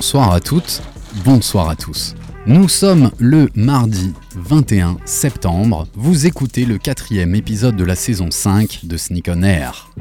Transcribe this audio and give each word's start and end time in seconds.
Bonsoir 0.00 0.32
à 0.32 0.40
toutes, 0.40 0.80
bonsoir 1.26 1.68
à 1.68 1.76
tous. 1.76 2.14
Nous 2.46 2.70
sommes 2.70 3.10
le 3.18 3.50
mardi 3.54 4.14
21 4.34 4.96
septembre. 5.04 5.86
Vous 5.92 6.24
écoutez 6.24 6.64
le 6.64 6.78
quatrième 6.78 7.34
épisode 7.34 7.76
de 7.76 7.84
la 7.84 7.94
saison 7.94 8.30
5 8.30 8.80
de 8.84 8.96
Sneak 8.96 9.28
on 9.28 9.42
Air. 9.42 9.92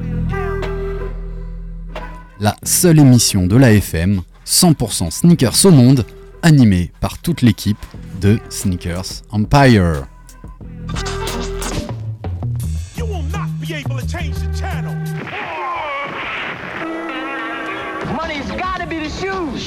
La 2.39 2.55
seule 2.63 2.99
émission 2.99 3.45
de 3.45 3.57
la 3.57 3.73
FM 3.73 4.21
100% 4.45 5.12
sneakers 5.12 5.66
au 5.66 5.71
monde, 5.71 6.05
animée 6.43 6.93
par 7.02 7.18
toute 7.18 7.41
l'équipe 7.41 7.86
de 8.21 8.39
Sneakers 8.50 9.23
Empire. 9.31 10.05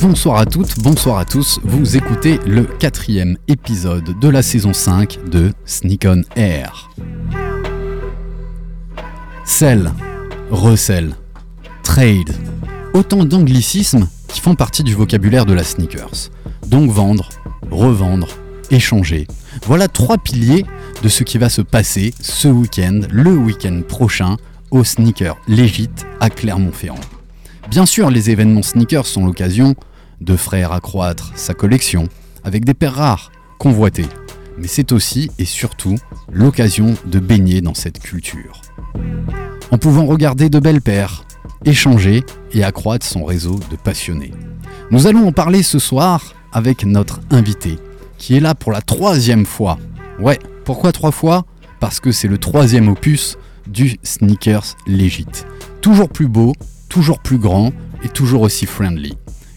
Bonsoir 0.00 0.38
à 0.38 0.46
toutes, 0.46 0.80
bonsoir 0.80 1.18
à 1.18 1.24
tous. 1.24 1.60
Vous 1.62 1.96
écoutez 1.96 2.40
le 2.46 2.64
quatrième 2.64 3.36
épisode 3.46 4.18
de 4.18 4.28
la 4.28 4.42
saison 4.42 4.72
5 4.72 5.30
de 5.30 5.52
Sneak 5.66 6.04
on 6.08 6.22
Air. 6.34 6.90
Sell, 9.44 9.92
resell, 10.50 11.14
trade. 11.84 12.30
Autant 12.92 13.24
d'anglicismes 13.24 14.08
qui 14.26 14.40
font 14.40 14.56
partie 14.56 14.82
du 14.82 14.94
vocabulaire 14.94 15.46
de 15.46 15.54
la 15.54 15.62
sneakers. 15.62 16.30
Donc 16.66 16.90
vendre, 16.90 17.28
revendre, 17.70 18.28
échanger. 18.72 19.28
Voilà 19.64 19.86
trois 19.86 20.18
piliers 20.18 20.66
de 21.04 21.08
ce 21.08 21.22
qui 21.22 21.38
va 21.38 21.48
se 21.48 21.62
passer 21.62 22.12
ce 22.20 22.48
week-end, 22.48 23.02
le 23.10 23.30
week-end 23.30 23.82
prochain, 23.86 24.38
au 24.72 24.82
Sneaker 24.82 25.36
Légit 25.46 25.90
à 26.18 26.30
Clermont-Ferrand. 26.30 27.13
Bien 27.74 27.86
sûr, 27.86 28.08
les 28.08 28.30
événements 28.30 28.62
sneakers 28.62 29.04
sont 29.04 29.26
l'occasion 29.26 29.74
de 30.20 30.36
frère 30.36 30.70
accroître 30.70 31.32
sa 31.34 31.54
collection 31.54 32.08
avec 32.44 32.64
des 32.64 32.72
paires 32.72 32.94
rares, 32.94 33.32
convoitées. 33.58 34.06
Mais 34.58 34.68
c'est 34.68 34.92
aussi 34.92 35.28
et 35.40 35.44
surtout 35.44 35.96
l'occasion 36.32 36.94
de 37.04 37.18
baigner 37.18 37.62
dans 37.62 37.74
cette 37.74 37.98
culture. 37.98 38.62
En 39.72 39.78
pouvant 39.78 40.06
regarder 40.06 40.48
de 40.50 40.60
belles 40.60 40.82
paires, 40.82 41.24
échanger 41.64 42.22
et 42.52 42.62
accroître 42.62 43.04
son 43.04 43.24
réseau 43.24 43.58
de 43.72 43.74
passionnés. 43.74 44.30
Nous 44.92 45.08
allons 45.08 45.26
en 45.26 45.32
parler 45.32 45.64
ce 45.64 45.80
soir 45.80 46.32
avec 46.52 46.84
notre 46.84 47.18
invité, 47.32 47.80
qui 48.18 48.36
est 48.36 48.40
là 48.40 48.54
pour 48.54 48.70
la 48.70 48.82
troisième 48.82 49.46
fois. 49.46 49.80
Ouais, 50.20 50.38
pourquoi 50.64 50.92
trois 50.92 51.10
fois? 51.10 51.44
Parce 51.80 51.98
que 51.98 52.12
c'est 52.12 52.28
le 52.28 52.38
troisième 52.38 52.86
opus 52.86 53.36
du 53.66 53.96
Sneakers 54.04 54.76
Legit. 54.86 55.26
Toujours 55.80 56.08
plus 56.08 56.28
beau, 56.28 56.52
toujours 56.94 57.18
plus 57.18 57.38
grand 57.38 57.72
et 58.04 58.08
toujours 58.08 58.42
aussi 58.42 58.66
friendly. 58.66 59.14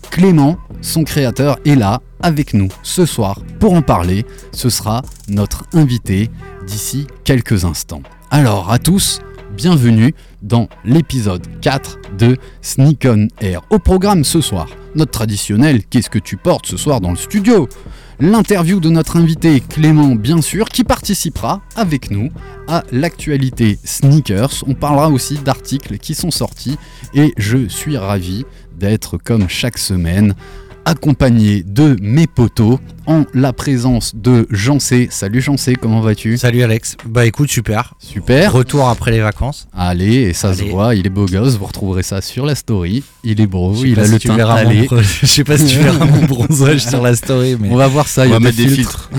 Clément, 0.09 0.57
son 0.81 1.03
créateur, 1.03 1.59
est 1.65 1.75
là 1.75 2.01
avec 2.19 2.55
nous 2.55 2.67
ce 2.81 3.05
soir 3.05 3.41
pour 3.59 3.73
en 3.73 3.83
parler. 3.83 4.25
Ce 4.53 4.71
sera 4.71 5.03
notre 5.27 5.65
invité 5.73 6.31
d'ici 6.65 7.05
quelques 7.23 7.63
instants. 7.63 8.01
Alors 8.31 8.71
à 8.71 8.79
tous, 8.79 9.21
bienvenue 9.55 10.15
dans 10.41 10.67
l'épisode 10.83 11.45
4 11.61 11.99
de 12.17 12.37
Sneak 12.63 13.05
on 13.05 13.27
Air. 13.39 13.61
Au 13.69 13.77
programme 13.77 14.23
ce 14.23 14.41
soir, 14.41 14.67
notre 14.95 15.11
traditionnel 15.11 15.83
Qu'est-ce 15.85 16.09
que 16.09 16.17
tu 16.17 16.37
portes 16.37 16.65
ce 16.65 16.75
soir 16.75 17.01
dans 17.01 17.11
le 17.11 17.17
studio? 17.17 17.69
L'interview 18.19 18.79
de 18.79 18.89
notre 18.89 19.17
invité 19.17 19.59
Clément, 19.59 20.15
bien 20.15 20.41
sûr, 20.41 20.69
qui 20.69 20.83
participera 20.83 21.61
avec 21.75 22.09
nous 22.09 22.31
à 22.67 22.83
l'actualité 22.91 23.77
sneakers. 23.83 24.63
On 24.65 24.73
parlera 24.73 25.11
aussi 25.11 25.35
d'articles 25.35 25.99
qui 25.99 26.15
sont 26.15 26.31
sortis 26.31 26.79
et 27.13 27.31
je 27.37 27.67
suis 27.67 27.95
ravi 27.95 28.43
d'être 28.75 29.19
comme 29.19 29.47
chaque 29.47 29.77
semaine 29.77 30.33
accompagné 30.87 31.63
de 31.63 31.97
mes 32.01 32.27
potos 32.27 32.79
en 33.07 33.25
la 33.33 33.51
présence 33.51 34.13
de 34.15 34.47
Jean 34.49 34.79
C. 34.79 35.09
Salut 35.11 35.41
Jean 35.41 35.57
C, 35.57 35.75
comment 35.75 35.99
vas-tu? 35.99 36.37
Salut 36.37 36.63
Alex. 36.63 36.95
Bah 37.05 37.25
écoute, 37.25 37.49
super. 37.51 37.93
Super. 37.99 38.53
Retour 38.53 38.87
après 38.87 39.11
les 39.11 39.19
vacances. 39.19 39.67
Allez, 39.75 40.15
et 40.15 40.33
ça 40.33 40.53
se 40.53 40.63
voit, 40.63 40.95
il 40.95 41.05
est 41.05 41.09
beau 41.09 41.25
gosse, 41.25 41.57
vous 41.57 41.65
retrouverez 41.65 42.03
ça 42.03 42.21
sur 42.21 42.45
la 42.45 42.55
story. 42.55 43.03
Il 43.25 43.41
est 43.41 43.47
beau, 43.47 43.75
il 43.83 43.99
a 43.99 44.05
si 44.05 44.13
le 44.13 44.19
teint 44.19 44.37
mon 44.37 44.45
allé. 44.49 44.87
Je 45.21 45.25
sais 45.25 45.43
pas 45.43 45.57
si 45.57 45.65
tu 45.65 45.77
verras 45.79 46.05
mon 46.05 46.23
bronzage 46.23 46.85
sur 46.85 47.01
la 47.01 47.17
story, 47.17 47.57
mais 47.59 47.69
On 47.69 47.75
va 47.75 47.87
voir 47.87 48.07
ça, 48.07 48.25
il 48.25 48.29
On 48.29 48.35
va 48.35 48.39
mettre 48.39 48.57
des 48.57 48.69
filtres. 48.69 49.09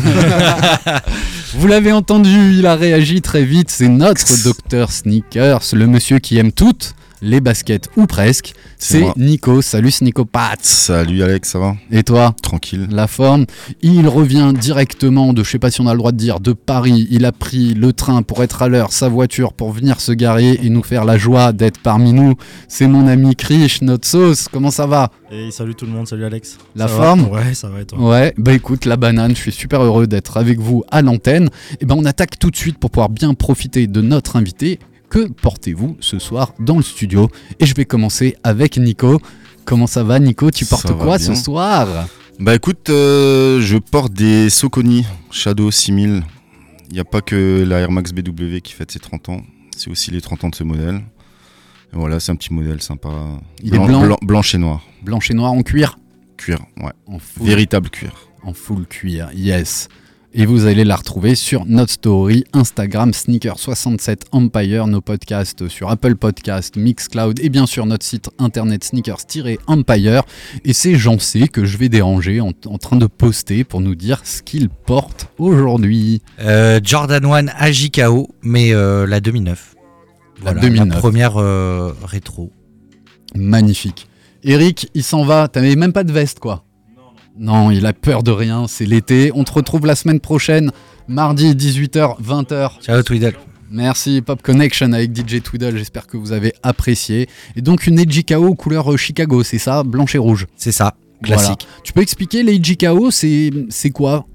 Vous 1.54 1.66
l'avez 1.66 1.92
entendu, 1.92 2.54
il 2.58 2.66
a 2.66 2.76
réagi 2.76 3.20
très 3.20 3.44
vite. 3.44 3.70
C'est 3.70 3.88
notre 3.88 4.42
docteur 4.42 4.90
Sneakers, 4.90 5.60
le 5.74 5.86
monsieur 5.86 6.18
qui 6.18 6.38
aime 6.38 6.52
toutes 6.52 6.94
les 7.22 7.40
baskets 7.40 7.88
ou 7.96 8.06
presque. 8.06 8.52
C'est. 8.78 9.04
Nico. 9.16 9.62
Salut 9.62 9.90
Sneako 9.90 10.24
Pats. 10.24 10.54
Salut 10.62 11.22
Alex, 11.22 11.50
ça 11.50 11.58
va? 11.58 11.76
Et 11.90 12.02
toi? 12.02 12.34
Tranquille. 12.42 12.86
la 12.90 13.06
forme. 13.06 13.46
Il 13.82 14.06
revient 14.08 14.52
directement 14.58 15.32
de, 15.32 15.42
je 15.42 15.50
sais 15.50 15.58
pas 15.58 15.70
si 15.70 15.80
on 15.80 15.86
a 15.86 15.92
le 15.92 15.98
droit 15.98 16.12
de 16.12 16.16
dire, 16.16 16.40
de 16.40 16.52
Paris. 16.52 17.06
Il 17.10 17.24
a 17.24 17.32
pris 17.32 17.74
le 17.74 17.92
train 17.92 18.22
pour 18.22 18.42
être 18.42 18.62
à 18.62 18.68
l'heure, 18.68 18.92
sa 18.92 19.08
voiture 19.08 19.52
pour 19.52 19.72
venir 19.72 20.00
se 20.00 20.12
garer 20.12 20.58
et 20.62 20.70
nous 20.70 20.82
faire 20.82 21.04
la 21.04 21.18
joie 21.18 21.52
d'être 21.52 21.80
parmi 21.80 22.12
nous. 22.12 22.34
C'est 22.68 22.86
mon 22.86 23.06
ami 23.06 23.34
Krish, 23.34 23.82
notre 23.82 24.06
sauce. 24.06 24.46
Comment 24.50 24.70
ça 24.70 24.86
va? 24.86 25.10
Et 25.30 25.50
salut 25.50 25.74
tout 25.74 25.86
le 25.86 25.92
monde, 25.92 26.08
salut 26.08 26.24
Alex. 26.24 26.58
La 26.74 26.88
Ça 26.88 26.94
va 26.94 27.04
forme? 27.04 27.28
Ouais, 27.28 27.54
ça 27.54 27.68
va 27.68 27.80
et 27.80 27.84
toi? 27.84 27.98
Ouais, 27.98 28.34
bah 28.38 28.52
écoute, 28.52 28.84
la 28.84 28.96
banane, 28.96 29.34
je 29.34 29.40
suis 29.40 29.52
super 29.52 29.82
heureux 29.82 30.06
d'être 30.06 30.36
avec 30.36 30.58
vous 30.58 30.84
à 30.90 31.02
l'antenne. 31.02 31.50
Et 31.80 31.84
ben 31.84 31.96
on 31.98 32.04
attaque 32.04 32.38
tout 32.38 32.50
de 32.50 32.56
suite 32.56 32.78
pour 32.78 32.90
pouvoir 32.90 33.08
bien 33.08 33.34
profiter 33.34 33.86
de 33.86 34.00
notre 34.00 34.36
invité. 34.36 34.78
Que 35.10 35.26
portez-vous 35.28 35.96
ce 36.00 36.18
soir 36.18 36.52
dans 36.58 36.76
le 36.76 36.82
studio 36.82 37.30
Et 37.60 37.66
je 37.66 37.74
vais 37.74 37.84
commencer 37.86 38.36
avec 38.44 38.76
Nico. 38.76 39.20
Comment 39.64 39.86
ça 39.86 40.02
va 40.02 40.18
Nico? 40.18 40.50
Tu 40.50 40.64
portes 40.66 40.92
quoi 40.96 41.18
ce 41.18 41.34
soir? 41.34 42.06
Bah 42.38 42.54
écoute, 42.54 42.90
euh, 42.90 43.60
je 43.60 43.78
porte 43.78 44.12
des 44.12 44.50
Soconi 44.50 45.04
Shadow 45.30 45.70
6000. 45.70 46.22
Il 46.90 46.94
n'y 46.94 47.00
a 47.00 47.04
pas 47.04 47.20
que 47.20 47.64
la 47.66 47.78
Air 47.80 47.90
Max 47.90 48.12
BW 48.12 48.58
qui 48.62 48.72
fête 48.72 48.90
ses 48.90 48.98
30 49.00 49.28
ans, 49.30 49.42
c'est 49.76 49.90
aussi 49.90 50.10
les 50.10 50.20
30 50.20 50.44
ans 50.44 50.48
de 50.50 50.54
ce 50.54 50.64
modèle. 50.64 50.96
Et 51.92 51.96
voilà, 51.96 52.20
c'est 52.20 52.32
un 52.32 52.36
petit 52.36 52.52
modèle 52.52 52.80
sympa. 52.82 53.08
Il 53.62 53.74
est 53.74 53.78
blanc 53.78 54.16
Blanche 54.22 54.54
et 54.54 54.58
noir. 54.58 54.82
Blanche 55.02 55.30
et 55.30 55.34
noir 55.34 55.52
en 55.52 55.62
cuir? 55.62 55.98
Cuir, 56.36 56.58
ouais. 56.78 56.92
En 57.06 57.18
full, 57.18 57.46
Véritable 57.46 57.90
cuir. 57.90 58.12
en 58.42 58.52
full 58.52 58.86
cuir, 58.86 59.30
yes. 59.34 59.88
Et 60.34 60.44
vous 60.44 60.66
allez 60.66 60.84
la 60.84 60.96
retrouver 60.96 61.34
sur 61.34 61.64
notre 61.64 61.90
story 61.90 62.44
Instagram 62.52 63.12
Sneaker67 63.12 64.24
Empire, 64.30 64.86
nos 64.86 65.00
podcasts 65.00 65.68
sur 65.68 65.88
Apple 65.88 66.16
Podcast, 66.16 66.76
Mixcloud 66.76 67.40
et 67.40 67.48
bien 67.48 67.64
sûr 67.64 67.86
notre 67.86 68.04
site 68.04 68.28
internet 68.38 68.84
sneakers-empire. 68.84 70.22
Et 70.66 70.74
c'est 70.74 70.96
Jean 70.96 71.18
C 71.18 71.48
que 71.48 71.64
je 71.64 71.78
vais 71.78 71.88
déranger 71.88 72.42
en, 72.42 72.52
en 72.66 72.76
train 72.76 72.96
de 72.96 73.06
poster 73.06 73.64
pour 73.64 73.80
nous 73.80 73.94
dire 73.94 74.20
ce 74.24 74.42
qu'il 74.42 74.68
porte 74.68 75.28
aujourd'hui. 75.38 76.20
Euh, 76.40 76.78
Jordan 76.82 77.24
1 77.24 77.46
AJKO, 77.48 78.28
mais 78.42 78.74
euh, 78.74 79.06
la 79.06 79.20
2009. 79.20 79.76
La 80.44 80.52
2009. 80.52 80.94
La 80.94 81.00
première 81.00 81.38
euh, 81.38 81.94
rétro. 82.04 82.52
Magnifique. 83.34 84.08
Eric, 84.44 84.90
il 84.92 85.02
s'en 85.02 85.24
va. 85.24 85.48
T'avais 85.48 85.74
même 85.74 85.94
pas 85.94 86.04
de 86.04 86.12
veste, 86.12 86.38
quoi. 86.38 86.64
Non, 87.38 87.70
il 87.70 87.86
a 87.86 87.92
peur 87.92 88.22
de 88.22 88.30
rien. 88.30 88.66
C'est 88.66 88.84
l'été. 88.84 89.30
On 89.34 89.44
te 89.44 89.52
retrouve 89.52 89.86
la 89.86 89.94
semaine 89.94 90.20
prochaine, 90.20 90.72
mardi 91.06 91.54
18h, 91.54 92.20
20h. 92.20 92.80
Ciao 92.82 93.02
Tweedle. 93.02 93.34
Merci 93.70 94.22
Pop 94.22 94.42
Connection 94.42 94.92
avec 94.92 95.14
DJ 95.14 95.42
Twiddle. 95.42 95.76
J'espère 95.76 96.06
que 96.06 96.16
vous 96.16 96.32
avez 96.32 96.54
apprécié. 96.62 97.28
Et 97.54 97.62
donc 97.62 97.86
une 97.86 98.00
EJKO 98.00 98.54
couleur 98.54 98.92
euh, 98.92 98.96
Chicago, 98.96 99.42
c'est 99.42 99.58
ça, 99.58 99.84
blanche 99.84 100.14
et 100.14 100.18
rouge. 100.18 100.46
C'est 100.56 100.72
ça, 100.72 100.94
classique. 101.22 101.66
Voilà. 101.66 101.82
Tu 101.84 101.92
peux 101.92 102.00
expliquer 102.00 102.42
les 102.42 102.60
c'est 103.10 103.50
c'est 103.68 103.90
quoi? 103.90 104.26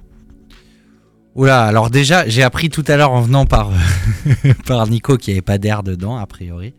Oula, 1.36 1.64
alors 1.64 1.90
déjà, 1.90 2.28
j'ai 2.28 2.44
appris 2.44 2.70
tout 2.70 2.84
à 2.88 2.96
l'heure 2.96 3.12
en 3.12 3.22
venant 3.22 3.48
par, 3.48 3.72
par 4.68 4.86
Nico 4.88 5.18
qu'il 5.18 5.34
n'y 5.34 5.38
avait 5.38 5.42
pas 5.42 5.58
d'air 5.58 5.82
dedans, 5.82 6.16
a 6.18 6.28
priori. 6.28 6.76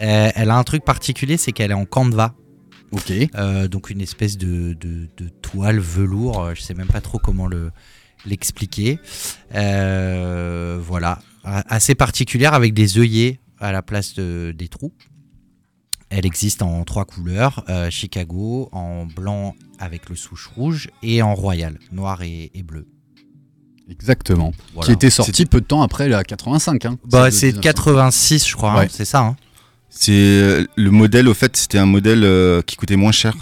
Euh, 0.00 0.30
elle 0.36 0.50
a 0.50 0.56
un 0.56 0.62
truc 0.62 0.84
particulier, 0.84 1.36
c'est 1.36 1.50
qu'elle 1.50 1.72
est 1.72 1.74
en 1.74 1.84
canevas. 1.84 2.30
Ok. 2.92 3.12
Euh, 3.34 3.68
donc 3.68 3.90
une 3.90 4.00
espèce 4.00 4.38
de, 4.38 4.72
de- 4.74 5.08
de 5.16 5.28
toile 5.42 5.78
velours, 5.78 6.40
euh, 6.42 6.54
je 6.54 6.62
sais 6.62 6.74
même 6.74 6.86
pas 6.88 7.00
trop 7.00 7.18
comment 7.18 7.46
le 7.46 7.70
l'expliquer. 8.26 8.98
Euh, 9.54 10.78
voilà, 10.82 11.20
assez 11.44 11.94
particulière 11.94 12.54
avec 12.54 12.74
des 12.74 12.98
œillets 12.98 13.40
à 13.58 13.72
la 13.72 13.82
place 13.82 14.14
de- 14.14 14.54
des 14.56 14.68
trous. 14.68 14.92
Elle 16.10 16.24
existe 16.24 16.62
en 16.62 16.84
trois 16.84 17.04
couleurs 17.04 17.64
euh, 17.68 17.90
Chicago, 17.90 18.68
en 18.72 19.04
blanc 19.06 19.54
avec 19.78 20.08
le 20.08 20.16
souche 20.16 20.46
rouge 20.46 20.88
et 21.02 21.20
en 21.22 21.34
royal, 21.34 21.78
noir 21.92 22.22
et, 22.22 22.50
et 22.54 22.62
bleu. 22.62 22.86
Exactement. 23.90 24.52
Voilà. 24.74 24.86
Qui 24.86 24.92
était 24.92 25.10
sorti 25.10 25.44
peu 25.46 25.60
de 25.60 25.66
temps 25.66 25.82
après 25.82 26.08
la 26.08 26.24
85. 26.24 26.84
Hein. 26.86 26.98
Bah, 27.04 27.30
c'est 27.30 27.46
1900. 27.48 27.60
86, 27.62 28.48
je 28.48 28.56
crois, 28.56 28.72
hein, 28.72 28.86
c'est 28.90 29.04
ça. 29.04 29.20
hein. 29.20 29.36
C'est 29.90 30.12
euh, 30.12 30.64
le 30.76 30.90
modèle, 30.90 31.28
au 31.28 31.34
fait, 31.34 31.56
c'était 31.56 31.78
un 31.78 31.86
modèle 31.86 32.22
euh, 32.24 32.62
qui 32.62 32.76
coûtait 32.76 32.96
moins 32.96 33.12
cher. 33.12 33.34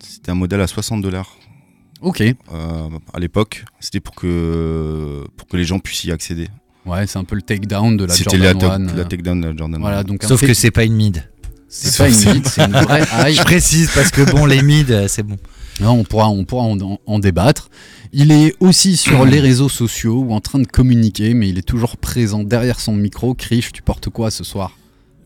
C'était 0.00 0.30
un 0.30 0.34
modèle 0.34 0.60
à 0.60 0.66
60 0.66 1.02
dollars 1.02 1.36
Ok. 2.00 2.22
à 2.52 3.18
l'époque. 3.20 3.64
C'était 3.80 4.00
pour 4.00 4.14
que 4.14 5.24
pour 5.36 5.48
que 5.48 5.56
les 5.56 5.64
gens 5.64 5.78
puissent 5.78 6.04
y 6.04 6.12
accéder. 6.12 6.48
Ouais, 6.86 7.06
c'est 7.06 7.18
un 7.18 7.24
peu 7.24 7.34
le 7.36 7.42
takedown 7.42 7.96
de 7.96 8.04
la 8.04 8.12
C'était 8.12 8.36
la, 8.36 8.50
Jordan 8.52 8.86
to- 8.86 8.92
1. 8.92 8.96
la 8.96 9.02
euh, 9.02 9.04
takedown 9.04 9.40
de 9.40 9.46
la 9.48 9.56
Jordan. 9.56 9.80
Voilà, 9.80 9.98
1. 10.00 10.04
donc 10.04 10.22
Sauf 10.22 10.40
take- 10.40 10.48
que 10.48 10.54
c'est 10.54 10.70
pas 10.70 10.84
une 10.84 10.94
mid. 10.94 11.22
c'est 11.68 11.96
pas 11.96 12.08
une 12.10 12.34
mythe, 12.34 12.46
c'est 12.46 12.62
une 12.64 12.72
vraie 12.72 13.02
hype. 13.02 13.38
Je 13.38 13.42
précise 13.42 13.90
parce 13.94 14.10
que 14.10 14.22
bon, 14.30 14.44
les 14.46 14.62
mid, 14.62 14.90
euh, 14.90 15.08
c'est 15.08 15.22
bon. 15.22 15.36
Non, 15.80 15.92
on 15.92 16.04
pourra, 16.04 16.28
on 16.28 16.44
pourra 16.44 16.64
en, 16.64 16.78
en- 16.80 16.98
en 17.06 17.18
débattre. 17.18 17.70
Il 18.12 18.30
est 18.32 18.54
aussi 18.60 18.96
sur 18.96 19.24
les 19.24 19.40
réseaux 19.40 19.68
sociaux 19.70 20.20
ou 20.28 20.32
en 20.34 20.40
train 20.40 20.58
de 20.60 20.66
communiquer, 20.66 21.32
mais 21.34 21.48
il 21.48 21.58
est 21.58 21.62
toujours 21.66 21.96
présent 21.96 22.44
derrière 22.44 22.80
son 22.80 22.94
micro. 22.94 23.34
Krish, 23.34 23.72
tu 23.72 23.82
portes 23.82 24.08
quoi 24.10 24.30
ce 24.30 24.44
soir? 24.44 24.76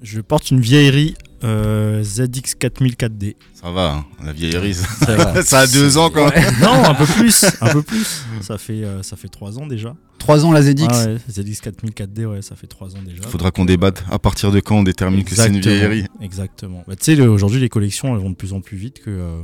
Je 0.02 0.20
porte 0.20 0.50
une 0.50 0.60
vieillerie 0.60 1.14
euh, 1.44 2.02
ZX4004D. 2.02 3.36
Ça 3.54 3.70
va, 3.70 3.92
hein, 3.94 4.06
la 4.24 4.32
vieillerie. 4.32 4.74
Ça, 4.74 4.86
Ça 5.06 5.16
va. 5.16 5.42
ça 5.42 5.58
a 5.60 5.66
deux 5.66 5.96
ans 5.98 6.10
quand 6.10 6.30
même. 6.32 6.54
non, 6.60 6.84
un 6.84 6.94
peu 6.94 7.04
plus, 7.06 7.44
un 7.60 7.72
peu 7.72 7.82
plus. 7.82 8.24
Ça 8.40 8.58
fait, 8.58 8.84
euh, 8.84 9.02
ça 9.02 9.16
fait 9.16 9.28
3 9.28 9.58
ans 9.58 9.66
déjà. 9.66 9.94
3 10.18 10.44
ans 10.44 10.52
la 10.52 10.62
ZX 10.62 10.86
Ah 10.88 11.04
ouais, 11.06 11.16
ZX4004D, 11.30 12.24
ouais, 12.26 12.42
ça 12.42 12.54
fait 12.56 12.66
3 12.66 12.96
ans 12.96 13.02
déjà. 13.04 13.22
Faudra 13.28 13.50
qu'on 13.50 13.64
débatte. 13.64 14.04
À 14.10 14.18
partir 14.18 14.50
de 14.52 14.60
quand 14.60 14.76
on 14.78 14.82
détermine 14.82 15.24
que 15.24 15.34
c'est 15.34 15.48
une 15.48 15.60
vieillerie 15.60 16.04
Exactement. 16.20 16.84
Bah, 16.86 16.96
tu 16.96 17.04
sais, 17.04 17.14
le- 17.16 17.28
aujourd'hui, 17.30 17.60
les 17.60 17.68
collections, 17.68 18.14
elles 18.14 18.22
vont 18.22 18.30
de 18.30 18.36
plus 18.36 18.52
en 18.52 18.60
plus 18.60 18.76
vite 18.76 19.00
que. 19.00 19.10
euh, 19.10 19.42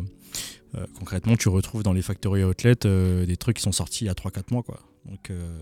euh, 0.77 0.87
concrètement, 0.99 1.37
tu 1.37 1.49
retrouves 1.49 1.85
dans 1.85 1.93
les 1.93 2.03
factory 2.03 2.43
outlets 2.43 2.85
euh, 2.85 3.25
des 3.27 3.37
trucs 3.37 3.57
qui 3.59 3.63
sont 3.63 3.71
sortis 3.73 4.05
il 4.05 4.07
y 4.09 4.11
a 4.11 4.15
3-4 4.15 4.43
mois, 4.51 4.63
quoi. 4.65 4.81
Donc, 5.09 5.31
euh, 5.31 5.59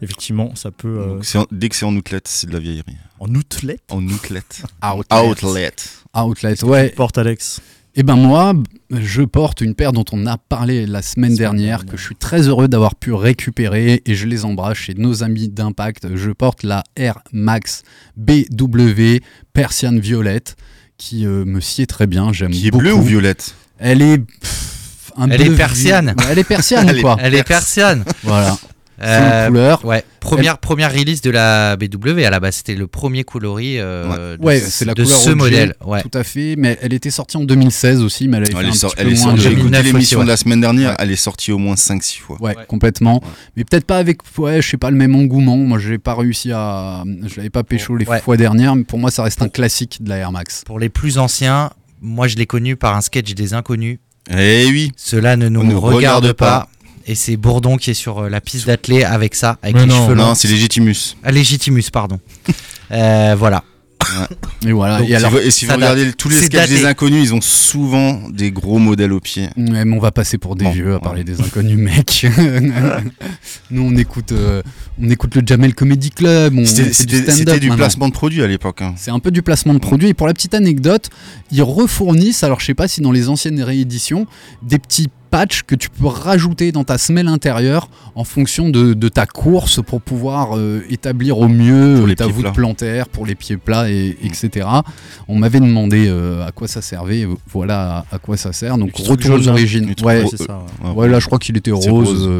effectivement, 0.00 0.54
ça 0.54 0.70
peut. 0.70 0.98
euh, 1.00 1.06
Donc, 1.14 1.24
c'est 1.24 1.38
en- 1.38 1.46
Dès 1.50 1.68
que 1.68 1.76
c'est 1.76 1.84
en 1.84 1.94
outlet, 1.96 2.20
c'est 2.24 2.46
de 2.48 2.52
la 2.52 2.58
vieillerie. 2.58 2.96
en 3.20 3.32
outlet? 3.34 3.78
En 3.90 4.02
outlet. 4.06 4.42
Outlet. 4.82 5.16
Outlet. 5.22 5.72
Outlet, 6.14 6.64
ouais. 6.64 6.88
Porte 6.90 7.18
Alex? 7.18 7.60
Et 7.94 8.02
ben 8.02 8.16
moi, 8.16 8.54
je 8.90 9.20
porte 9.22 9.60
une 9.60 9.74
paire 9.74 9.92
dont 9.92 10.04
on 10.12 10.24
a 10.26 10.38
parlé 10.38 10.86
la 10.86 11.02
semaine 11.02 11.34
dernière, 11.36 11.84
que 11.84 11.98
je 11.98 12.02
suis 12.02 12.16
très 12.16 12.48
heureux 12.48 12.66
d'avoir 12.66 12.94
pu 12.94 13.12
récupérer 13.12 14.00
et 14.06 14.14
je 14.14 14.26
les 14.26 14.46
embrasse 14.46 14.78
chez 14.78 14.94
nos 14.94 15.22
amis 15.22 15.50
d'Impact. 15.50 16.16
Je 16.16 16.30
porte 16.30 16.62
la 16.62 16.84
Air 16.96 17.18
Max 17.32 17.82
BW 18.16 19.18
Persiane 19.52 20.00
Violette 20.00 20.56
qui 20.96 21.26
euh, 21.26 21.44
me 21.44 21.60
sied 21.60 21.86
très 21.86 22.06
bien. 22.06 22.32
J'aime 22.32 22.52
Qui 22.52 22.68
est 22.68 22.70
bleue 22.70 22.94
ou 22.94 23.02
violette? 23.02 23.54
Elle 23.78 24.00
est 24.00 24.18
pff, 24.18 24.71
un 25.16 25.28
Elle 25.30 25.40
est 25.42 25.44
vi- 25.44 25.46
Elle 25.46 25.52
est 25.52 26.44
persiane 26.44 26.88
Elle 26.88 26.98
est. 26.98 27.04
Elle 27.20 27.34
est 27.34 27.42
persiane. 27.44 28.04
Voilà. 28.22 28.56
C'est 29.04 29.08
une 29.08 29.24
Euh, 29.24 29.46
couleur. 29.48 29.84
Ouais, 29.84 30.04
première, 30.20 30.58
première 30.58 30.92
release 30.92 31.22
de 31.22 31.30
la 31.30 31.76
BW 31.76 32.20
à 32.24 32.30
la 32.30 32.38
base, 32.38 32.56
c'était 32.56 32.76
le 32.76 32.86
premier 32.86 33.24
coloris 33.24 33.80
euh, 33.80 34.36
de, 34.36 34.42
Ouais, 34.44 34.60
ce- 34.60 34.70
c'est 34.70 34.84
la 34.84 34.94
de 34.94 35.02
couleur 35.02 35.18
ce 35.18 35.30
objet, 35.30 35.34
modèle. 35.34 35.74
Ouais. 35.84 36.02
Tout 36.02 36.16
à 36.16 36.22
fait, 36.22 36.54
mais 36.56 36.78
elle 36.80 36.92
était 36.92 37.10
sortie 37.10 37.36
en 37.36 37.42
2016 37.42 38.00
aussi, 38.00 38.28
mais 38.28 38.36
elle 38.36 38.42
avait 38.44 38.52
Elle 38.52 38.72
fait 38.72 38.84
un 38.86 38.88
petit 38.92 38.96
peu 39.34 39.36
J'ai 39.40 39.48
écouté 39.48 39.56
2009 39.62 39.84
l'émission 39.86 40.22
de 40.22 40.28
la 40.28 40.36
semaine 40.36 40.60
dernière. 40.60 40.90
Ouais. 40.90 40.96
Elle 41.00 41.10
est 41.10 41.16
sortie 41.16 41.50
au 41.50 41.58
moins 41.58 41.74
5-6 41.74 42.20
fois. 42.20 42.36
Ouais, 42.40 42.56
Ouais. 42.56 42.64
complètement. 42.68 43.14
Ouais. 43.24 43.30
Mais 43.56 43.64
peut-être 43.64 43.86
pas 43.86 43.96
avec, 43.98 44.18
ouais, 44.38 44.62
je 44.62 44.68
sais 44.70 44.76
pas, 44.76 44.90
le 44.92 44.96
même 44.96 45.16
engouement. 45.16 45.56
Moi, 45.56 45.80
j'ai 45.80 45.98
pas 45.98 46.14
réussi 46.14 46.52
à. 46.52 47.02
Je 47.26 47.34
l'avais 47.38 47.50
pas 47.50 47.64
pécho 47.64 47.96
les 47.96 48.06
Ouais. 48.06 48.20
fois 48.20 48.36
dernières, 48.36 48.76
mais 48.76 48.84
pour 48.84 49.00
moi, 49.00 49.10
ça 49.10 49.24
reste 49.24 49.42
un 49.42 49.48
classique 49.48 49.98
de 50.00 50.10
la 50.10 50.18
Air 50.18 50.30
Max. 50.30 50.62
Pour 50.64 50.78
les 50.78 50.90
plus 50.90 51.18
anciens, 51.18 51.70
moi 52.00 52.28
je 52.28 52.36
l'ai 52.36 52.46
connu 52.46 52.76
par 52.76 52.94
un 52.96 53.00
sketch 53.00 53.34
des 53.34 53.52
inconnus. 53.52 53.98
Eh 54.30 54.66
oui. 54.70 54.92
Cela 54.96 55.36
ne 55.36 55.48
nous 55.48 55.60
regarde, 55.80 55.94
regarde 55.94 56.32
pas. 56.32 56.60
pas. 56.60 56.68
Et 57.06 57.14
c'est 57.14 57.36
Bourdon 57.36 57.76
qui 57.76 57.90
est 57.90 57.94
sur 57.94 58.20
euh, 58.20 58.28
la 58.28 58.40
piste 58.40 58.66
d'athlée 58.68 59.02
avec 59.02 59.34
ça, 59.34 59.58
avec 59.62 59.74
Mais 59.74 59.82
les 59.82 59.86
non, 59.88 60.04
cheveux 60.04 60.14
longs. 60.14 60.26
Non, 60.28 60.34
c'est 60.34 60.48
Legitimus. 60.48 61.16
Ah, 61.24 61.32
Légitimus, 61.32 61.90
pardon. 61.92 62.18
Euh, 62.90 63.34
voilà. 63.38 63.64
Et 64.66 64.72
voilà. 64.72 64.98
Donc, 64.98 65.08
et 65.08 65.16
alors, 65.16 65.30
Si 65.32 65.36
vous- 65.36 65.42
et 65.46 65.50
si 65.50 65.64
vous 65.64 65.70
ça 65.72 65.76
date. 65.76 65.90
regardez 65.90 66.12
tous 66.12 66.28
les 66.28 66.40
sketchs 66.40 66.68
des 66.68 66.84
inconnus, 66.84 67.28
ils 67.28 67.34
ont 67.34 67.40
souvent 67.40 68.20
des 68.30 68.50
gros 68.50 68.78
modèles 68.78 69.12
au 69.12 69.20
pied. 69.20 69.48
Mais 69.56 69.82
on 69.84 69.98
va 69.98 70.10
passer 70.12 70.38
pour 70.38 70.56
des 70.56 70.64
Bon, 70.64 70.70
vieux 70.72 70.90
à 70.92 70.94
ouais. 70.94 71.00
parler 71.00 71.24
des 71.24 71.40
inconnus, 71.40 71.78
mec. 71.78 72.26
Nous, 73.70 73.82
on 73.82 73.96
écoute, 73.96 74.32
euh, 74.32 74.62
on 75.00 75.08
écoute 75.10 75.34
le 75.34 75.42
Jamel 75.44 75.74
Comedy 75.74 76.10
Club. 76.10 76.64
C'était 76.64 77.22
du 77.58 77.68
maintenant. 77.68 77.76
placement 77.76 78.08
de 78.08 78.12
produit 78.12 78.42
à 78.42 78.46
l'époque. 78.46 78.82
hein. 78.82 78.94
C'est 78.96 79.10
un 79.10 79.18
peu 79.18 79.30
du 79.30 79.42
placement 79.42 79.74
de 79.74 79.78
produit. 79.78 80.08
Et 80.08 80.14
pour 80.14 80.26
la 80.26 80.34
petite 80.34 80.54
anecdote, 80.54 81.10
ils 81.50 81.62
refournissent, 81.62 82.44
alors 82.44 82.60
je 82.60 82.66
sais 82.66 82.74
pas 82.74 82.88
si 82.88 83.00
dans 83.00 83.12
les 83.12 83.28
anciennes 83.28 83.62
rééditions, 83.62 84.26
des 84.62 84.78
petits 84.78 85.08
patchs 85.32 85.62
que 85.62 85.74
tu 85.74 85.88
peux 85.88 86.06
rajouter 86.06 86.70
dans 86.72 86.84
ta 86.84 86.98
semelle 86.98 87.26
intérieure 87.26 87.88
en 88.14 88.22
fonction 88.22 88.68
de, 88.68 88.92
de 88.92 89.08
ta 89.08 89.26
course 89.26 89.80
pour 89.82 90.02
pouvoir 90.02 90.56
euh, 90.56 90.84
établir 90.90 91.38
au 91.38 91.48
mieux 91.48 92.02
euh, 92.02 92.06
les 92.06 92.14
ta 92.14 92.26
voûte 92.26 92.42
plats. 92.42 92.52
plantaire, 92.52 93.08
pour 93.08 93.24
les 93.24 93.34
pieds 93.34 93.56
plats, 93.56 93.90
et, 93.90 94.16
etc. 94.22 94.68
On 95.28 95.38
m'avait 95.38 95.58
demandé 95.60 96.06
euh, 96.06 96.46
à 96.46 96.52
quoi 96.52 96.68
ça 96.68 96.82
servait. 96.82 97.26
Voilà 97.50 98.04
à, 98.10 98.16
à 98.16 98.18
quoi 98.18 98.36
ça 98.36 98.52
sert. 98.52 98.76
Donc 98.76 98.94
retour 98.94 99.36
aux 99.36 99.48
origines. 99.48 99.92
Ouais, 100.04 101.08
là, 101.08 101.18
je 101.18 101.26
crois 101.26 101.38
qu'il 101.38 101.56
était 101.56 101.70
rose. 101.72 101.88
rose. 101.88 102.30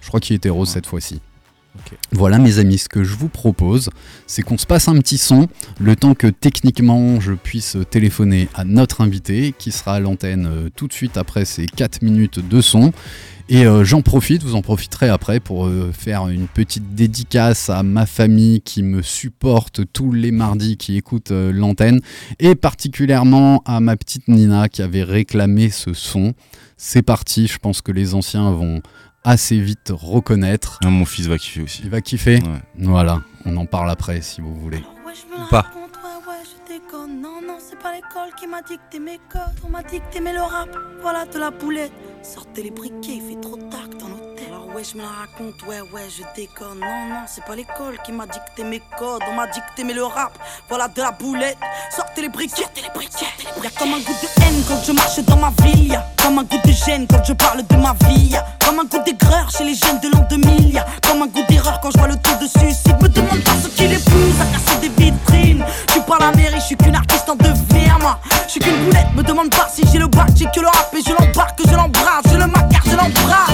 je 0.00 0.08
crois 0.08 0.20
qu'il 0.20 0.36
était 0.36 0.48
rose 0.48 0.68
cette 0.68 0.86
fois-ci. 0.86 1.20
Voilà, 2.12 2.38
mes 2.38 2.58
amis, 2.58 2.78
ce 2.78 2.88
que 2.88 3.04
je 3.04 3.14
vous 3.14 3.28
propose, 3.28 3.90
c'est 4.26 4.42
qu'on 4.42 4.58
se 4.58 4.66
passe 4.66 4.88
un 4.88 4.96
petit 4.98 5.18
son, 5.18 5.48
le 5.78 5.96
temps 5.96 6.14
que 6.14 6.26
techniquement 6.26 7.20
je 7.20 7.32
puisse 7.32 7.76
téléphoner 7.90 8.48
à 8.54 8.64
notre 8.64 9.00
invité, 9.00 9.54
qui 9.56 9.72
sera 9.72 9.94
à 9.94 10.00
l'antenne 10.00 10.46
euh, 10.46 10.68
tout 10.74 10.88
de 10.88 10.92
suite 10.92 11.16
après 11.16 11.44
ces 11.44 11.66
4 11.66 12.02
minutes 12.02 12.46
de 12.46 12.60
son. 12.60 12.92
Et 13.48 13.64
euh, 13.64 13.84
j'en 13.84 14.02
profite, 14.02 14.42
vous 14.42 14.56
en 14.56 14.62
profiterez 14.62 15.08
après 15.08 15.38
pour 15.38 15.66
euh, 15.66 15.92
faire 15.92 16.28
une 16.28 16.48
petite 16.48 16.94
dédicace 16.94 17.70
à 17.70 17.84
ma 17.84 18.04
famille 18.04 18.60
qui 18.60 18.82
me 18.82 19.02
supporte 19.02 19.82
tous 19.92 20.10
les 20.10 20.32
mardis, 20.32 20.76
qui 20.76 20.96
écoute 20.96 21.30
l'antenne, 21.30 22.00
et 22.40 22.54
particulièrement 22.56 23.62
à 23.64 23.80
ma 23.80 23.96
petite 23.96 24.26
Nina 24.26 24.68
qui 24.68 24.82
avait 24.82 25.04
réclamé 25.04 25.70
ce 25.70 25.92
son. 25.92 26.34
C'est 26.76 27.02
parti, 27.02 27.46
je 27.46 27.58
pense 27.58 27.80
que 27.80 27.90
les 27.90 28.14
anciens 28.14 28.50
vont 28.50 28.82
assez 29.26 29.58
vite 29.58 29.92
reconnaître. 29.92 30.78
Ah, 30.84 30.88
mon 30.88 31.04
fils 31.04 31.26
va 31.26 31.36
kiffer 31.36 31.60
aussi. 31.60 31.82
Il 31.84 31.90
va 31.90 32.00
kiffer. 32.00 32.36
Ouais. 32.36 32.62
Voilà, 32.78 33.22
on 33.44 33.56
en 33.56 33.66
parle 33.66 33.90
après 33.90 34.22
si 34.22 34.40
vous 34.40 34.54
voulez. 34.54 34.78
Ouais, 35.04 35.12
je 35.14 35.30
me 35.30 35.38
la 35.38 35.44
Ou 35.44 35.48
pas. 35.48 35.66
Non, 37.08 37.40
non, 37.40 37.58
c'est 37.60 37.78
pas 37.78 37.92
l'école 37.94 38.34
qui 38.38 38.46
m'a 38.46 38.62
dicté 38.62 38.98
mes 38.98 39.18
codes. 39.30 39.40
On 39.64 39.68
m'a 39.68 39.82
dicté 39.82 40.20
mais 40.20 40.32
le 40.32 40.40
rap, 40.40 40.68
voilà 41.02 41.24
de 41.24 41.38
la 41.38 41.50
boulette. 41.50 41.92
Sortez 42.22 42.62
les 42.62 42.70
briquets, 42.70 43.16
il 43.16 43.22
fait 43.22 43.40
trop 43.40 43.56
tard 43.56 43.88
dans 44.00 44.08
nos 44.08 44.35
ouais, 44.76 44.82
je 44.84 44.96
me 44.98 45.02
la 45.02 45.08
raconte, 45.08 45.62
ouais, 45.66 45.80
ouais, 45.80 46.06
je 46.10 46.22
déconne. 46.34 46.80
Non, 46.80 47.08
non, 47.08 47.22
c'est 47.26 47.44
pas 47.44 47.56
l'école 47.56 47.96
qui 48.04 48.12
m'a 48.12 48.26
dicté 48.26 48.62
mes 48.62 48.82
codes. 48.98 49.22
On 49.30 49.34
m'a 49.34 49.46
dicté 49.46 49.84
mais 49.84 49.94
le 49.94 50.04
rap, 50.04 50.38
voilà 50.68 50.88
de 50.88 51.00
la 51.00 51.12
boulette. 51.12 51.56
Sortez 51.94 52.20
les 52.20 52.28
briquets, 52.28 52.62
sortez 52.62 52.82
les 52.82 52.90
briquets. 52.94 53.24
Y'a 53.62 53.70
comme 53.70 53.94
un 53.94 54.00
goût 54.00 54.12
de 54.12 54.42
haine 54.42 54.62
quand 54.68 54.82
je 54.84 54.92
marche 54.92 55.18
dans 55.20 55.36
ma 55.36 55.50
ville. 55.62 55.98
Comme 56.22 56.38
un 56.40 56.44
goût 56.44 56.60
de 56.62 56.72
gêne 56.72 57.06
quand 57.08 57.24
je 57.24 57.32
parle 57.32 57.66
de 57.66 57.76
ma 57.76 57.94
vie. 58.06 58.36
Comme 58.64 58.80
un 58.80 58.84
goût 58.84 59.02
d'aigreur 59.02 59.50
chez 59.50 59.64
les 59.64 59.74
jeunes 59.74 60.00
de 60.00 60.08
l'an 60.08 60.26
2000. 60.28 60.74
Y'a 60.74 60.84
comme 61.08 61.22
un 61.22 61.26
goût 61.26 61.44
d'erreur 61.48 61.80
quand 61.80 61.90
je 61.92 61.98
vois 61.98 62.08
le 62.08 62.16
taux 62.16 62.36
de 62.38 62.46
suicide. 62.46 63.00
Me 63.00 63.08
demande 63.08 63.42
pas 63.44 63.56
ce 63.62 63.68
qui 63.68 63.86
les 63.88 63.98
pousse 63.98 64.40
à 64.42 64.44
casser 64.44 64.88
des 64.88 65.04
vitrines. 65.04 65.64
Je 65.88 65.92
suis 65.92 66.02
pas 66.02 66.18
la 66.20 66.32
mairie, 66.32 66.60
je 66.60 66.66
suis 66.66 66.76
qu'une 66.76 66.96
artiste 66.96 67.28
en 67.30 67.36
devenir, 67.36 67.98
moi. 68.00 68.18
Je 68.46 68.50
suis 68.52 68.60
qu'une 68.60 68.84
boulette, 68.84 69.12
me 69.14 69.22
demande 69.22 69.50
pas 69.50 69.68
si 69.72 69.82
j'ai 69.90 69.98
le 69.98 70.08
bac, 70.08 70.28
j'ai 70.34 70.46
que 70.46 70.60
le 70.60 70.66
rap 70.66 70.92
et 70.92 71.00
je 71.02 71.12
l'embarque, 71.12 71.60
je 71.66 71.74
l'embrasse, 71.74 72.24
je 72.30 72.36
le 72.36 72.46
macar, 72.46 72.82
je 72.84 72.96
l'embrasse. 72.96 73.45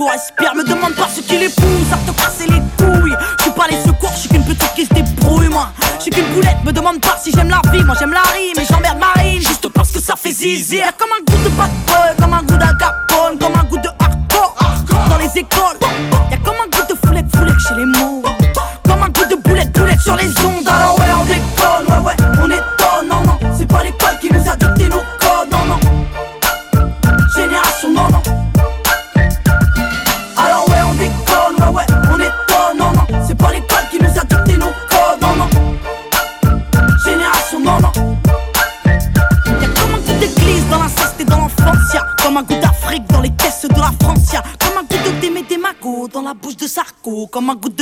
Me 0.00 0.62
demande 0.62 0.94
pas 0.94 1.08
ce 1.12 1.20
qui 1.20 1.38
les 1.38 1.48
pousse 1.48 1.92
à 1.92 1.96
te 1.96 2.16
casser 2.16 2.46
les 2.46 2.60
couilles. 2.76 3.16
Je 3.38 3.42
suis 3.42 3.50
pas 3.50 3.66
je 3.68 4.20
suis 4.20 4.28
qu'une 4.28 4.44
petite 4.44 4.72
qui 4.76 4.84
se 4.86 4.94
débrouille, 4.94 5.48
moi. 5.48 5.70
Je 5.96 6.02
suis 6.02 6.10
qu'une 6.12 6.32
boulette, 6.34 6.62
me 6.64 6.72
demande 6.72 7.00
pas 7.00 7.18
si 7.20 7.32
j'aime 7.32 7.48
la 7.48 7.60
vie. 7.72 7.82
Moi 7.82 7.96
j'aime 7.98 8.12
la 8.12 8.22
rime 8.22 8.58
et 8.60 8.64
j'emmerde 8.64 8.98
Marine, 8.98 9.40
juste 9.40 9.68
parce 9.70 9.90
que 9.90 10.00
ça 10.00 10.14
fait 10.14 10.30
zizi. 10.30 10.76
Y'a 10.76 10.92
comme 10.92 11.10
un 11.10 11.24
goût 11.24 11.42
de 11.42 11.48
bad 11.50 11.70
Sarko, 47.38 47.60
comme 47.60 47.77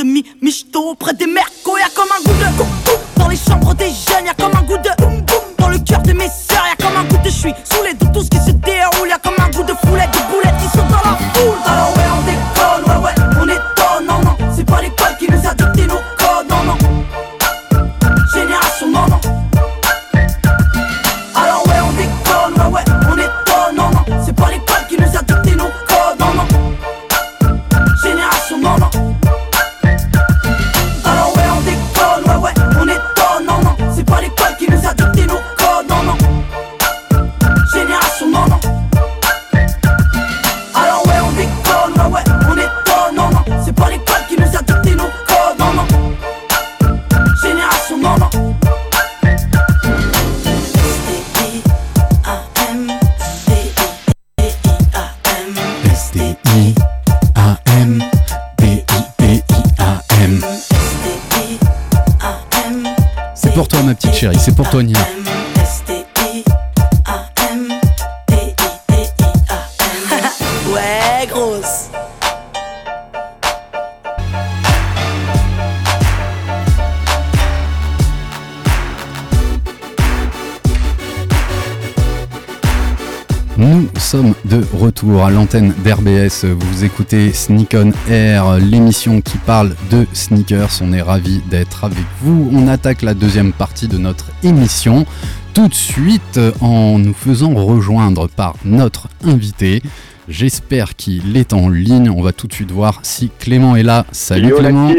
l'antenne 85.47 85.73
d'RBS. 85.81 86.43
Vous 86.43 86.83
écoutez 86.83 87.31
Sneak 87.31 87.73
on 87.73 87.93
Air, 88.11 88.57
l'émission 88.57 89.21
qui 89.21 89.37
parle 89.37 89.75
de 89.89 90.05
sneakers. 90.11 90.81
On 90.81 90.91
est 90.91 91.01
ravis 91.01 91.41
d'être 91.49 91.85
avec 91.85 92.03
vous. 92.21 92.49
On 92.51 92.67
attaque 92.67 93.01
la 93.01 93.13
deuxième 93.13 93.53
partie 93.53 93.87
de 93.87 93.97
notre 93.97 94.25
émission 94.43 95.05
tout 95.53 95.69
de 95.69 95.73
suite 95.73 96.37
en 96.59 96.99
nous 96.99 97.13
faisant 97.13 97.53
rejoindre 97.53 98.27
par 98.27 98.55
notre 98.65 99.07
invité. 99.23 99.81
J'espère 100.27 100.97
qu'il 100.97 101.37
est 101.37 101.53
en 101.53 101.69
ligne. 101.69 102.09
On 102.09 102.21
va 102.21 102.33
tout 102.33 102.47
de 102.47 102.53
suite 102.53 102.71
voir 102.71 102.99
si 103.03 103.31
Clément 103.39 103.77
est 103.77 103.83
là. 103.83 104.05
Salut 104.11 104.49
Yo, 104.49 104.57
Clément. 104.57 104.91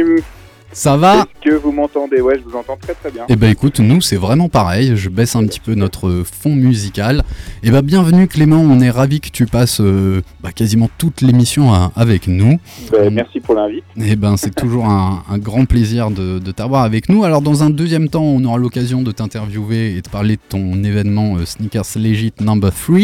Ça 0.73 0.97
va? 0.97 1.27
Que 1.49 1.55
vous 1.63 1.73
m'entendez 1.73 2.21
Ouais, 2.21 2.39
je 2.39 2.45
vous 2.49 2.57
entends 2.57 2.77
très 2.81 2.95
très 2.95 3.11
bien. 3.11 3.25
Eh 3.29 3.37
ben 3.37 3.51
écoute, 3.51 3.81
nous 3.81 4.01
c'est 4.01 4.17
vraiment 4.17 4.49
pareil, 4.49 4.93
je 4.97 5.09
baisse 5.09 5.35
un 5.37 5.47
petit 5.47 5.61
peu 5.61 5.75
notre 5.75 6.23
fond 6.25 6.55
musical. 6.55 7.23
Et 7.63 7.71
ben 7.71 7.83
bienvenue 7.83 8.29
Clément, 8.29 8.61
on 8.61 8.81
est 8.81 8.91
ravi 8.91 9.21
que 9.21 9.31
tu 9.31 9.47
passes 9.47 9.81
euh, 9.81 10.21
bah, 10.43 10.53
quasiment 10.53 10.91
toute 10.99 11.21
l'émission 11.23 11.73
à- 11.73 11.93
avec 11.97 12.29
nous. 12.29 12.59
Ben, 12.93 13.13
merci 13.13 13.41
pour 13.41 13.55
l'invite. 13.55 13.85
Et 13.97 14.17
ben 14.17 14.37
c'est 14.37 14.55
toujours 14.55 14.87
un, 14.87 15.23
un 15.29 15.39
grand 15.39 15.65
plaisir 15.65 16.11
de, 16.11 16.39
de 16.39 16.51
t'avoir 16.53 16.83
avec 16.85 17.09
nous. 17.09 17.25
Alors 17.25 17.41
dans 17.43 17.63
un 17.63 17.71
deuxième 17.71 18.09
temps, 18.09 18.23
on 18.25 18.45
aura 18.45 18.59
l'occasion 18.59 19.03
de 19.03 19.11
t'interviewer 19.13 19.97
et 19.97 20.03
de 20.03 20.09
parler 20.09 20.37
de 20.37 20.43
ton 20.49 20.83
événement 20.85 21.37
euh, 21.37 21.47
Sneakers 21.47 21.85
Legit 21.97 22.33
Number 22.41 22.73
3. 22.73 22.99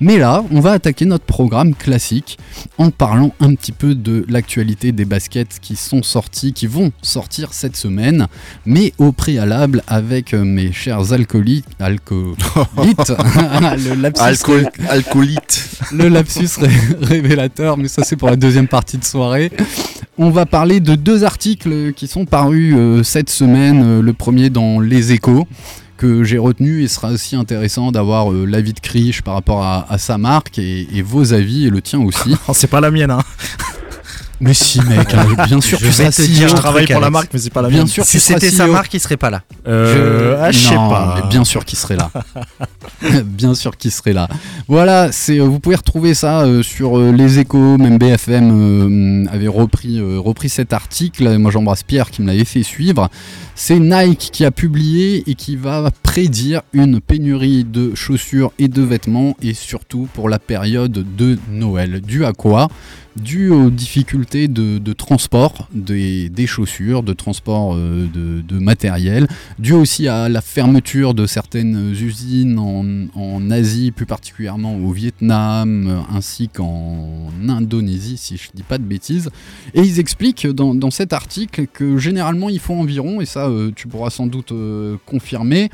Mais 0.00 0.18
là, 0.18 0.44
on 0.50 0.60
va 0.60 0.72
attaquer 0.72 1.04
notre 1.04 1.24
programme 1.24 1.74
classique 1.74 2.36
en 2.78 2.90
parlant 2.90 3.32
un 3.40 3.54
petit 3.54 3.72
peu 3.72 3.94
de 3.94 4.24
l'actualité 4.28 4.90
des 4.92 5.04
baskets 5.04 5.58
qui 5.60 5.76
sont 5.76 6.02
sortis, 6.02 6.52
qui 6.52 6.66
vont 6.66 6.90
sortir 7.00 7.52
cette 7.52 7.73
semaine, 7.76 8.26
mais 8.66 8.92
au 8.98 9.12
préalable 9.12 9.82
avec 9.86 10.34
euh, 10.34 10.44
mes 10.44 10.72
chers 10.72 11.12
alcoolites, 11.12 11.66
alcoolites, 11.80 12.38
le 13.88 13.94
lapsus, 13.94 14.22
Alcool, 14.22 14.68
alcoolite. 14.88 15.68
le 15.92 16.08
lapsus 16.08 16.48
ré- 16.58 16.68
révélateur, 17.02 17.76
mais 17.76 17.88
ça 17.88 18.02
c'est 18.04 18.16
pour 18.16 18.28
la 18.30 18.36
deuxième 18.36 18.68
partie 18.68 18.98
de 18.98 19.04
soirée. 19.04 19.50
On 20.18 20.30
va 20.30 20.46
parler 20.46 20.80
de 20.80 20.94
deux 20.94 21.24
articles 21.24 21.92
qui 21.94 22.06
sont 22.06 22.24
parus 22.24 22.74
euh, 22.76 23.02
cette 23.02 23.30
semaine. 23.30 23.82
Euh, 23.84 24.02
le 24.02 24.12
premier 24.12 24.48
dans 24.50 24.78
Les 24.78 25.12
Échos, 25.12 25.46
que 25.96 26.22
j'ai 26.24 26.38
retenu 26.38 26.82
et 26.82 26.88
sera 26.88 27.10
aussi 27.10 27.34
intéressant 27.36 27.90
d'avoir 27.90 28.32
euh, 28.32 28.44
l'avis 28.44 28.72
de 28.72 28.80
Krish 28.80 29.22
par 29.22 29.34
rapport 29.34 29.62
à, 29.64 29.86
à 29.92 29.98
sa 29.98 30.16
marque 30.18 30.58
et, 30.58 30.86
et 30.96 31.02
vos 31.02 31.32
avis 31.32 31.66
et 31.66 31.70
le 31.70 31.80
tien 31.82 32.00
aussi. 32.00 32.36
C'est 32.52 32.68
pas 32.70 32.80
la 32.80 32.90
mienne, 32.92 33.10
hein. 33.10 33.20
Mais 34.40 34.54
si 34.54 34.80
mec, 34.82 35.14
hein, 35.14 35.26
bien 35.46 35.60
sûr 35.60 35.78
Je 35.78 35.86
tu 35.86 35.92
vais 35.92 36.10
te 36.10 36.22
dire. 36.22 36.48
Je 36.48 36.54
travaille 36.54 36.86
pour 36.86 37.00
la 37.00 37.10
marque, 37.10 37.30
mais 37.32 37.38
c'est 37.38 37.52
pas 37.52 37.62
la 37.62 37.68
Bien 37.68 37.86
sûr, 37.86 38.04
Si 38.04 38.20
c'était 38.20 38.50
sa 38.50 38.66
marque, 38.66 38.92
il 38.94 39.00
serait 39.00 39.16
pas 39.16 39.30
là. 39.30 39.42
Euh, 39.66 40.38
ah, 40.40 40.50
je 40.50 40.58
sais 40.58 40.74
pas. 40.74 41.20
mais 41.22 41.28
bien 41.28 41.44
sûr 41.44 41.64
qu'il 41.64 41.78
serait 41.78 41.96
là. 41.96 42.10
bien 43.24 43.54
sûr 43.54 43.76
qu'il 43.76 43.90
serait 43.90 44.12
là. 44.12 44.28
Voilà, 44.68 45.12
c'est 45.12 45.38
euh, 45.40 45.44
vous 45.44 45.60
pouvez 45.60 45.76
retrouver 45.76 46.14
ça 46.14 46.42
euh, 46.42 46.62
sur 46.62 46.98
euh, 46.98 47.12
les 47.12 47.38
échos, 47.38 47.78
même 47.78 47.98
BFM 47.98 49.24
euh, 49.26 49.32
avait 49.32 49.48
repris, 49.48 50.00
repris 50.00 50.48
cet 50.48 50.72
article. 50.72 51.38
Moi 51.38 51.50
j'embrasse 51.50 51.82
Pierre 51.82 52.10
qui 52.10 52.22
me 52.22 52.26
l'avait 52.26 52.44
fait 52.44 52.62
suivre. 52.62 53.08
C'est 53.54 53.78
Nike 53.78 54.30
qui 54.32 54.44
a 54.44 54.50
publié 54.50 55.22
et 55.30 55.34
qui 55.34 55.54
va 55.56 55.90
prédire 56.02 56.62
une 56.72 57.00
pénurie 57.00 57.64
de 57.64 57.94
chaussures 57.94 58.52
et 58.58 58.68
de 58.68 58.82
vêtements 58.82 59.36
et 59.42 59.54
surtout 59.54 60.08
pour 60.12 60.28
la 60.28 60.38
période 60.38 61.04
de 61.16 61.38
Noël. 61.50 62.00
Dû 62.00 62.24
à 62.24 62.32
quoi? 62.32 62.68
Dû 63.16 63.50
aux 63.50 63.70
difficultés 63.70 64.48
de, 64.48 64.92
transport 64.92 65.68
des, 65.72 66.46
chaussures, 66.46 67.02
de 67.02 67.12
transport 67.12 67.74
euh, 67.74 68.06
de, 68.12 68.58
matériel, 68.58 69.28
dû 69.58 69.72
aussi 69.72 70.08
à 70.08 70.28
la 70.28 70.40
fermeture 70.40 71.14
de 71.14 71.26
certaines 71.26 71.92
usines 71.92 72.58
en, 72.58 73.50
Asie, 73.50 73.92
plus 73.92 74.06
particulièrement 74.06 74.76
au 74.76 74.90
Vietnam, 74.90 76.04
ainsi 76.12 76.48
qu'en 76.48 77.28
Indonésie, 77.46 78.16
si 78.16 78.36
je 78.36 78.48
dis 78.54 78.62
pas 78.62 78.78
de 78.78 78.84
bêtises. 78.84 79.30
Et 79.74 79.82
ils 79.82 80.00
expliquent 80.00 80.46
dans, 80.46 80.90
cet 80.90 81.12
article 81.12 81.66
que 81.66 81.98
généralement 81.98 82.48
il 82.48 82.58
faut 82.58 82.74
environ, 82.74 83.20
et 83.20 83.26
ça 83.26 83.46
euh, 83.48 83.70
tu 83.74 83.88
pourras 83.88 84.10
sans 84.10 84.26
doute 84.26 84.52
euh, 84.52 84.96
confirmer, 85.06 85.70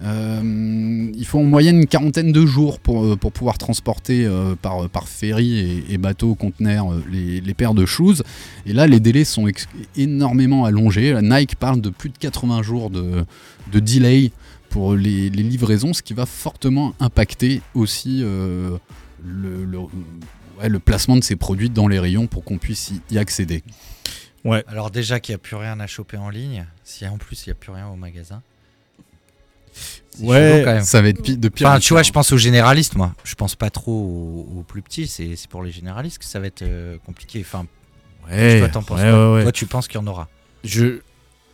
il 0.00 1.24
faut 1.26 1.38
en 1.40 1.44
moyenne 1.44 1.76
une 1.78 1.86
quarantaine 1.86 2.32
de 2.32 2.46
jours 2.46 2.80
pour, 2.80 3.04
euh, 3.04 3.16
pour 3.16 3.32
pouvoir 3.32 3.58
transporter 3.58 4.24
euh, 4.26 4.54
par, 4.60 4.88
par 4.88 5.08
ferry 5.08 5.58
et, 5.58 5.84
et 5.94 5.98
bateau 5.98 6.34
conteneur 6.34 6.92
euh, 6.92 7.02
les, 7.10 7.40
les 7.40 7.54
paires 7.54 7.74
de 7.74 7.86
shoes. 7.86 8.22
Et 8.66 8.72
là, 8.72 8.86
les 8.86 9.00
délais 9.00 9.24
sont 9.24 9.46
énormément 9.96 10.64
allongés. 10.64 11.12
La 11.12 11.22
Nike 11.22 11.56
parle 11.56 11.80
de 11.80 11.90
plus 11.90 12.10
de 12.10 12.18
80 12.18 12.62
jours 12.62 12.90
de, 12.90 13.24
de 13.72 13.80
delay 13.80 14.32
pour 14.70 14.94
les, 14.94 15.28
les 15.30 15.42
livraisons, 15.42 15.92
ce 15.92 16.02
qui 16.02 16.14
va 16.14 16.24
fortement 16.26 16.94
impacter 16.98 17.60
aussi 17.74 18.20
euh, 18.22 18.78
le, 19.24 19.64
le- 19.64 19.78
ouais, 20.60 20.68
le 20.68 20.78
placement 20.78 21.16
de 21.16 21.22
ces 21.22 21.36
produits 21.36 21.68
dans 21.70 21.88
les 21.88 21.98
rayons 21.98 22.26
pour 22.26 22.42
qu'on 22.44 22.58
puisse 22.58 22.90
y, 22.90 23.14
y 23.14 23.18
accéder. 23.18 23.62
Ouais. 24.44 24.64
Alors 24.66 24.90
déjà 24.90 25.20
qu'il 25.20 25.32
n'y 25.34 25.36
a 25.36 25.38
plus 25.38 25.56
rien 25.56 25.78
à 25.78 25.86
choper 25.86 26.16
en 26.16 26.30
ligne, 26.30 26.66
si 26.84 27.06
en 27.06 27.16
plus 27.18 27.44
il 27.46 27.50
n'y 27.50 27.52
a 27.52 27.54
plus 27.54 27.70
rien 27.70 27.86
au 27.88 27.96
magasin. 27.96 28.42
Ouais, 30.20 30.52
chelou 30.52 30.64
quand 30.64 30.72
même. 30.74 30.84
Ça 30.84 31.00
va 31.02 31.08
être 31.08 31.22
pi- 31.22 31.36
de 31.36 31.48
pire. 31.48 31.66
en 31.66 31.70
Enfin, 31.70 31.80
tu 31.80 31.92
vois, 31.94 32.02
je 32.02 32.12
pense 32.12 32.32
aux 32.32 32.36
généralistes, 32.36 32.96
moi. 32.96 33.12
Je 33.24 33.34
pense 33.34 33.54
pas 33.56 33.70
trop 33.70 33.92
aux, 33.92 34.58
aux 34.58 34.62
plus 34.62 34.82
petits. 34.82 35.06
C'est 35.06 35.36
c'est 35.36 35.48
pour 35.48 35.62
les 35.62 35.70
généralistes 35.70 36.18
que 36.18 36.24
ça 36.24 36.38
va 36.40 36.46
être 36.46 36.62
euh, 36.62 36.96
compliqué. 37.06 37.40
Enfin, 37.46 37.66
Ouais, 38.30 38.60
toi, 38.60 38.68
t'en 38.68 38.82
penses 38.82 39.00
ouais, 39.00 39.10
quoi 39.10 39.28
ouais, 39.30 39.34
ouais. 39.36 39.42
Toi, 39.42 39.52
tu 39.52 39.66
penses 39.66 39.88
qu'il 39.88 40.00
y 40.00 40.02
en 40.02 40.06
aura? 40.06 40.28
Je, 40.64 41.00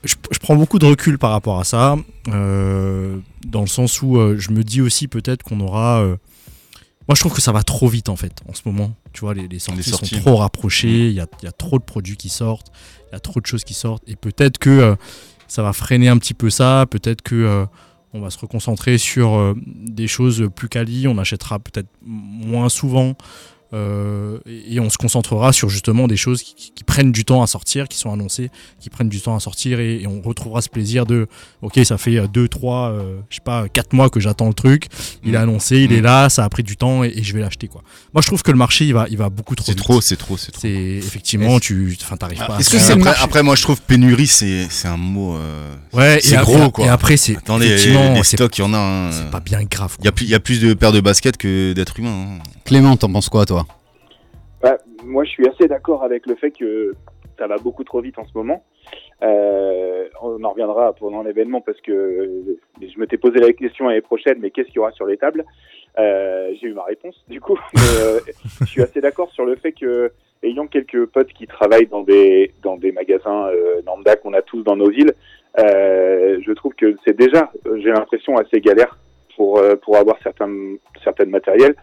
je, 0.05 0.15
je 0.31 0.39
prends 0.39 0.55
beaucoup 0.57 0.79
de 0.79 0.85
recul 0.87 1.19
par 1.19 1.31
rapport 1.31 1.59
à 1.59 1.65
ça, 1.65 1.97
euh, 2.29 3.19
dans 3.47 3.63
le 3.63 3.67
sens 3.67 4.03
où 4.03 4.19
euh, 4.19 4.37
je 4.39 4.51
me 4.51 4.63
dis 4.63 4.81
aussi 4.81 5.09
peut-être 5.09 5.43
qu'on 5.43 5.61
aura. 5.61 6.01
euh, 6.03 6.17
moi, 7.09 7.15
je 7.15 7.21
trouve 7.21 7.33
que 7.33 7.41
ça 7.41 7.53
va 7.53 7.63
trop 7.63 7.89
vite 7.89 8.11
en 8.11 8.17
fait 8.17 8.33
en 8.49 8.53
ce 8.55 8.61
moment. 8.67 8.93
Tu 9.15 9.21
vois, 9.21 9.33
les, 9.33 9.49
les 9.49 9.59
sorties, 9.59 9.83
sorties. 9.89 10.15
sont 10.17 10.21
trop 10.21 10.37
rapprochées. 10.37 11.09
Il 11.09 11.15
y 11.15 11.21
a, 11.21 11.27
il 11.41 11.47
y 11.47 11.49
a 11.49 11.53
trop 11.53 11.79
de 11.79 11.85
produits 11.85 12.19
qui 12.19 12.29
sortent. 12.29 12.71
Il 13.11 13.15
y 13.15 13.17
a 13.17 13.21
trop 13.21 13.41
de 13.41 13.47
choses 13.47 13.65
qui 13.65 13.73
sortent. 13.73 14.03
Et 14.07 14.15
peut-être 14.17 14.59
que 14.59 14.69
euh, 14.69 14.95
ça 15.47 15.63
va 15.63 15.73
freiner 15.73 16.09
un 16.09 16.19
petit 16.19 16.35
peu 16.35 16.51
ça. 16.51 16.85
Peut-être 16.91 17.23
que 17.23 17.35
euh, 17.35 17.65
on 18.13 18.21
va 18.21 18.31
se 18.31 18.39
reconcentrer 18.39 18.99
sur 18.99 19.35
euh, 19.35 19.55
des 19.67 20.07
choses 20.07 20.49
plus 20.55 20.69
quali. 20.69 21.07
On 21.09 21.19
achètera 21.19 21.59
peut-être 21.59 21.89
moins 22.03 22.69
souvent. 22.69 23.17
Euh, 23.75 24.39
et, 24.47 24.81
on 24.81 24.89
se 24.91 24.97
concentrera 24.97 25.53
sur 25.53 25.69
justement 25.69 26.09
des 26.09 26.17
choses 26.17 26.43
qui, 26.43 26.55
qui- 26.55 26.73
qui 26.75 26.85
prennent 26.85 27.13
du 27.13 27.25
temps 27.25 27.43
à 27.43 27.47
sortir, 27.47 27.87
qui 27.89 27.99
sont 27.99 28.11
annoncées, 28.13 28.51
qui 28.81 28.89
prennent 28.91 29.09
du 29.11 29.21
temps 29.21 29.35
à 29.37 29.41
sortir 29.41 29.79
et, 29.81 30.01
et 30.03 30.07
on 30.07 30.23
retrouvera 30.23 30.63
ce 30.63 30.69
plaisir 30.71 31.05
de 31.05 31.27
ok 31.63 31.79
ça 31.85 31.99
fait 31.99 32.27
2, 32.29 32.49
3, 32.49 32.95
je 33.29 33.35
sais 33.37 33.41
pas 33.45 33.69
4 33.69 33.93
mois 33.93 34.09
que 34.11 34.21
j'attends 34.21 34.49
le 34.49 34.55
truc, 34.55 34.87
il 35.25 35.35
est 35.35 35.39
Mm. 35.39 35.43
annoncé, 35.43 35.79
il 35.81 35.91
Mm. 35.91 35.95
est 35.95 36.01
là, 36.01 36.29
ça 36.31 36.45
a 36.45 36.49
pris 36.49 36.63
du 36.63 36.77
temps 36.77 37.05
et, 37.05 37.09
et 37.15 37.23
je 37.23 37.35
vais 37.35 37.41
l'acheter 37.41 37.69
quoi. 37.69 37.83
Moi 38.15 38.23
je 38.23 38.27
trouve 38.29 38.43
que 38.43 38.51
le 38.51 38.57
marché 38.59 38.87
il 38.87 38.95
va, 38.95 39.07
il 39.11 39.19
va 39.19 39.29
beaucoup 39.29 39.55
trop 39.55 39.67
C'est 39.67 39.75
trop, 39.75 40.01
c'est 40.01 40.17
trop, 40.17 40.37
c'est 40.37 40.53
trop. 40.53 40.61
C'est 40.63 40.71
effectivement 40.71 41.61
tu, 41.61 41.97
enfin 42.03 42.17
t'arrives 42.17 42.39
pas. 42.39 42.57
à 42.57 42.61
Est-ce 42.61 42.71
faire- 42.71 42.81
que 42.81 42.87
c'est 42.87 42.93
après, 42.93 43.15
après, 43.23 43.43
moi 43.43 43.55
je 43.57 43.63
trouve 43.63 43.81
pénurie, 43.83 44.27
c'est 44.27 44.67
c'est 44.71 44.89
un 44.89 44.97
mot. 44.97 45.37
euh, 45.37 45.75
Ouais, 45.93 46.21
c'est 46.23 46.35
et 46.35 46.39
gros 46.39 46.57
après- 46.57 46.71
quoi. 46.71 46.87
et 46.87 46.89
après, 46.89 47.17
c'est- 47.17 47.37
Attendez, 47.37 47.67
effectivement, 47.67 48.15
les 48.15 48.23
c'est- 48.25 48.37
stocks, 48.37 48.57
il 48.59 48.61
y 48.63 48.65
en 48.65 48.73
a. 48.75 48.79
hein. 48.79 49.11
c'est 49.13 49.31
pas 49.31 49.41
bien 49.41 49.63
grave. 49.65 49.97
Il 50.01 50.05
y 50.05 50.09
a 50.09 50.13
plus, 50.13 50.25
il 50.25 50.31
y 50.31 50.35
a 50.35 50.41
plus 50.41 50.61
de 50.61 50.73
paires 50.75 50.93
de 50.93 51.01
baskets 51.01 51.37
que 51.37 51.73
d'êtres 51.75 51.99
humains. 51.99 52.39
hein. 52.39 52.43
Clément, 52.65 52.97
t'en 52.97 53.11
penses 53.11 53.29
quoi, 53.29 53.47
toi? 53.47 53.58
Bah, 54.63 54.79
moi, 55.05 55.25
je 55.25 55.31
suis 55.31 55.49
assez 55.49 55.69
d'accord 55.69 56.03
avec 56.03 56.27
le 56.27 56.35
fait 56.35 56.51
que 56.51 56.95
ça 57.39 57.47
va 57.47 57.57
beaucoup 57.57 57.85
trop 57.85 58.01
vite 58.01 58.19
en 58.19 58.27
ce 58.27 58.37
moment. 58.37 58.65
Euh, 59.23 60.09
on 60.23 60.43
en 60.43 60.51
reviendra 60.51 60.93
pendant 60.93 61.23
l'événement 61.23 61.61
parce 61.61 61.81
que 61.81 61.93
euh, 61.93 62.59
je 62.81 62.99
m'étais 62.99 63.19
posé 63.19 63.39
la 63.39 63.53
question 63.53 63.89
l'année 63.89 64.01
prochaine, 64.01 64.39
mais 64.41 64.51
qu'est-ce 64.51 64.69
qu'il 64.69 64.77
y 64.77 64.79
aura 64.81 64.93
sur 64.93 65.07
les 65.07 65.17
tables? 65.17 65.45
Euh, 65.99 66.53
J'ai 66.61 66.69
eu 66.69 66.75
ma 66.75 66.85
réponse, 66.85 67.25
du 67.29 67.41
coup. 67.41 67.59
Mais, 67.75 67.81
euh, 68.01 68.21
je 68.61 68.67
suis 68.67 68.83
assez 68.83 69.01
d'accord 69.01 69.31
sur 69.33 69.45
le 69.45 69.57
fait 69.57 69.73
que, 69.73 70.13
ayant 70.43 70.67
quelques 70.67 71.07
potes 71.07 71.33
qui 71.33 71.47
travaillent 71.47 71.87
dans 71.87 72.03
des 72.03 72.53
dans 72.63 72.77
des 72.77 72.93
magasins 72.93 73.49
euh, 73.49 73.81
lambda 73.87 74.17
qu'on 74.17 74.33
a 74.33 74.43
tous 74.43 74.63
dans 74.63 74.77
nos 74.77 74.91
villes, 74.91 75.13
euh, 75.59 76.41
je 76.45 76.53
trouve 76.53 76.75
que 76.75 76.97
c'est 77.05 77.17
déjà, 77.17 77.51
j'ai 77.77 77.91
l'impression, 77.91 78.37
assez 78.37 78.61
galère 78.61 78.99
pour 79.37 79.59
euh, 79.59 79.77
pour 79.77 79.97
avoir 79.97 80.17
certains 80.23 80.53
certaines 81.03 81.31
matériels, 81.31 81.75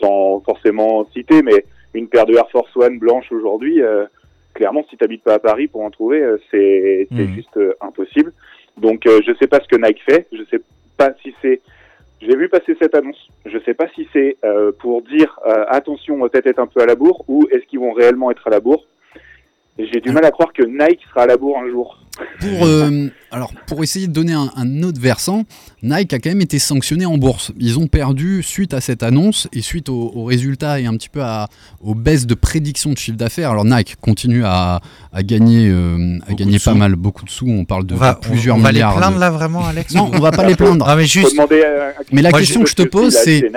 sans 0.00 0.40
forcément 0.40 1.04
citer, 1.12 1.42
mais 1.42 1.64
une 1.94 2.08
paire 2.08 2.26
de 2.26 2.34
Air 2.34 2.50
Force 2.50 2.74
One 2.76 2.98
blanche 2.98 3.30
aujourd'hui, 3.32 3.80
euh, 3.82 4.04
clairement, 4.52 4.84
si 4.90 4.96
tu 4.96 5.02
n'habites 5.04 5.22
pas 5.22 5.34
à 5.34 5.38
Paris 5.38 5.68
pour 5.68 5.82
en 5.82 5.90
trouver, 5.90 6.20
euh, 6.22 6.36
c'est 6.50 7.06
Mhm. 7.10 7.34
juste 7.34 7.56
euh, 7.56 7.72
impossible. 7.80 8.32
Donc, 8.76 9.06
euh, 9.06 9.20
je 9.26 9.32
sais 9.40 9.46
pas 9.46 9.60
ce 9.60 9.68
que 9.68 9.76
Nike 9.76 10.02
fait. 10.08 10.26
Je 10.32 10.42
sais 10.50 10.60
pas 10.96 11.12
si 11.22 11.34
c'est. 11.40 11.60
J'ai 12.20 12.36
vu 12.36 12.48
passer 12.48 12.76
cette 12.80 12.94
annonce. 12.94 13.28
Je 13.46 13.58
sais 13.64 13.74
pas 13.74 13.86
si 13.94 14.08
c'est 14.12 14.36
euh, 14.44 14.72
pour 14.80 15.02
dire 15.02 15.38
euh, 15.46 15.64
attention, 15.68 16.14
on 16.14 16.18
va 16.18 16.28
peut-être 16.28 16.46
être 16.46 16.58
un 16.58 16.66
peu 16.66 16.80
à 16.80 16.86
la 16.86 16.94
bourre, 16.94 17.24
ou 17.28 17.46
est-ce 17.50 17.64
qu'ils 17.66 17.80
vont 17.80 17.92
réellement 17.92 18.30
être 18.30 18.46
à 18.46 18.50
la 18.50 18.60
bourre. 18.60 18.86
J'ai 19.78 20.00
du 20.00 20.10
mal 20.12 20.24
à 20.24 20.30
croire 20.30 20.52
que 20.52 20.62
Nike 20.62 21.00
sera 21.10 21.22
à 21.22 21.26
la 21.26 21.36
bourre 21.36 21.58
un 21.58 21.68
jour. 21.68 21.98
Pour, 22.40 22.66
euh, 22.66 23.08
alors, 23.30 23.52
pour 23.66 23.82
essayer 23.82 24.06
de 24.06 24.12
donner 24.12 24.32
un, 24.34 24.50
un 24.56 24.82
autre 24.82 25.00
versant, 25.00 25.44
Nike 25.82 26.12
a 26.12 26.18
quand 26.18 26.30
même 26.30 26.40
été 26.40 26.58
sanctionné 26.58 27.06
en 27.06 27.16
bourse. 27.18 27.52
Ils 27.58 27.78
ont 27.78 27.86
perdu 27.86 28.42
suite 28.42 28.74
à 28.74 28.80
cette 28.80 29.02
annonce 29.02 29.48
et 29.52 29.62
suite 29.62 29.88
aux, 29.88 30.12
aux 30.14 30.24
résultats 30.24 30.78
et 30.80 30.86
un 30.86 30.92
petit 30.92 31.08
peu 31.08 31.22
à, 31.22 31.48
aux 31.80 31.94
baisses 31.94 32.26
de 32.26 32.34
prédiction 32.34 32.92
de 32.92 32.98
chiffre 32.98 33.16
d'affaires. 33.16 33.50
Alors 33.50 33.64
Nike 33.64 33.96
continue 34.00 34.44
à, 34.44 34.80
à 35.12 35.22
gagner, 35.22 35.68
euh, 35.70 36.18
à 36.28 36.34
gagner 36.34 36.58
de 36.58 36.62
pas 36.64 36.72
sous. 36.72 36.76
mal, 36.76 36.94
beaucoup 36.96 37.24
de 37.24 37.30
sous. 37.30 37.48
On 37.48 37.64
parle 37.64 37.86
de, 37.86 37.94
On 37.94 37.98
va, 37.98 38.14
de 38.14 38.20
plusieurs 38.20 38.56
on 38.56 38.60
va 38.60 38.70
les 38.70 38.74
milliards. 38.76 38.96
plaindre 38.96 39.16
de- 39.16 39.20
là 39.20 39.30
vraiment, 39.30 39.64
Alex 39.66 39.94
Non, 39.94 40.10
on 40.12 40.20
va 40.20 40.30
pas 40.30 40.46
les 40.46 40.54
plaindre. 40.56 40.86
Ah, 40.88 40.96
mais 40.96 41.06
juste, 41.06 41.32
demander 41.32 41.62
à- 41.62 41.88
à- 42.00 42.02
Mais 42.12 42.22
la 42.22 42.30
Moi, 42.30 42.40
question 42.40 42.62
que 42.62 42.68
je 42.70 42.74
te 42.76 42.82
pose, 42.82 43.14
c'est 43.14 43.50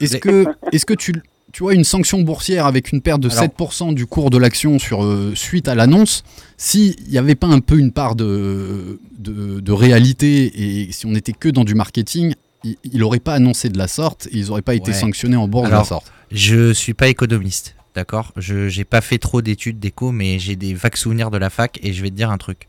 est-ce 0.00 0.16
que, 0.18 0.44
est-ce 0.72 0.84
que 0.84 0.94
tu, 0.94 1.12
tu 1.52 1.62
vois 1.62 1.74
une 1.74 1.84
sanction 1.84 2.20
boursière 2.22 2.66
avec 2.66 2.92
une 2.92 3.00
perte 3.02 3.20
de 3.20 3.30
Alors- 3.30 3.44
7% 3.44 3.92
du 3.94 4.06
cours 4.06 4.30
de 4.30 4.38
l'action 4.38 4.78
sur 4.78 5.04
euh, 5.04 5.32
suite 5.34 5.68
à 5.68 5.74
l'annonce 5.74 6.24
S'il 6.56 6.96
n'y 7.10 7.18
avait 7.18 7.34
pas 7.34 7.46
un 7.46 7.60
peu 7.60 7.78
une 7.78 7.92
part 7.92 8.14
de, 8.16 8.98
de, 9.18 9.60
de 9.60 9.72
réalité 9.72 10.84
et 10.84 10.92
si 10.92 11.06
on 11.06 11.10
n'était 11.10 11.32
que 11.32 11.48
dans 11.48 11.64
du 11.64 11.74
marketing, 11.74 12.34
il 12.64 12.98
n'aurait 12.98 13.18
pas 13.20 13.34
annoncé 13.34 13.68
de 13.68 13.76
la 13.78 13.88
sorte 13.88 14.26
et 14.32 14.38
ils 14.38 14.46
n'auraient 14.46 14.62
pas 14.62 14.74
été 14.74 14.92
Ouais. 14.92 14.96
sanctionnés 14.96 15.36
en 15.36 15.48
bourse 15.48 15.68
de 15.68 15.74
la 15.74 15.84
sorte. 15.84 16.10
je 16.30 16.72
suis 16.72 16.94
pas 16.94 17.08
économiste, 17.08 17.74
d'accord? 17.94 18.32
Je 18.36 18.68
j'ai 18.68 18.84
pas 18.84 19.00
fait 19.00 19.18
trop 19.18 19.42
d'études 19.42 19.78
d'éco, 19.80 20.12
mais 20.12 20.38
j'ai 20.38 20.56
des 20.56 20.72
vagues 20.72 20.96
souvenirs 20.96 21.30
de 21.30 21.38
la 21.38 21.50
fac 21.50 21.78
et 21.82 21.92
je 21.92 22.02
vais 22.02 22.10
te 22.10 22.14
dire 22.14 22.30
un 22.30 22.38
truc. 22.38 22.66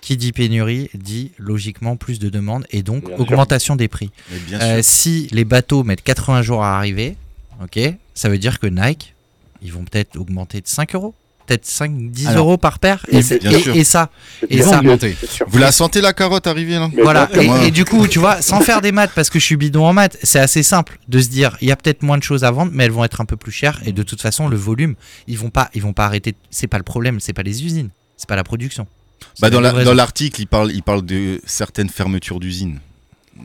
Qui 0.00 0.16
dit 0.16 0.32
pénurie 0.32 0.88
dit 0.94 1.30
logiquement 1.38 1.96
plus 1.96 2.18
de 2.18 2.28
demandes 2.28 2.64
et 2.70 2.82
donc 2.82 3.04
Bien 3.06 3.16
sûr. 3.16 3.20
augmentation 3.20 3.76
des 3.76 3.86
prix. 3.88 4.10
Euh, 4.52 4.80
si 4.82 5.28
les 5.32 5.44
bateaux 5.44 5.84
mettent 5.84 6.02
80 6.02 6.42
jours 6.42 6.64
à 6.64 6.76
arriver, 6.76 7.16
ok, 7.62 7.78
ça 8.14 8.28
veut 8.28 8.38
dire 8.38 8.58
que 8.60 8.66
Nike, 8.66 9.14
ils 9.62 9.72
vont 9.72 9.84
peut-être 9.84 10.16
augmenter 10.18 10.60
de 10.60 10.66
5 10.68 10.94
euros, 10.94 11.14
peut-être 11.46 11.66
5, 11.66 12.10
10 12.10 12.26
Alors, 12.28 12.46
euros 12.46 12.56
par 12.56 12.78
paire. 12.78 13.04
et 13.08 13.22
ça, 13.22 13.36
et 14.48 14.62
ça-. 14.62 14.80
Vous 15.46 15.58
la 15.58 15.72
sentez 15.72 16.00
la 16.00 16.12
carotte 16.12 16.46
arriver 16.46 16.74
là? 16.74 16.90
Voilà. 17.02 17.28
Et, 17.64 17.70
du 17.70 17.84
coup, 17.84 18.06
tu 18.06 18.18
vois, 18.18 18.42
sans 18.42 18.60
faire 18.60 18.80
des 18.80 18.92
maths, 18.92 19.12
parce 19.14 19.30
que 19.30 19.38
je 19.38 19.44
suis 19.44 19.56
bidon 19.56 19.86
en 19.86 19.92
maths, 19.92 20.18
c'est 20.22 20.38
assez 20.38 20.62
simple 20.62 20.98
de 21.08 21.20
se 21.20 21.28
dire, 21.28 21.56
il 21.60 21.68
y 21.68 21.72
a 21.72 21.76
peut-être 21.76 22.02
moins 22.02 22.18
de 22.18 22.22
choses 22.22 22.44
à 22.44 22.50
vendre, 22.50 22.70
mais 22.74 22.84
elles 22.84 22.90
vont 22.92 23.04
être 23.04 23.20
un 23.20 23.24
peu 23.24 23.36
plus 23.36 23.52
chères. 23.52 23.80
Et 23.84 23.92
de 23.92 24.02
toute 24.02 24.20
façon, 24.20 24.48
le 24.48 24.56
volume, 24.56 24.94
ils 25.26 25.38
vont 25.38 25.50
pas, 25.50 25.70
ils 25.74 25.82
vont 25.82 25.92
pas 25.92 26.06
arrêter. 26.06 26.34
C'est 26.50 26.66
pas 26.68 26.78
le 26.78 26.84
problème, 26.84 27.20
c'est 27.20 27.32
pas 27.32 27.42
les 27.42 27.64
usines, 27.64 27.90
c'est 28.16 28.28
pas 28.28 28.36
la 28.36 28.44
production. 28.44 28.86
Bah, 29.40 29.50
dans 29.50 29.60
la- 29.60 29.68
livraison. 29.70 29.90
dans 29.90 29.94
l'article, 29.96 30.40
il 30.40 30.46
parle, 30.46 30.72
il 30.72 30.82
parle 30.82 31.02
de 31.06 31.40
certaines 31.46 31.88
fermetures 31.88 32.40
d'usines. 32.40 32.80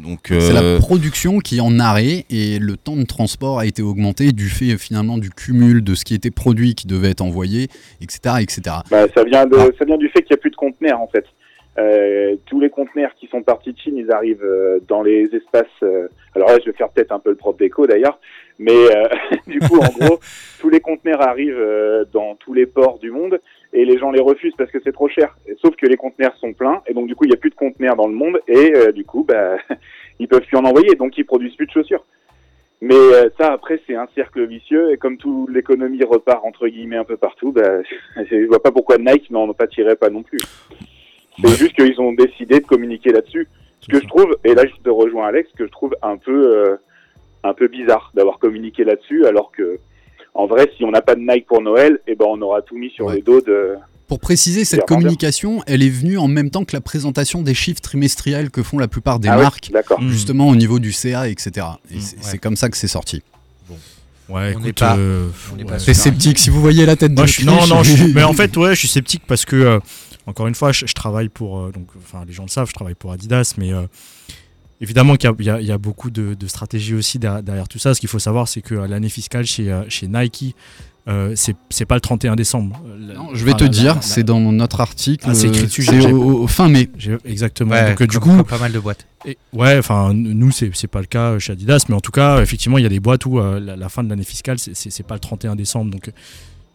Donc, 0.04 0.28
C'est 0.30 0.54
la 0.54 0.62
euh, 0.64 0.80
production 0.80 1.40
qui 1.40 1.58
est 1.58 1.62
en 1.62 1.80
arrêt 1.80 2.26
et 2.30 2.60
le 2.60 2.78
temps 2.78 2.96
de 2.96 3.04
transport 3.04 3.60
a 3.60 3.66
été 3.66 3.82
augmenté 3.82 4.32
du 4.32 4.50
fait 4.50 4.78
finalement 4.78 5.18
du 5.18 5.30
cumul 5.30 5.84
de 5.84 5.96
ce 5.96 6.06
qui 6.06 6.14
était 6.14 6.32
produit 6.32 6.76
qui 6.76 6.88
devait 6.88 7.10
être 7.12 7.22
envoyé, 7.22 7.68
etc. 8.02 8.36
etc. 8.42 8.62
Bah, 8.90 9.06
ça 9.14 9.24
vient 9.24 9.46
de, 9.46 9.56
Ah. 9.58 9.68
ça 9.78 9.86
vient 9.86 9.98
du 9.98 10.10
fait 10.10 10.22
qu'il 10.22 10.34
n'y 10.34 10.40
a 10.40 10.42
plus 10.42 10.52
de 10.52 10.56
conteneurs 10.56 11.02
en 11.02 11.08
fait. 11.08 11.26
Euh, 11.80 12.36
tous 12.48 12.60
les 12.60 12.72
conteneurs 12.72 13.12
qui 13.20 13.28
sont 13.28 13.44
partis 13.44 13.72
de 13.72 13.78
Chine, 13.78 13.98
ils 13.98 14.12
arrivent 14.12 14.44
euh, 14.44 14.80
dans 14.88 15.04
les 15.04 15.26
espaces. 15.26 15.66
euh, 15.84 16.08
alors 16.34 16.50
là, 16.50 16.58
je 16.60 16.72
vais 16.72 16.76
faire 16.76 16.90
peut-être 16.90 17.12
un 17.12 17.20
peu 17.20 17.30
le 17.30 17.36
propre 17.36 17.60
d'écho 17.60 17.86
d'ailleurs, 17.86 18.20
mais 18.58 18.72
euh, 18.74 19.04
du 19.48 19.60
coup, 19.60 19.78
en 19.78 19.90
gros, 20.06 20.20
tous 20.60 20.70
les 20.70 20.80
conteneurs 20.80 21.22
arrivent 21.22 21.54
euh, 21.56 22.04
dans 22.14 22.36
tous 22.36 22.54
les 22.54 22.66
ports 22.66 22.98
du 22.98 23.12
monde 23.12 23.40
et 23.78 23.86
les 23.86 24.00
gens 24.00 24.10
les 24.10 24.20
refusent 24.20 24.56
parce 24.58 24.72
que 24.72 24.80
c'est 24.84 24.92
trop 24.92 25.08
cher. 25.08 25.38
Sauf 25.62 25.76
que 25.76 25.86
les 25.86 25.98
conteneurs 25.98 26.36
sont 26.38 26.52
pleins 26.54 26.82
et 26.88 26.96
donc 26.96 27.08
du 27.08 27.16
coup, 27.16 27.26
il 27.26 27.30
n'y 27.30 27.36
a 27.36 27.40
plus 27.40 27.52
de 27.52 27.56
conteneurs 27.56 27.96
dans 27.96 28.08
le 28.08 28.13
monde 28.13 28.40
et 28.48 28.74
euh, 28.76 28.92
du 28.92 29.06
coup, 29.06 29.24
bah, 29.24 29.58
ils 30.20 30.28
peuvent 30.28 30.42
plus 30.42 30.58
en 30.58 30.66
envoyer, 30.66 30.96
donc 30.96 31.16
ils 31.18 31.26
produisent 31.26 31.56
plus 31.56 31.68
de 31.68 31.72
chaussures. 31.72 32.04
Mais 32.82 32.96
euh, 32.96 33.30
ça, 33.40 33.54
après, 33.54 33.80
c'est 33.86 33.96
un 33.96 34.08
cercle 34.16 34.46
vicieux 34.48 34.92
et 34.92 34.98
comme 34.98 35.18
toute 35.18 35.52
l'économie 35.52 36.04
repart 36.04 36.44
entre 36.44 36.68
guillemets 36.68 36.98
un 36.98 37.04
peu 37.04 37.18
partout, 37.18 37.52
bah, 37.52 37.84
je 38.18 38.48
vois 38.48 38.62
pas 38.62 38.72
pourquoi 38.72 38.98
Nike 38.98 39.30
n'en 39.30 39.54
pâtirait 39.54 39.96
pas 39.96 40.10
non 40.10 40.24
plus. 40.24 40.40
C'est 41.40 41.56
juste 41.56 41.74
qu'ils 41.74 42.02
ont 42.02 42.13
décidé 42.13 42.60
de 42.60 42.66
communiquer 42.66 43.12
là-dessus. 43.12 43.48
Ce 43.82 43.88
que 43.90 44.02
je 44.02 44.08
trouve, 44.08 44.36
et 44.44 44.56
là 44.56 44.63
je 44.66 44.82
te 44.82 44.90
rejoins 44.90 45.28
Alex, 45.28 45.52
ce 45.52 45.56
que 45.56 45.68
je 45.68 45.72
trouve 45.72 45.96
un 46.02 46.18
peu, 46.18 46.56
euh, 46.56 46.78
un 47.44 47.54
peu 47.54 47.68
bizarre 47.68 48.12
d'avoir 48.16 48.40
communiqué 48.40 48.84
là-dessus, 48.84 49.28
alors 49.28 49.52
que 49.52 49.78
en 50.38 50.45
vrai, 50.47 50.71
si 50.78 50.84
on 50.86 50.91
n'a 50.91 51.02
pas 51.02 51.15
de 51.15 51.21
Nike 51.21 51.45
pour 51.47 51.62
Noël, 51.62 52.00
eh 52.08 52.15
ben 52.15 52.26
on 52.30 52.41
aura 52.41 52.62
tout 52.62 52.78
mis 52.78 52.89
sur 52.91 53.06
Ouais. 53.08 53.15
les 53.15 53.21
dos 53.21 53.41
de. 53.41 53.76
Pour 54.08 54.19
préciser, 54.21 54.63
cette 54.63 54.80
C'est 54.82 54.86
communication, 54.86 55.62
elle 55.67 55.84
est 55.84 55.89
venue 55.89 56.17
en 56.17 56.30
même 56.30 56.50
temps 56.50 56.63
que 56.63 56.73
la 56.73 56.80
présentation 56.80 57.41
des 57.41 57.54
chiffres 57.54 57.82
trimestriels 57.82 58.50
que 58.52 58.63
font 58.63 58.78
la 58.80 58.88
plupart 58.88 59.19
des 59.19 59.28
Ah 59.28 59.36
marques, 59.36 59.69
D'accord. 59.73 60.02
Mm. 60.02 60.10
justement 60.10 60.47
au 60.47 60.56
niveau 60.56 60.80
du 60.80 60.93
CA, 60.93 61.28
etc. 61.28 61.65
Et 61.91 61.97
Mm, 61.97 62.00
c'est 62.00 62.15
ouais. 62.15 62.21
c'est 62.21 62.38
comme 62.38 62.56
ça 62.56 62.69
que 62.69 62.78
c'est 62.78 62.88
sorti. 62.88 63.21
Ouais, 64.30 64.47
On 64.47 64.50
écoute, 64.52 64.63
n'est 64.65 64.73
pas- 64.73 64.97
euh, 64.97 65.28
on 65.52 65.56
n'est 65.56 65.63
ouais. 65.63 65.69
pas 65.69 65.80
C'est 65.80 65.93
sceptique, 65.93 66.38
si 66.39 66.50
vous 66.50 66.60
voyez 66.62 66.86
la 66.86 66.95
tête 66.97 67.12
de 67.13 67.15
Moi, 67.17 67.26
je 67.28 67.32
suis- 67.32 67.45
non, 67.45 67.65
non, 67.67 67.82
je 67.84 67.91
suis- 67.95 68.13
mais 68.13 68.23
en 68.23 68.34
fait, 68.34 68.56
ouais, 68.58 68.76
je 68.76 68.80
suis 68.80 68.88
sceptique 68.89 69.23
parce 69.26 69.45
que, 69.45 69.56
euh, 69.56 69.80
encore 70.26 70.47
une 70.47 70.56
fois, 70.56 70.71
je, 70.73 70.86
je 70.86 70.93
travaille 70.93 71.30
pour, 71.30 71.60
euh, 71.60 71.71
donc, 71.71 71.88
enfin, 71.97 72.23
les 72.28 72.34
gens 72.34 72.43
le 72.43 72.50
savent, 72.50 72.67
je 72.69 72.73
travaille 72.73 72.93
pour 72.95 73.12
Adidas, 73.13 73.54
mais 73.58 73.73
euh, 73.73 73.84
évidemment 74.82 75.16
qu'il 75.16 75.30
y 75.40 75.50
a- 75.50 75.62
y, 75.62 75.66
y 75.74 75.78
beaucoup 75.78 76.10
de, 76.10 76.34
de 76.34 76.48
stratégies 76.48 76.94
aussi 76.96 77.20
derrière, 77.20 77.44
derrière 77.44 77.68
tout 77.68 77.80
ça. 77.80 77.94
Ce 77.94 78.00
qu'il 78.00 78.10
faut 78.10 78.20
savoir, 78.20 78.48
c'est 78.48 78.62
que 78.62 78.76
euh, 78.76 78.88
l'année 78.88 79.10
fiscale 79.10 79.46
chez, 79.46 79.72
euh, 79.72 79.84
chez 79.90 80.08
Nike, 80.08 80.56
euh, 81.08 81.34
c'est 81.70 81.86
pas 81.86 81.96
le 81.96 82.02
31 82.02 82.36
décembre. 82.36 82.82
Non, 83.00 83.30
je 83.34 83.46
vais 83.46 83.52
enfin, 83.54 83.60
te 83.60 83.63
la- 83.63 83.70
dire, 83.70 83.98
c'est 84.02 84.24
dans 84.24 84.42
notre 84.52 84.82
article, 84.82 85.26
Ah, 85.30 85.34
c'est 85.34 85.48
écrit 85.48 85.63
dessus, 85.68 85.84
c'est 85.84 86.12
au, 86.12 86.42
au 86.44 86.48
fin 86.48 86.68
mai. 86.68 86.90
Exactement. 87.24 87.72
Ouais, 87.72 87.92
Donc, 87.92 88.02
euh, 88.02 88.08
du 88.08 88.20
coup, 88.20 88.44
pas 88.44 88.58
mal 88.60 88.74
de 88.74 88.80
boîtes. 88.80 89.08
Et- 89.26 89.38
ouais, 89.54 89.78
enfin, 89.80 90.13
nous, 90.13 90.52
c'est 90.52 90.70
c'est 90.76 90.88
pas 90.88 91.00
le 91.00 91.06
cas 91.06 91.40
chez 91.40 91.54
Adidas, 91.54 91.86
mais 91.88 91.96
en 91.96 92.02
tout 92.02 92.12
cas, 92.12 92.42
effectivement, 92.42 92.78
il 92.78 92.84
y 92.84 92.86
a 92.86 92.90
des 92.90 93.00
boîtes 93.00 93.26
où 93.26 93.40
euh, 93.40 93.58
la, 93.60 93.78
la 93.78 93.90
fin 93.90 94.04
de 94.04 94.10
l'année 94.10 94.24
fiscale, 94.26 94.60
c'est- 94.60 95.04
pas 95.04 95.13
le 95.16 95.22
31 95.22 95.56
décembre. 95.56 95.92
Donc, 95.92 96.12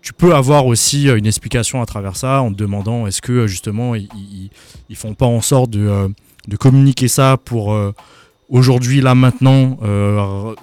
tu 0.01 0.15
peux 0.15 0.35
avoir 0.35 0.65
aussi 0.67 1.09
une 1.11 1.27
explication 1.27 1.83
à 1.83 1.87
travers 1.87 2.17
ça 2.17 2.41
en 2.41 2.51
te 2.53 2.57
demandant 2.57 3.07
est-ce 3.07 3.21
que, 3.21 3.47
justement, 3.47 3.95
ils, 3.95 4.09
ils, 4.17 4.51
ils 4.89 4.97
font 4.97 5.13
pas 5.15 5.27
en 5.27 5.43
sorte 5.43 5.71
de, 5.71 5.87
euh, 5.87 6.09
de 6.49 6.57
communiquer 6.57 7.09
ça 7.09 7.37
pour 7.45 7.73
euh, 7.73 7.95
aujourd'hui, 8.49 9.01
là, 9.01 9.15
maintenant, 9.15 9.79
euh, 9.83 10.55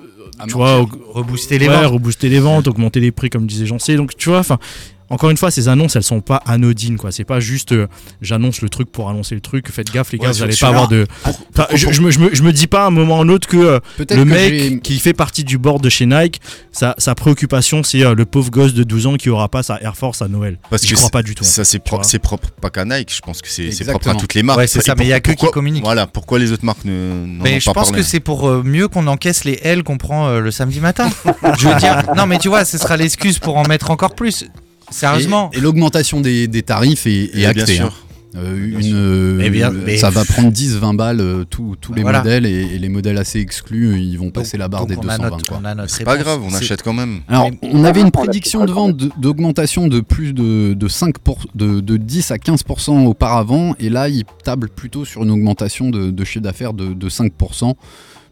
tu 0.48 0.54
vois, 0.54 0.86
Rebooster 1.14 1.58
les 1.58 1.68
ouais, 1.68 1.86
rebooster 1.86 2.30
les 2.30 2.40
ventes, 2.40 2.68
augmenter 2.68 3.00
les 3.00 3.12
prix, 3.12 3.30
comme 3.30 3.46
disait 3.46 3.66
Jean 3.66 3.80
C. 3.80 3.96
Donc, 3.96 4.16
tu 4.16 4.30
vois, 4.30 4.40
enfin. 4.40 4.60
Encore 5.10 5.30
une 5.30 5.38
fois, 5.38 5.52
ces 5.52 5.68
annonces, 5.68 5.96
elles 5.96 6.04
sont 6.04 6.22
pas 6.22 6.38
anodines, 6.46 6.98
quoi. 6.98 7.12
C'est 7.12 7.24
pas 7.24 7.40
juste 7.40 7.72
euh, 7.72 7.88
j'annonce 8.22 8.62
le 8.62 8.70
truc 8.70 8.92
pour 8.92 9.10
annoncer 9.10 9.36
le 9.36 9.42
truc. 9.42 9.70
Faites 9.72 9.92
gaffe, 9.92 10.12
les 10.12 10.18
gars, 10.20 10.26
Ouais, 10.26 10.30
vous 10.32 10.36
sur- 10.36 10.44
allez 10.46 10.54
sur 10.54 10.68
pas 10.68 10.72
avoir 10.74 10.88
de. 10.88 11.06
Pour- 11.24 11.34
Enfin, 11.54 11.66
pour- 11.70 11.78
je, 11.78 11.92
je 11.92 12.02
me, 12.02 12.12
je, 12.12 12.20
me, 12.20 12.34
je 12.36 12.44
me 12.44 12.54
dis 12.54 12.68
pas 12.68 12.84
à 12.84 12.88
un 12.88 12.92
moment 12.92 13.20
ou 13.20 13.22
un 13.22 13.30
autre 13.30 13.48
que 13.48 13.58
euh, 13.58 13.80
le 14.12 14.26
mec 14.26 14.82
qui 14.84 15.00
fait 15.00 15.14
partie 15.14 15.44
du 15.44 15.58
board 15.58 15.82
de 15.84 15.90
chez 15.90 16.06
Nike, 16.06 16.40
sa, 16.72 16.96
sa 16.98 17.16
préoccupation, 17.16 17.84
c'est 17.84 18.04
euh, 18.06 18.14
le 18.16 18.26
pauvre 18.26 18.50
gosse 18.52 18.74
de 18.74 18.84
12 18.84 19.08
ans 19.08 19.16
qui 19.16 19.30
aura 19.30 19.50
pas 19.50 19.64
sa 19.64 19.82
Air 19.82 19.96
Force 19.98 20.22
à 20.22 20.28
Noël. 20.28 20.58
Parce 20.70 20.84
J'y 20.84 20.90
que 20.94 20.96
crois 20.98 21.10
pas 21.10 21.24
du 21.24 21.36
tout. 21.36 21.44
Ça, 21.44 21.64
c'est 21.66 21.80
propre, 21.80 22.50
pas 22.62 22.70
qu'à 22.70 22.86
Nike, 22.86 23.14
je 23.16 23.22
pense 23.22 23.42
que 23.42 23.50
c'est 23.50 23.70
propre 23.86 24.10
à 24.10 24.16
toutes 24.16 24.34
les 24.34 24.44
marques. 24.44 24.60
Ouais, 24.60 24.68
c'est 24.68 24.82
ça, 24.82 24.96
mais 24.96 25.06
il 25.06 25.10
y 25.10 25.14
a 25.14 25.20
que 25.20 25.32
qui 25.32 25.48
communiquent. 25.52 25.84
Voilà, 25.84 26.08
pourquoi 26.08 26.40
les 26.40 26.52
autres 26.52 26.66
marques 26.66 26.86
ne 26.86 27.26
Mais 27.42 27.60
je 27.60 27.66
pas 27.66 27.74
pense 27.74 27.90
parlé 27.90 28.02
que 28.04 28.08
c'est 28.08 28.20
pour 28.20 28.48
mieux 28.64 28.88
qu'on 28.88 29.08
encaisse 29.08 29.44
les 29.44 29.60
L 29.64 29.84
qu'on 29.84 29.98
prend 29.98 30.28
euh, 30.28 30.40
le 30.40 30.52
samedi 30.52 30.80
matin. 30.80 31.10
je 31.60 31.68
veux 31.68 31.76
dire, 31.76 32.04
non 32.16 32.26
mais 32.26 32.38
tu 32.38 32.48
vois, 32.50 32.66
ce 32.66 32.78
sera 32.78 32.98
l'excuse 32.98 33.40
pour 33.40 33.58
en 33.58 33.64
mettre 33.64 33.92
encore 33.92 34.16
plus. 34.16 34.46
Sérieusement. 34.92 35.50
Et, 35.54 35.58
et 35.58 35.62
l'augmentation 35.62 36.22
des, 36.22 36.48
des 36.48 36.64
tarifs 36.64 37.06
est, 37.08 37.26
est 37.26 37.38
bien 37.38 37.50
actée. 37.50 37.76
sûr. 37.76 37.86
hein. 37.88 37.94
Euh, 38.36 38.68
Bien 38.68 38.78
une, 38.80 38.84
sûr. 38.84 39.44
Eh 39.44 39.50
bien, 39.50 39.72
mais- 39.72 39.98
ça 39.98 40.12
va 40.12 40.24
prendre 40.24 40.52
10-20 40.52 40.96
balles 40.96 41.20
euh, 41.20 41.46
tous 41.50 41.76
tous 41.82 41.96
les 41.96 42.04
Voilà. 42.04 42.20
modèles 42.20 42.46
et, 42.46 42.76
et 42.76 42.78
les 42.78 42.88
modèles 42.90 43.18
assez 43.18 43.40
exclus, 43.40 43.88
euh, 43.88 43.98
ils 43.98 44.20
vont 44.20 44.30
passer 44.30 44.56
la 44.56 44.68
barre 44.68 44.86
des 44.86 44.96
on 44.96 45.00
a 45.00 45.18
220. 45.18 45.30
notre- 45.32 45.48
quoi. 45.48 45.60
on 45.60 45.66
a 45.66 45.74
notre 45.74 45.90
C'est 45.92 46.04
pas 46.04 46.16
grave, 46.16 46.40
on 46.44 46.54
achète 46.54 46.84
quand 46.84 46.94
même. 46.94 47.22
Alors, 47.28 47.50
on 47.64 47.84
avait 47.86 48.02
une 48.02 48.12
prédiction 48.12 48.66
de 48.66 48.72
vente 48.72 48.96
d'augmentation 49.20 49.88
de 49.88 50.00
plus 50.00 50.34
de, 50.34 50.76
de 50.76 50.88
5 50.88 51.18
pour- 51.18 51.44
de, 51.56 51.80
de 51.80 51.98
10 51.98 52.30
à 52.30 52.36
15% 52.38 53.04
auparavant, 53.08 53.74
et 53.80 53.90
là, 53.90 54.10
il 54.10 54.26
table 54.44 54.70
plutôt 54.70 55.06
sur 55.06 55.24
une 55.24 55.32
augmentation 55.32 55.90
de, 55.90 56.12
de 56.12 56.24
chiffre 56.24 56.44
d'affaires 56.44 56.74
de, 56.74 56.94
de 56.94 57.10
5% 57.10 57.74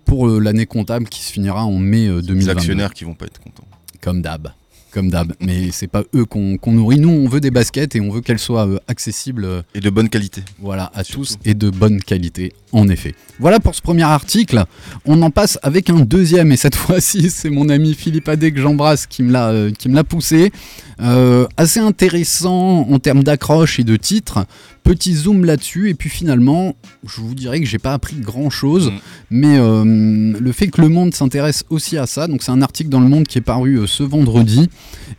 pour 0.06 0.28
euh, 0.30 0.40
l'année 0.40 0.68
comptable 0.68 1.08
qui 1.10 1.24
se 1.24 1.32
finira 1.32 1.66
en 1.66 1.80
mai 1.80 2.06
euh, 2.08 2.18
Les 2.18 2.28
2022. 2.28 2.52
actionnaires 2.52 2.94
qui 2.94 3.04
vont 3.04 3.16
pas 3.16 3.26
être 3.26 3.40
contents. 3.40 3.66
Comme 4.00 4.22
d'hab. 4.22 4.50
Comme 4.92 5.10
d'hab. 5.10 5.34
Mais 5.42 5.70
c'est 5.72 5.88
pas 5.88 6.04
eux 6.16 6.26
qu'on 6.26 6.58
nourrit. 6.68 7.00
Nous, 7.00 7.10
on 7.10 7.28
veut 7.28 7.40
des 7.40 7.52
baskets 7.52 7.96
et 7.96 8.02
on 8.02 8.10
veut 8.10 8.22
qu'elles 8.22 8.40
soient 8.40 8.68
euh, 8.68 8.80
accessibles 8.88 9.46
euh, 9.46 9.62
Et 9.76 9.80
de 9.80 9.90
bonne 9.90 10.10
qualité. 10.10 10.42
voilà, 10.60 10.92
à 10.96 11.04
Surtout. 11.04 11.22
tous 11.22 11.38
et 11.46 11.54
de 11.54 11.70
bonne 11.70 12.00
qualité, 12.02 12.54
en 12.72 12.88
effet. 12.88 13.14
Voilà 13.40 13.60
pour 13.60 13.76
ce 13.76 13.82
premier 13.82 14.04
article. 14.04 14.64
On 15.06 15.22
en 15.22 15.30
passe 15.30 15.60
avec 15.62 15.90
un 15.90 16.00
deuxième, 16.00 16.52
et 16.52 16.58
cette 16.58 16.76
fois-ci, 16.88 17.30
c'est 17.30 17.50
mon 17.50 17.70
ami 17.70 17.94
Philippe 17.94 18.30
Adé 18.30 18.52
que 18.52 18.62
j'embrasse 18.62 19.06
qui 19.08 19.24
me 19.24 19.32
l'a 19.32 19.50
euh, 19.50 19.72
qui 19.72 19.90
me 19.90 19.96
l'a 19.96 20.04
poussé. 20.04 20.52
Euh, 21.00 21.46
assez 21.58 21.80
intéressant 21.80 22.88
en 22.90 22.98
termes 23.00 23.24
d'accroche 23.24 23.80
et 23.80 23.84
de 23.84 23.96
titre. 23.98 24.46
Petit 24.88 25.14
zoom 25.16 25.44
là-dessus, 25.44 25.90
et 25.90 25.94
puis 25.94 26.10
finalement, 26.10 26.74
je 27.06 27.20
vous 27.20 27.36
dirais 27.36 27.60
que 27.60 27.66
j'ai 27.66 27.78
pas 27.78 27.94
appris 27.94 28.16
grand-chose, 28.16 28.90
Mm. 28.90 29.00
mais 29.32 29.58
euh, 29.60 30.34
le 30.40 30.52
fait 30.54 30.68
que 30.68 30.80
Le 30.82 30.88
Monde 30.88 31.14
s'intéresse 31.14 31.66
aussi 31.70 31.98
à 31.98 32.06
ça, 32.08 32.28
donc 32.28 32.42
c'est 32.42 32.52
un 32.52 32.62
article 32.62 32.90
dans 32.90 33.02
Le 33.02 33.10
Monde 33.10 33.28
qui 33.28 33.38
est 33.38 33.42
paru 33.42 33.76
euh, 33.80 33.86
ce 33.88 34.04
vendredi, 34.04 34.70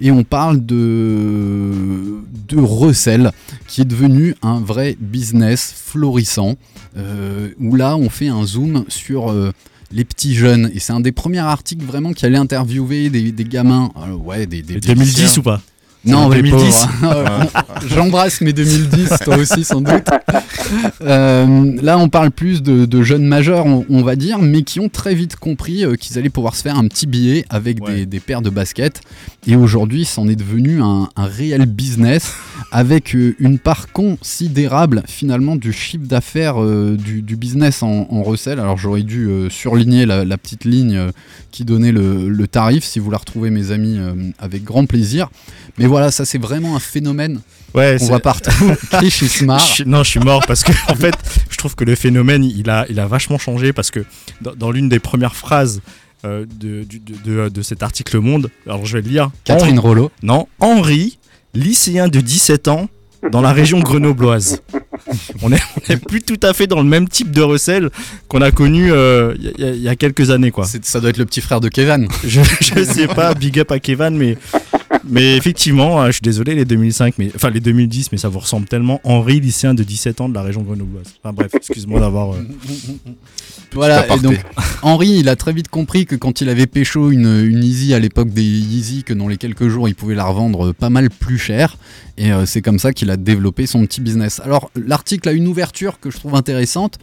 et 0.01 0.11
on 0.11 0.25
parle 0.25 0.65
de, 0.65 1.73
de 2.49 2.59
recel 2.59 3.31
qui 3.67 3.83
est 3.83 3.85
devenu 3.85 4.35
un 4.43 4.61
vrai 4.61 4.97
business 5.01 5.73
florissant, 5.77 6.55
euh, 6.97 7.51
où 7.61 7.77
là 7.77 7.97
on 7.97 8.09
fait 8.09 8.29
un 8.29 8.45
zoom 8.47 8.85
sur 8.89 9.35
les 9.93 10.05
petits 10.05 10.35
jeunes, 10.35 10.71
et 10.75 10.81
c'est 10.81 10.93
un 10.93 11.01
des 11.01 11.13
premiers 11.13 11.39
articles 11.39 11.85
vraiment 11.85 12.13
qui 12.13 12.25
allait 12.27 12.39
interviewer 12.39 13.11
des, 13.11 13.33
des 13.33 13.45
gamins, 13.45 13.91
Alors, 14.03 14.25
ouais, 14.27 14.47
des, 14.47 14.63
des, 14.63 14.75
Et 14.75 14.81
des 14.81 14.89
2010 14.95 15.19
lycéens. 15.23 15.39
ou 15.39 15.43
pas? 15.43 15.61
Non, 16.05 16.31
C'est 16.31 16.43
des 16.43 16.51
2010. 16.51 16.87
pauvres. 17.01 17.47
J'embrasse 17.89 18.41
mes 18.41 18.53
2010, 18.53 19.11
toi 19.25 19.37
aussi 19.37 19.65
sans 19.65 19.81
doute. 19.81 20.05
Euh, 21.03 21.77
là, 21.83 21.99
on 21.99 22.09
parle 22.09 22.31
plus 22.31 22.63
de, 22.63 22.85
de 22.87 23.03
jeunes 23.03 23.25
majeurs, 23.27 23.67
on, 23.67 23.85
on 23.89 24.03
va 24.03 24.17
dire, 24.17 24.39
mais 24.39 24.63
qui 24.63 24.81
ont 24.81 24.89
très 24.89 25.15
vite 25.15 25.37
compris 25.37 25.85
euh, 25.85 25.95
qu'ils 25.97 26.19
allaient 26.19 26.31
pouvoir 26.31 26.55
se 26.55 26.63
faire 26.63 26.77
un 26.79 26.87
petit 26.87 27.07
billet 27.07 27.45
avec 27.51 27.79
Ouais. 27.85 27.95
des, 27.97 28.07
des 28.07 28.21
paires 28.21 28.43
de 28.43 28.51
baskets. 28.51 29.01
Et 29.47 29.57
aujourd'hui, 29.57 30.05
c'en 30.05 30.29
est 30.29 30.37
devenu 30.37 30.81
un, 30.83 31.09
un 31.17 31.25
réel 31.27 31.67
business 31.67 32.33
avec 32.73 33.15
euh, 33.15 33.35
une 33.39 33.59
part 33.59 33.93
considérable 33.93 35.03
finalement 35.07 35.57
du 35.57 35.73
chiffre 35.73 36.07
d'affaires 36.07 36.57
du, 36.97 37.23
du 37.23 37.37
business 37.37 37.83
en, 37.83 38.07
en 38.11 38.23
recel. 38.23 38.59
Alors 38.61 38.77
j'aurais 38.79 39.03
dû 39.03 39.29
surligner 39.51 40.07
la, 40.07 40.25
la 40.25 40.39
petite 40.39 40.65
ligne 40.65 41.01
qui 41.51 41.65
donnait 41.65 41.93
le, 41.93 42.29
le 42.29 42.47
tarif. 42.49 42.85
Si 42.85 42.99
vous 42.99 43.11
la 43.11 43.19
retrouvez, 43.19 43.51
mes 43.51 43.71
amis, 43.71 43.99
avec 44.39 44.65
grand 44.65 44.87
plaisir. 44.87 45.31
Mais 45.79 45.87
voilà, 45.87 46.11
ça 46.11 46.25
c'est 46.25 46.39
vraiment 46.39 46.77
un 46.77 46.81
phénomène 46.81 47.41
Ouais, 47.75 47.99
c'est- 47.99 48.07
voit 48.07 48.21
partout. 48.21 48.51
Je- 49.77 49.85
non, 49.85 50.03
je 50.03 50.09
suis 50.11 50.21
mort 50.21 50.43
parce 50.47 50.65
que 50.65 50.73
en 50.91 50.95
fait, 50.95 51.15
je 51.51 51.57
trouve 51.57 51.75
que 51.75 51.85
le 51.85 51.95
phénomène, 51.95 52.43
il 52.45 52.69
a, 52.71 52.87
il 52.89 52.99
a 52.99 53.07
vachement 53.07 53.39
changé 53.39 53.73
parce 53.73 53.91
que 53.91 54.05
dans, 54.41 54.55
dans 54.55 54.71
l'une 54.71 54.89
des 54.89 54.99
premières 54.99 55.37
phrases 55.37 55.81
euh, 56.25 56.47
de, 56.59 56.83
du- 56.85 56.99
de, 57.01 57.49
de- 57.49 57.63
cet 57.63 57.83
article 57.83 58.17
Le 58.17 58.21
Monde, 58.23 58.51
alors 58.67 58.85
je 58.87 58.97
vais 58.97 59.03
le 59.03 59.09
lire. 59.11 59.31
Catherine 59.45 59.79
Henri- 59.79 59.87
Rollo. 59.89 60.11
non, 60.23 60.49
Henri, 60.61 61.19
lycéen 61.55 62.09
de 62.09 62.21
17 62.21 62.69
ans 62.69 62.89
dans 63.31 63.41
la 63.43 63.53
région 63.53 63.81
grenobloise. 63.81 64.63
On 65.43 65.53
est, 65.53 65.61
on 65.77 65.93
est 65.93 65.97
plus 65.97 66.23
tout 66.23 66.39
à 66.43 66.53
fait 66.55 66.67
dans 66.67 66.79
le 66.79 66.85
même 66.89 67.09
type 67.09 67.31
de 67.33 67.43
recel 67.43 67.91
qu'on 68.29 68.41
a 68.43 68.51
connu 68.51 68.93
euh, 68.93 69.35
il 69.59 69.65
y, 69.77 69.79
y 69.81 69.89
a 69.89 69.97
quelques 69.97 70.31
années, 70.31 70.51
quoi. 70.51 70.67
Ça 70.83 71.01
doit 71.01 71.11
être 71.11 71.17
le 71.19 71.25
petit 71.27 71.41
frère 71.41 71.61
de 71.61 71.69
Kevin. 71.69 72.09
Je, 72.25 72.41
je 72.61 72.85
sais 72.85 73.07
pas, 73.09 73.35
big 73.35 73.59
up 73.59 73.71
à 73.73 73.79
Kevin, 73.81 74.11
mais, 74.17 74.37
mais 75.09 75.37
effectivement, 75.37 76.01
euh, 76.03 76.07
je 76.09 76.13
suis 76.13 76.23
désolé, 76.23 76.55
les 76.55 76.65
2005, 76.65 77.15
mais, 77.19 77.31
enfin 77.35 77.51
les 77.51 77.61
2010, 77.61 78.13
mais 78.13 78.19
ça 78.19 78.29
vous 78.29 78.39
ressemble 78.39 78.67
tellement. 78.67 79.01
Henri, 79.05 79.41
lycéen 79.41 79.75
de 79.75 79.83
17 79.83 80.21
ans 80.21 80.29
de 80.29 80.35
la 80.35 80.43
région 80.43 80.63
grenobloise. 80.63 81.07
Enfin 81.23 81.33
bref, 81.33 81.51
excuse-moi 81.55 82.01
d'avoir. 82.01 82.35
euh, 82.35 82.43
Voilà, 83.75 84.07
et 84.15 84.19
donc 84.21 84.39
Henri, 84.83 85.19
il 85.19 85.29
a 85.29 85.37
très 85.37 85.53
vite 85.53 85.69
compris 85.69 86.07
que 86.07 86.17
quand 86.17 86.41
il 86.41 86.49
avait 86.49 86.67
pécho 86.67 87.11
une, 87.11 87.45
une 87.45 87.63
Easy 87.63 87.93
à 87.93 87.99
l'époque 87.99 88.31
des 88.31 88.43
Yeezy, 88.43 89.05
que 89.05 89.13
dans 89.13 89.29
les 89.29 89.37
quelques 89.37 89.69
jours 89.69 89.89
il 89.89 89.95
pouvait 89.95 90.15
la 90.15 90.25
revendre 90.25 90.73
pas 90.73 90.89
mal 90.89 91.11
plus 91.11 91.39
cher, 91.39 91.77
et 92.17 92.33
euh, 92.33 92.47
c'est 92.47 92.63
comme 92.63 92.79
ça 92.79 92.93
qu'il 92.93 93.11
a 93.11 93.17
développé 93.19 93.67
son 93.67 93.85
petit 93.85 94.01
business. 94.01 94.41
Alors 94.43 94.71
l'article 94.75 95.29
a 95.29 95.33
une 95.33 95.47
ouverture 95.47 96.01
que 96.01 96.11
je 96.11 96.17
trouve 96.17 96.35
intéressante. 96.35 96.99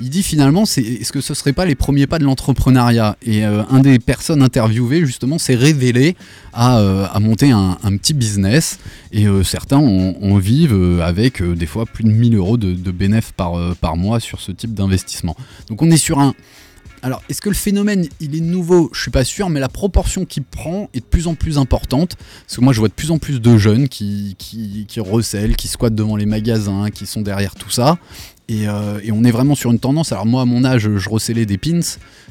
Il 0.00 0.10
dit 0.10 0.22
finalement, 0.22 0.64
c'est, 0.64 0.82
est-ce 0.82 1.10
que 1.10 1.20
ce 1.20 1.34
serait 1.34 1.52
pas 1.52 1.64
les 1.64 1.74
premiers 1.74 2.06
pas 2.06 2.20
de 2.20 2.24
l'entrepreneuriat? 2.24 3.16
Et 3.22 3.44
euh, 3.44 3.64
un 3.68 3.80
des 3.80 3.98
personnes 3.98 4.42
interviewées 4.42 5.04
justement 5.04 5.38
s'est 5.38 5.56
révélé 5.56 6.14
à, 6.52 6.78
euh, 6.78 7.06
monter 7.18 7.50
un, 7.50 7.76
petit 7.96 8.14
business, 8.14 8.78
et 9.10 9.26
euh, 9.26 9.42
certains 9.42 9.78
en, 9.78 10.14
en 10.22 10.38
vivent 10.38 11.00
avec 11.02 11.42
des 11.42 11.66
fois 11.66 11.84
plus 11.84 12.04
de 12.04 12.10
1000 12.10 12.36
euros 12.36 12.56
de, 12.56 12.72
de 12.74 12.90
bénéfices 12.92 13.32
par, 13.32 13.96
mois 13.96 14.20
sur 14.20 14.40
ce 14.40 14.52
type 14.52 14.74
d'investissement. 14.74 15.36
Donc 15.68 15.82
on 15.82 15.90
est 15.90 15.96
sur 15.96 16.20
un. 16.20 16.34
Alors, 17.02 17.22
est-ce 17.28 17.40
que 17.40 17.48
le 17.48 17.54
phénomène, 17.54 18.06
il 18.20 18.36
est 18.36 18.40
nouveau? 18.40 18.90
Je 18.92 19.00
suis 19.00 19.10
pas 19.10 19.24
sûr, 19.24 19.50
mais 19.50 19.60
la 19.60 19.68
proportion 19.68 20.24
qu'il 20.24 20.42
prend 20.42 20.90
est 20.94 21.00
de 21.00 21.04
plus 21.04 21.28
en 21.28 21.34
plus 21.34 21.56
importante. 21.56 22.16
Parce 22.44 22.56
que 22.56 22.60
moi, 22.60 22.72
je 22.72 22.80
vois 22.80 22.88
de 22.88 22.92
plus 22.92 23.12
en 23.12 23.18
plus 23.18 23.40
de 23.40 23.56
jeunes 23.56 23.88
qui, 23.88 24.34
qui, 24.36 24.84
qui 24.88 24.98
recèlent, 24.98 25.54
qui 25.54 25.68
squattent 25.68 25.94
devant 25.94 26.16
les 26.16 26.26
magasins, 26.26 26.90
qui 26.90 27.06
sont 27.06 27.20
derrière 27.20 27.54
tout 27.54 27.70
ça. 27.70 27.98
Et, 28.50 28.66
euh, 28.66 28.98
et 29.04 29.12
on 29.12 29.24
est 29.24 29.30
vraiment 29.30 29.54
sur 29.54 29.70
une 29.70 29.78
tendance. 29.78 30.10
Alors, 30.12 30.24
moi, 30.24 30.40
à 30.40 30.44
mon 30.46 30.64
âge, 30.64 30.88
je 30.96 31.08
recélais 31.10 31.44
des 31.44 31.58
pins. 31.58 31.80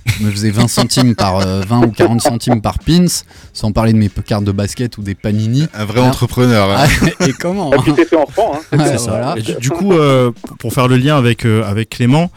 Je 0.06 0.24
me 0.26 0.32
faisais 0.32 0.50
20 0.50 0.68
centimes 0.68 1.14
par 1.16 1.40
euh, 1.46 1.62
20 1.62 1.86
ou 1.86 1.92
40 1.92 2.22
centimes 2.22 2.60
par 2.62 2.80
pins, 2.80 3.06
sans 3.54 3.72
parler 3.72 3.94
de 3.94 4.00
mes 4.00 4.10
cartes 4.10 4.44
de 4.44 4.52
basket 4.52 4.98
ou 4.98 5.04
des 5.04 5.14
panini. 5.14 5.68
Un 5.76 5.86
vrai 5.86 6.02
Ah. 6.04 6.08
entrepreneur. 6.08 6.72
hein. 6.72 6.88
Ah, 7.20 7.28
et 7.28 7.34
comment 7.34 7.70
Ah, 7.72 7.78
hein 7.78 7.82
tu 7.86 7.94
t'es 7.94 8.06
fait 8.06 8.16
enfant, 8.16 8.54
hein. 8.56 8.78
Ouais, 8.78 8.86
c'est 8.88 8.98
ça. 8.98 9.12
voilà. 9.12 9.36
Et 9.38 9.42
du, 9.44 9.54
du 9.58 9.70
coup, 9.70 9.94
euh, 9.94 10.32
pour- 10.60 10.74
faire 10.74 10.88
le 10.88 10.98
lien 10.98 11.18
avec, 11.18 11.46
euh, 11.46 11.64
avec 11.64 11.90
Clément, 11.90 12.32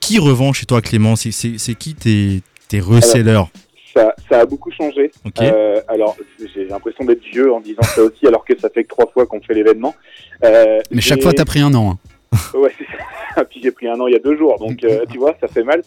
qui 0.00 0.18
revend 0.18 0.52
chez 0.52 0.66
toi, 0.66 0.80
Clément? 0.82 1.14
C'est- 1.14 1.30
qui 1.78 1.94
tes, 1.94 2.42
tes 2.68 2.80
resellers? 2.80 3.42
Ça, 3.94 4.12
ça 4.28 4.40
a 4.40 4.46
beaucoup 4.46 4.70
changé. 4.72 5.12
Ok. 5.24 5.40
Euh, 5.42 5.80
alors, 5.88 6.16
j'ai 6.54 6.64
l'impression 6.66 7.04
d'être 7.04 7.22
vieux 7.32 7.52
en 7.52 7.60
disant 7.60 7.82
ça 7.82 8.02
aussi, 8.02 8.26
alors 8.26 8.44
que 8.44 8.58
ça 8.58 8.68
fait 8.68 8.82
que 8.82 8.88
trois 8.88 9.06
fois 9.12 9.26
qu'on 9.26 9.40
fait 9.40 9.54
l'événement. 9.54 9.94
Euh, 10.44 10.80
Mais 10.90 11.00
chaque 11.00 11.22
fois, 11.22 11.32
t'as 11.32 11.44
pris 11.44 11.60
un 11.60 11.72
an. 11.74 11.92
hein. 11.92 11.98
Ouais, 12.54 12.72
c'est 12.78 12.86
ça. 13.34 13.44
Puis 13.50 13.60
j'ai 13.62 13.70
pris 13.70 13.86
un 13.88 14.00
an 14.00 14.06
il 14.06 14.12
y 14.12 14.16
a 14.16 14.20
deux 14.20 14.36
jours, 14.36 14.58
donc 14.58 14.82
euh, 14.84 15.04
tu 15.10 15.18
vois, 15.18 15.34
ça 15.40 15.48
fait 15.48 15.62
mal. 15.62 15.82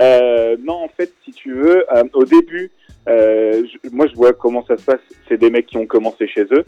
Euh, 0.00 0.56
non, 0.62 0.74
en 0.84 0.88
fait, 0.88 1.12
si 1.24 1.32
tu 1.32 1.52
veux, 1.52 1.84
euh, 1.94 2.04
au 2.14 2.24
début, 2.24 2.70
je- 3.06 3.90
moi 3.92 4.06
je 4.06 4.14
vois 4.14 4.32
comment 4.32 4.64
ça 4.66 4.76
se 4.76 4.84
passe. 4.84 5.00
C'est 5.28 5.38
des 5.38 5.50
mecs 5.50 5.66
qui 5.66 5.76
ont 5.76 5.86
commencé 5.86 6.26
chez 6.26 6.44
eux, 6.52 6.64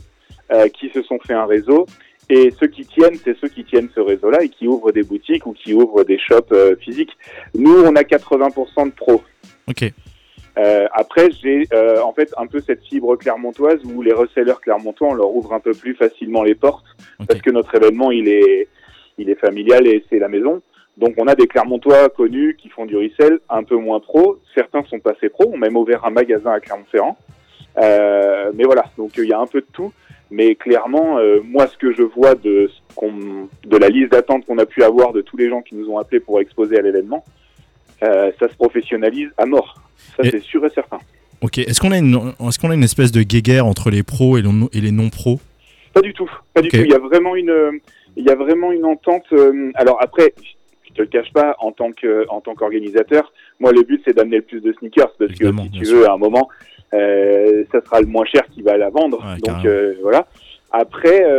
qui 0.74 0.90
se 0.90 1.02
sont 1.02 1.18
fait 1.20 1.34
un 1.34 1.46
réseau. 1.46 1.86
Et 2.30 2.50
ceux 2.60 2.66
qui 2.66 2.84
tiennent, 2.84 3.16
c'est 3.24 3.36
ceux 3.38 3.48
qui 3.48 3.64
tiennent 3.64 3.88
ce 3.94 4.00
réseau-là 4.00 4.42
et 4.42 4.50
qui 4.50 4.68
ouvrent 4.68 4.92
des 4.92 5.02
boutiques 5.02 5.46
ou 5.46 5.52
qui 5.52 5.72
ouvrent 5.72 6.04
des 6.04 6.18
shops 6.18 6.54
physiques. 6.80 7.16
Nous, 7.54 7.74
on 7.84 7.96
a 7.96 8.02
80% 8.02 8.86
de 8.86 8.90
pros. 8.92 9.22
Ok. 9.66 9.90
Euh, 10.58 10.86
après, 10.92 11.30
j'ai 11.40 11.66
euh, 11.72 12.02
en 12.02 12.12
fait 12.12 12.34
un 12.36 12.46
peu 12.46 12.60
cette 12.66 12.84
fibre 12.84 13.16
clermontoise 13.16 13.78
où 13.84 14.02
les 14.02 14.12
resellers 14.12 14.60
clermontois, 14.60 15.08
on 15.08 15.14
leur 15.14 15.30
ouvre 15.34 15.52
un 15.54 15.60
peu 15.60 15.70
plus 15.72 15.94
facilement 15.94 16.42
les 16.42 16.56
portes 16.56 16.84
parce 17.28 17.40
que 17.40 17.50
notre 17.50 17.74
événement, 17.76 18.10
il 18.10 18.28
est, 18.28 18.68
il 19.18 19.28
est 19.30 19.38
familial 19.38 19.86
et 19.86 20.04
c'est 20.08 20.18
la 20.18 20.28
maison. 20.28 20.62
Donc, 20.96 21.14
on 21.16 21.26
a 21.28 21.34
des 21.34 21.46
clermontois 21.46 22.08
connus 22.08 22.56
qui 22.60 22.68
font 22.68 22.84
du 22.86 22.96
resell, 22.96 23.38
un 23.48 23.62
peu 23.62 23.76
moins 23.76 24.00
pro. 24.00 24.38
Certains 24.54 24.82
sont 24.84 24.98
passés 24.98 25.28
pro, 25.28 25.48
ont 25.52 25.56
même 25.56 25.76
ouvert 25.76 26.04
un 26.04 26.10
magasin 26.10 26.50
à 26.52 26.60
Clermont-Ferrand. 26.60 27.16
Euh, 27.78 28.50
mais 28.54 28.64
voilà, 28.64 28.84
donc 28.96 29.12
il 29.16 29.26
y 29.26 29.32
a 29.32 29.38
un 29.38 29.46
peu 29.46 29.60
de 29.60 29.66
tout. 29.72 29.92
Mais 30.30 30.56
clairement, 30.56 31.18
euh, 31.18 31.40
moi, 31.42 31.68
ce 31.68 31.76
que 31.78 31.92
je 31.92 32.02
vois 32.02 32.34
de, 32.34 32.68
la 33.70 33.88
liste 33.88 34.12
d'attente 34.12 34.44
qu'on 34.44 34.58
a 34.58 34.66
pu 34.66 34.82
avoir 34.82 35.12
de 35.12 35.20
tous 35.20 35.36
les 35.36 35.48
gens 35.48 35.62
qui 35.62 35.74
nous 35.74 35.88
ont 35.88 35.98
appelés 35.98 36.20
pour 36.20 36.40
exposer 36.40 36.76
à 36.78 36.82
l'événement, 36.82 37.24
euh, 38.02 38.30
ça 38.38 38.48
se 38.48 38.54
professionnalise 38.54 39.30
à 39.38 39.46
mort. 39.46 39.80
Ça, 40.16 40.24
Et- 40.24 40.30
c'est 40.30 40.42
sûr 40.42 40.64
et 40.66 40.70
certain. 40.70 40.98
Ok. 41.40 41.58
Est-ce 41.58 41.80
qu'on 41.80 41.92
a, 41.92 41.98
une- 41.98 42.32
est-ce 42.46 42.58
qu'on 42.58 42.70
a 42.70 42.74
une 42.74 42.82
espèce 42.82 43.12
de 43.12 43.22
guéguerre 43.22 43.64
entre 43.66 43.90
les 43.90 44.02
pros 44.02 44.36
et, 44.36 44.42
les 44.42 44.90
non-pros? 44.90 45.38
Pas 45.94 46.02
du 46.02 46.12
tout, 46.12 46.30
pas 46.52 46.60
du 46.60 46.68
tout. 46.68 46.76
Il 46.76 46.90
y 46.90 46.94
a 46.94 46.98
vraiment 46.98 47.36
une, 47.36 47.80
il 48.18 48.24
y 48.26 48.30
a 48.30 48.34
vraiment 48.34 48.72
une 48.72 48.84
entente. 48.84 49.24
euh, 49.32 49.70
alors 49.74 49.98
après, 50.02 50.34
je 50.82 50.92
te 50.92 51.00
le 51.02 51.08
cache 51.08 51.32
pas, 51.32 51.56
en 51.60 51.72
tant 51.72 51.92
que, 51.92 52.26
en 52.28 52.40
tant 52.40 52.54
qu'organisateur, 52.54 53.32
moi 53.60 53.72
le 53.72 53.82
but 53.82 54.02
c'est 54.04 54.14
d'amener 54.14 54.36
le 54.36 54.42
plus 54.42 54.60
de 54.60 54.72
sneakers 54.74 55.12
parce 55.18 55.30
Évidemment, 55.30 55.64
que 55.64 55.72
si 55.72 55.78
tu 55.78 55.84
sûr. 55.86 55.98
veux, 55.98 56.06
à 56.08 56.12
un 56.12 56.18
moment, 56.18 56.48
euh, 56.94 57.64
ça 57.72 57.80
sera 57.82 58.00
le 58.00 58.06
moins 58.06 58.24
cher 58.26 58.42
qui 58.52 58.62
va 58.62 58.76
la 58.76 58.90
vendre. 58.90 59.18
Ouais, 59.20 59.40
Donc 59.40 59.64
euh, 59.64 59.94
voilà. 60.02 60.26
Après, 60.70 61.24
euh, 61.24 61.38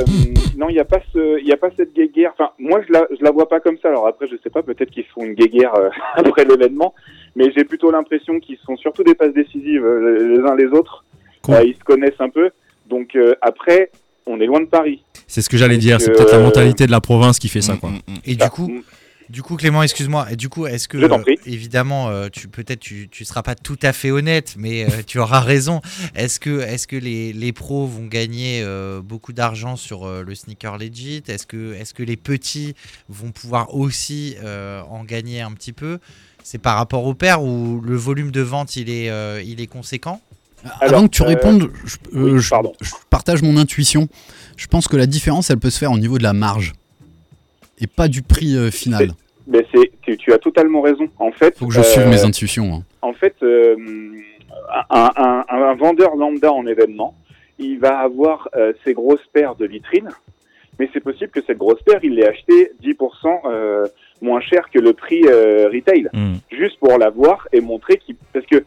non, 0.57 0.69
il 0.69 0.73
n'y 0.73 0.79
a 0.79 0.85
pas 0.85 0.99
ce, 1.13 1.39
il 1.39 1.45
y 1.47 1.51
a 1.51 1.57
pas 1.57 1.69
cette 1.77 1.93
guéguerre. 1.93 2.31
Enfin, 2.33 2.49
moi 2.57 2.81
je 2.87 2.91
la, 2.91 3.05
je 3.15 3.23
la 3.23 3.29
vois 3.31 3.47
pas 3.47 3.59
comme 3.59 3.77
ça. 3.77 3.89
Alors 3.89 4.07
après, 4.07 4.25
je 4.27 4.35
sais 4.43 4.49
pas, 4.49 4.63
peut-être 4.63 4.89
qu'ils 4.89 5.05
font 5.05 5.23
une 5.23 5.33
guéguerre 5.35 5.75
euh, 5.75 5.89
après 6.15 6.45
l'événement, 6.45 6.95
mais 7.35 7.51
j'ai 7.55 7.63
plutôt 7.63 7.91
l'impression 7.91 8.39
qu'ils 8.39 8.57
sont 8.65 8.75
surtout 8.77 9.03
des 9.03 9.13
passes 9.15 9.33
décisives 9.33 9.85
euh, 9.85 10.35
les 10.37 10.39
uns 10.49 10.55
les 10.55 10.65
autres. 10.67 11.03
Cool. 11.43 11.55
Euh, 11.55 11.63
ils 11.63 11.75
se 11.75 11.83
connaissent 11.83 12.19
un 12.19 12.29
peu. 12.29 12.49
Donc 12.87 13.15
euh, 13.15 13.35
après, 13.41 13.91
on 14.25 14.39
est 14.39 14.45
loin 14.45 14.61
de 14.61 14.65
Paris. 14.67 15.03
C'est 15.27 15.41
ce 15.41 15.49
que 15.49 15.57
j'allais 15.57 15.77
dire. 15.77 15.99
C'est 16.01 16.11
peut-être 16.11 16.31
la 16.31 16.37
euh, 16.39 16.43
mentalité 16.43 16.85
de 16.85 16.91
la 16.91 17.01
province 17.01 17.39
qui 17.39 17.49
fait 17.49 17.61
ça, 17.61 17.75
quoi. 17.77 17.89
Mm, 17.89 17.93
mm, 17.95 18.13
mm. 18.13 18.17
Et 18.25 18.37
Ah, 18.39 18.45
du 18.45 18.49
coup, 18.51 18.67
mm. 18.69 18.81
du 19.29 19.41
coup, 19.43 19.55
Clément, 19.57 19.83
excuse-moi. 19.83 20.27
Et 20.31 20.35
du 20.35 20.49
coup, 20.49 20.65
est-ce 20.65 20.87
que 20.87 20.99
Je 20.99 21.05
t'en 21.05 21.19
prie. 21.19 21.37
euh, 21.39 21.51
évidemment, 21.51 22.09
euh, 22.09 22.29
tu 22.31 22.47
peut-être 22.47 22.79
tu, 22.79 23.09
tu 23.09 23.25
seras 23.25 23.43
pas 23.43 23.55
tout 23.55 23.77
à 23.83 23.93
fait 23.93 24.09
honnête, 24.11 24.55
mais 24.57 24.85
euh, 24.85 25.01
tu 25.05 25.19
auras 25.19 25.39
raison. 25.39 25.81
Est-ce 26.15 26.39
que 26.39 26.61
est-ce 26.61 26.87
que 26.87 26.95
les, 26.95 27.31
les 27.33 27.51
pros 27.53 27.85
vont 27.85 28.05
gagner 28.05 28.61
euh, 28.63 29.01
beaucoup 29.01 29.33
d'argent 29.33 29.75
sur 29.75 30.05
euh, 30.05 30.23
le 30.25 30.33
sneaker 30.35 30.77
legit? 30.77 31.23
Est-ce 31.27 31.45
que 31.45 31.73
est-ce 31.73 31.93
que 31.93 32.03
les 32.03 32.17
petits 32.17 32.73
vont 33.07 33.31
pouvoir 33.31 33.75
aussi 33.75 34.35
euh, 34.43 34.81
en 34.89 35.03
gagner 35.03 35.41
un 35.41 35.51
petit 35.51 35.73
peu? 35.73 35.99
C'est 36.43 36.57
par 36.57 36.77
rapport 36.77 37.05
au 37.05 37.13
père 37.13 37.43
où 37.43 37.81
le 37.81 37.95
volume 37.95 38.31
de 38.31 38.41
vente 38.41 38.75
il 38.77 38.89
est 38.89 39.09
euh, 39.11 39.43
il 39.45 39.61
est 39.61 39.67
conséquent? 39.67 40.21
Alors, 40.81 40.99
Avant 40.99 41.07
que 41.07 41.13
tu 41.15 41.23
euh, 41.23 41.25
répondes, 41.27 41.69
je, 41.85 41.95
euh, 42.15 42.33
oui, 42.33 42.39
je- 42.39 42.49
pardon. 42.49 42.73
je 42.81 42.91
partage 43.09 43.41
mon 43.41 43.57
intuition. 43.57 44.07
Je 44.57 44.67
pense 44.67 44.87
que 44.87 44.97
la 44.97 45.05
différence, 45.05 45.49
elle 45.49 45.57
peut 45.59 45.69
se 45.69 45.79
faire 45.79 45.91
au 45.91 45.97
niveau 45.97 46.17
de 46.17 46.23
la 46.23 46.33
marge 46.33 46.73
et 47.79 47.87
pas 47.87 48.07
du 48.07 48.21
prix 48.21 48.55
euh, 48.57 48.69
final. 48.71 49.11
Mais 49.47 49.65
c'est, 49.73 49.91
tu, 50.01 50.17
tu 50.17 50.33
as 50.33 50.37
totalement 50.37 50.81
raison. 50.81 51.07
En 51.17 51.31
fait, 51.31 51.57
Faut 51.57 51.67
que 51.67 51.73
je 51.73 51.79
euh, 51.79 51.83
suive 51.83 52.07
mes 52.07 52.23
intuitions. 52.23 52.73
hein. 52.75 52.83
en 53.01 53.13
fait, 53.13 53.35
euh, 53.41 53.75
un, 54.89 55.09
un- 55.15 55.43
un- 55.49 55.63
un 55.71 55.75
vendeur 55.75 56.15
lambda 56.15 56.51
en 56.51 56.65
événement, 56.67 57.15
il 57.57 57.79
va 57.79 57.99
avoir 57.99 58.47
euh, 58.55 58.73
ses 58.83 58.93
grosses 58.93 59.25
paires 59.33 59.55
de 59.55 59.65
vitrines, 59.65 60.09
mais 60.77 60.89
c'est 60.93 60.99
possible 60.99 61.29
que 61.31 61.41
cette 61.45 61.57
grosse 61.57 61.81
paire, 61.83 61.99
il 62.03 62.15
l'ait 62.15 62.27
achetée 62.27 62.71
10% 62.83 62.95
euh, 63.45 63.87
moins 64.21 64.41
cher 64.41 64.69
que 64.71 64.79
le 64.79 64.93
prix 64.93 65.21
euh, 65.25 65.69
retail, 65.73 66.09
Mm. 66.13 66.35
juste 66.51 66.77
pour 66.79 66.97
la 66.97 67.09
voir 67.09 67.47
et 67.53 67.61
montrer 67.61 67.97
qu'il, 67.97 68.15
parce 68.33 68.45
que 68.45 68.63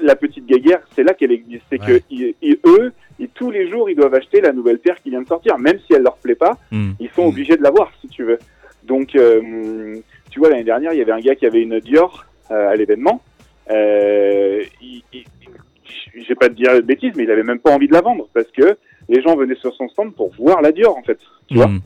la 0.00 0.16
petite 0.16 0.46
guéguerre, 0.46 0.80
c'est 0.94 1.02
là 1.02 1.14
qu'elle 1.14 1.32
existe, 1.32 1.62
c'est 1.70 1.80
Ouais. 1.80 1.86
que 1.86 2.02
ils- 2.10 2.34
ils- 2.42 2.58
eux, 2.66 2.92
ils- 3.18 3.28
tous 3.28 3.50
les 3.50 3.68
jours, 3.70 3.90
ils 3.90 3.96
doivent 3.96 4.14
acheter 4.14 4.40
la 4.40 4.52
nouvelle 4.52 4.78
paire 4.78 4.96
qui 5.02 5.10
vient 5.10 5.22
de 5.22 5.26
sortir, 5.28 5.58
même 5.58 5.78
si 5.86 5.92
elle 5.94 6.02
leur 6.02 6.16
plaît 6.16 6.34
pas, 6.34 6.56
Mm. 6.70 6.92
ils 7.00 7.10
sont 7.10 7.24
Mm. 7.24 7.28
obligés 7.28 7.56
de 7.56 7.62
l'avoir, 7.62 7.92
si 8.00 8.08
tu 8.08 8.24
veux. 8.24 8.38
Donc, 8.84 9.14
euh, 9.14 9.96
tu 10.30 10.38
vois, 10.40 10.48
l'année 10.50 10.64
dernière, 10.64 10.92
il 10.92 10.98
y 10.98 11.02
avait 11.02 11.12
un 11.12 11.20
gars 11.20 11.34
qui 11.34 11.46
avait 11.46 11.62
une 11.62 11.78
Dior 11.80 12.24
euh, 12.50 12.68
à 12.70 12.74
l'événement. 12.76 13.22
Euh, 13.70 14.62
il, 14.80 15.02
il- 15.12 15.24
il- 15.42 16.22
je 16.22 16.28
vais 16.28 16.34
pas 16.34 16.48
te 16.48 16.54
dire 16.54 16.74
de 16.74 16.80
bêtises, 16.80 17.12
mais 17.16 17.24
il 17.24 17.30
avait 17.30 17.42
même 17.44 17.60
pas 17.60 17.70
envie 17.74 17.88
de 17.88 17.92
la 17.92 18.00
vendre 18.00 18.28
parce 18.34 18.50
que 18.50 18.76
les 19.08 19.22
gens 19.22 19.36
venaient 19.36 19.54
sur 19.54 19.72
son 19.74 19.88
stand 19.88 20.14
pour 20.14 20.32
voir 20.34 20.60
la 20.62 20.72
Dior, 20.72 20.96
en 20.96 21.02
fait. 21.02 21.18
Tu 21.48 21.54
vois 21.54 21.68
Mm. 21.68 21.80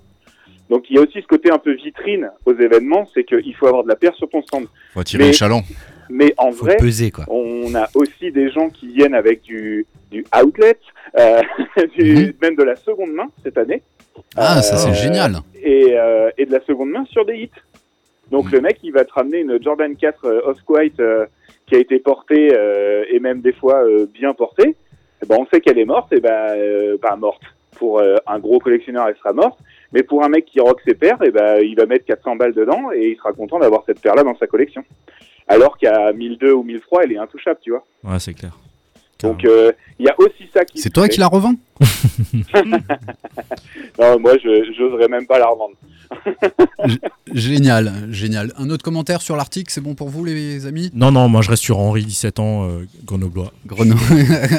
Donc, 0.70 0.90
il 0.90 0.96
y 0.96 0.98
a 0.98 1.02
aussi 1.02 1.20
ce 1.22 1.26
côté 1.28 1.50
un 1.50 1.58
peu 1.58 1.72
vitrine 1.74 2.28
aux 2.44 2.54
événements, 2.54 3.06
c'est 3.14 3.22
qu'il 3.22 3.54
faut 3.54 3.66
avoir 3.68 3.84
de 3.84 3.88
la 3.88 3.94
paire 3.94 4.14
sur 4.16 4.28
ton 4.28 4.42
stand. 4.42 4.66
Faut 4.94 5.00
attirer 5.00 5.22
Mais- 5.24 5.28
le 5.28 5.32
chaland. 5.34 5.62
Mais 6.10 6.34
en 6.38 6.52
Faut 6.52 6.64
vrai, 6.66 6.76
peser 6.76 7.10
quoi. 7.10 7.24
on 7.28 7.74
a 7.74 7.88
aussi 7.94 8.30
des 8.32 8.50
gens 8.50 8.68
qui 8.70 8.88
viennent 8.88 9.14
avec 9.14 9.42
du, 9.42 9.86
du 10.10 10.24
outlet, 10.40 10.76
euh, 11.18 11.40
du- 11.98 12.26
Mhm. 12.26 12.32
même 12.42 12.56
de 12.56 12.62
la 12.62 12.76
seconde 12.76 13.12
main 13.12 13.26
cette 13.42 13.58
année. 13.58 13.82
Ah, 14.36 14.62
ça 14.62 14.76
c'est 14.76 14.90
Euh, 14.90 14.94
génial. 14.94 15.36
et, 15.62 15.94
euh, 15.98 16.30
et 16.38 16.46
de 16.46 16.52
la 16.52 16.60
seconde 16.64 16.90
main 16.90 17.04
sur 17.06 17.24
des 17.24 17.36
hits. 17.36 17.50
Donc 18.30 18.46
Mm. 18.46 18.52
le 18.54 18.60
mec, 18.62 18.78
il 18.82 18.92
va 18.92 19.04
te 19.04 19.12
ramener 19.12 19.38
une 19.40 19.62
Jordan 19.62 19.94
4 19.96 20.24
euh, 20.24 20.40
Off-White 20.46 21.00
qui 21.66 21.74
a 21.74 21.78
été 21.78 21.98
portée 21.98 22.52
et 23.10 23.18
même 23.18 23.40
des 23.40 23.52
fois 23.52 23.82
bien 24.14 24.32
portée. 24.34 24.76
Eh 25.22 25.26
ben, 25.26 25.36
on 25.40 25.46
sait 25.46 25.60
qu'elle 25.60 25.78
est 25.78 25.84
morte, 25.84 26.12
et 26.12 26.20
ben 26.20 26.96
pas 27.02 27.16
morte. 27.16 27.42
Pour 27.76 28.00
un 28.00 28.38
gros 28.38 28.58
collectionneur, 28.60 29.08
elle 29.08 29.16
sera 29.16 29.32
morte. 29.32 29.58
Mais 29.92 30.02
pour 30.04 30.22
un 30.24 30.28
mec 30.28 30.44
qui 30.46 30.60
rock 30.60 30.80
ses 30.86 30.94
paires, 30.94 31.20
et 31.24 31.30
ben 31.30 31.58
il 31.62 31.74
va 31.76 31.86
mettre 31.86 32.04
400 32.04 32.36
balles 32.36 32.52
dedans 32.54 32.92
et 32.94 33.08
il 33.10 33.16
sera 33.16 33.32
content 33.32 33.58
d'avoir 33.58 33.82
cette 33.86 34.00
paire-là 34.00 34.22
dans 34.22 34.36
sa 34.36 34.46
collection. 34.46 34.84
Alors 35.48 35.76
qu'à 35.78 36.12
1002 36.12 36.52
ou 36.52 36.62
1003, 36.64 37.04
elle 37.04 37.12
est 37.12 37.18
intouchable, 37.18 37.60
tu 37.62 37.70
vois. 37.70 37.84
Ouais, 38.04 38.18
c'est 38.20 38.34
clair. 38.34 38.56
Donc 39.20 39.44
euh, 39.46 39.72
il 39.98 40.04
y 40.04 40.08
a 40.10 40.14
aussi 40.18 40.46
ça 40.52 40.62
qui. 40.64 40.78
C'est 40.78 40.90
toi 40.90 41.04
fait. 41.04 41.08
qui 41.10 41.20
la 41.20 41.28
revends 41.28 41.54
Non, 43.98 44.18
moi 44.20 44.34
je 44.42 44.72
j'oserais 44.76 45.08
même 45.08 45.26
pas 45.26 45.38
la 45.38 45.46
revendre. 45.46 45.74
Génial, 47.32 48.08
génial. 48.10 48.52
Un 48.58 48.70
autre 48.70 48.84
commentaire 48.84 49.22
sur 49.22 49.34
l'article, 49.36 49.72
c'est 49.72 49.80
bon 49.80 49.94
pour 49.94 50.08
vous 50.10 50.24
les 50.24 50.66
amis? 50.66 50.90
Non, 50.94 51.10
non, 51.10 51.28
moi 51.28 51.42
je 51.42 51.50
reste 51.50 51.62
sur 51.62 51.78
Henri, 51.78 52.04
17 52.04 52.38
ans, 52.40 52.68
euh, 52.68 52.86
grenoblois. 53.04 53.52
Grenoble. 53.66 54.00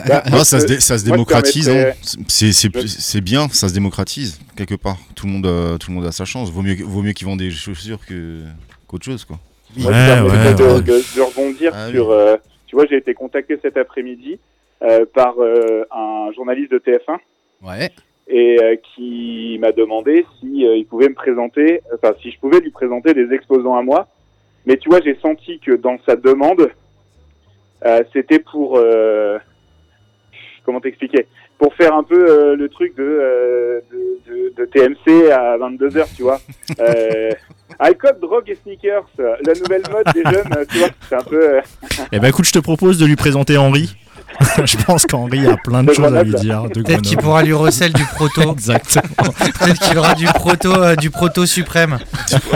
Bah, 0.07 0.23
Ah, 0.31 0.43
ça, 0.43 0.59
se 0.59 0.79
ça 0.79 0.97
démocratise. 0.97 1.69
hein. 1.69 1.91
C'est- 2.27 2.51
C'est 2.51 2.71
je- 2.75 2.87
c'est 2.87 3.21
bien, 3.21 3.47
ça 3.49 3.69
se 3.69 3.73
démocratise 3.73 4.39
quelque 4.55 4.75
part. 4.75 4.97
Tout 5.15 5.27
le 5.27 5.33
monde, 5.33 5.45
a, 5.45 5.77
tout 5.77 5.91
le 5.91 5.95
monde 5.97 6.05
a 6.05 6.11
sa 6.11 6.25
chance. 6.25 6.49
Vaut 6.51 6.61
mieux, 6.63 6.77
vaut 6.83 7.01
mieux 7.03 7.13
qu'ils 7.13 7.27
vendent 7.27 7.39
des 7.39 7.51
chaussures 7.51 7.99
que 8.05 8.41
qu'autre 8.87 9.05
chose, 9.05 9.23
quoi. 9.23 9.39
Moi, 9.75 9.91
Ouais, 9.91 9.97
je 9.97 10.23
ouais, 10.23 10.53
de, 10.53 10.63
ouais. 10.63 10.81
de- 10.81 11.15
de 11.17 11.21
rebondir 11.21 11.71
Ah 11.75 11.85
oui. 11.87 11.93
sur. 11.93 12.09
euh, 12.11 12.37
tu 12.67 12.75
vois, 12.75 12.85
j'ai 12.89 12.97
été 12.97 13.13
contacté 13.13 13.57
cet 13.61 13.77
après-midi 13.77 14.39
euh, 14.81 15.05
par 15.13 15.35
euh, 15.39 15.83
un 15.91 16.31
journaliste 16.35 16.71
de 16.71 16.79
TF1 16.79 17.17
Ouais. 17.63 17.89
et 18.27 18.57
euh, 18.61 18.75
qui 18.95 19.57
m'a 19.59 19.71
demandé 19.71 20.25
si 20.39 20.65
euh, 20.65 20.75
il 20.75 20.85
pouvait 20.85 21.09
me 21.09 21.13
présenter, 21.15 21.81
enfin 21.93 22.13
si 22.21 22.31
je 22.31 22.39
pouvais 22.39 22.59
lui 22.59 22.71
présenter 22.71 23.13
des 23.13 23.33
exposants 23.33 23.75
à 23.75 23.81
moi. 23.83 24.07
Mais 24.65 24.77
tu 24.77 24.89
vois, 24.89 24.99
j'ai 25.01 25.17
senti 25.21 25.59
que 25.59 25.71
dans 25.71 25.97
sa 26.05 26.15
demande, 26.15 26.69
euh, 27.85 28.03
c'était 28.13 28.39
pour 28.39 28.77
euh, 28.77 29.37
comment 30.65 30.81
t'expliquer? 30.81 31.25
Pour 31.59 31.73
faire 31.73 31.93
un 31.95 32.03
peu 32.03 32.15
euh, 32.29 32.55
le 32.55 32.69
truc 32.69 32.95
de, 32.95 33.03
euh, 33.03 33.79
de, 33.91 34.31
de, 34.31 34.53
de 34.55 34.65
TMC 34.65 35.31
à 35.31 35.57
22 35.57 35.89
h 35.89 36.05
tu 36.15 36.23
vois. 36.23 36.39
Euh, 36.79 37.31
alcool, 37.79 38.17
drogue 38.21 38.49
et 38.49 38.55
sneakers, 38.55 39.05
la 39.17 39.53
nouvelle 39.53 39.81
mode 39.91 40.05
des 40.13 40.21
jeunes, 40.23 40.51
euh, 40.57 40.65
tu 40.69 40.77
vois. 40.79 40.89
C'est 41.09 41.15
un 41.15 41.23
peu. 41.23 41.55
euh, 41.55 41.61
Eh 42.11 42.19
ben 42.19 42.27
écoute, 42.27 42.45
je 42.45 42.51
te 42.51 42.59
propose 42.59 42.99
de 42.99 43.05
lui 43.05 43.15
présenter 43.15 43.57
Henri. 43.57 43.95
je 44.65 44.77
pense 44.77 45.05
qu'Henri 45.05 45.47
a 45.47 45.57
plein 45.57 45.83
de 45.83 45.89
De 45.89 45.93
choses 45.93 46.13
à 46.13 46.23
lui 46.23 46.33
dire. 46.35 46.63
Peut-être 46.73 47.01
qu'il 47.01 47.17
pourra 47.17 47.43
lui 47.43 47.53
recel 47.53 47.93
du 47.93 48.03
proto. 48.05 48.51
Exactement. 48.53 49.31
Peut-être 49.59 49.79
qu'il 49.81 49.97
aura 49.97 50.13
du 50.15 50.25
proto 50.25 50.71
euh, 50.73 50.95
du 50.95 51.09
proto 51.09 51.45
suprême. 51.45 51.97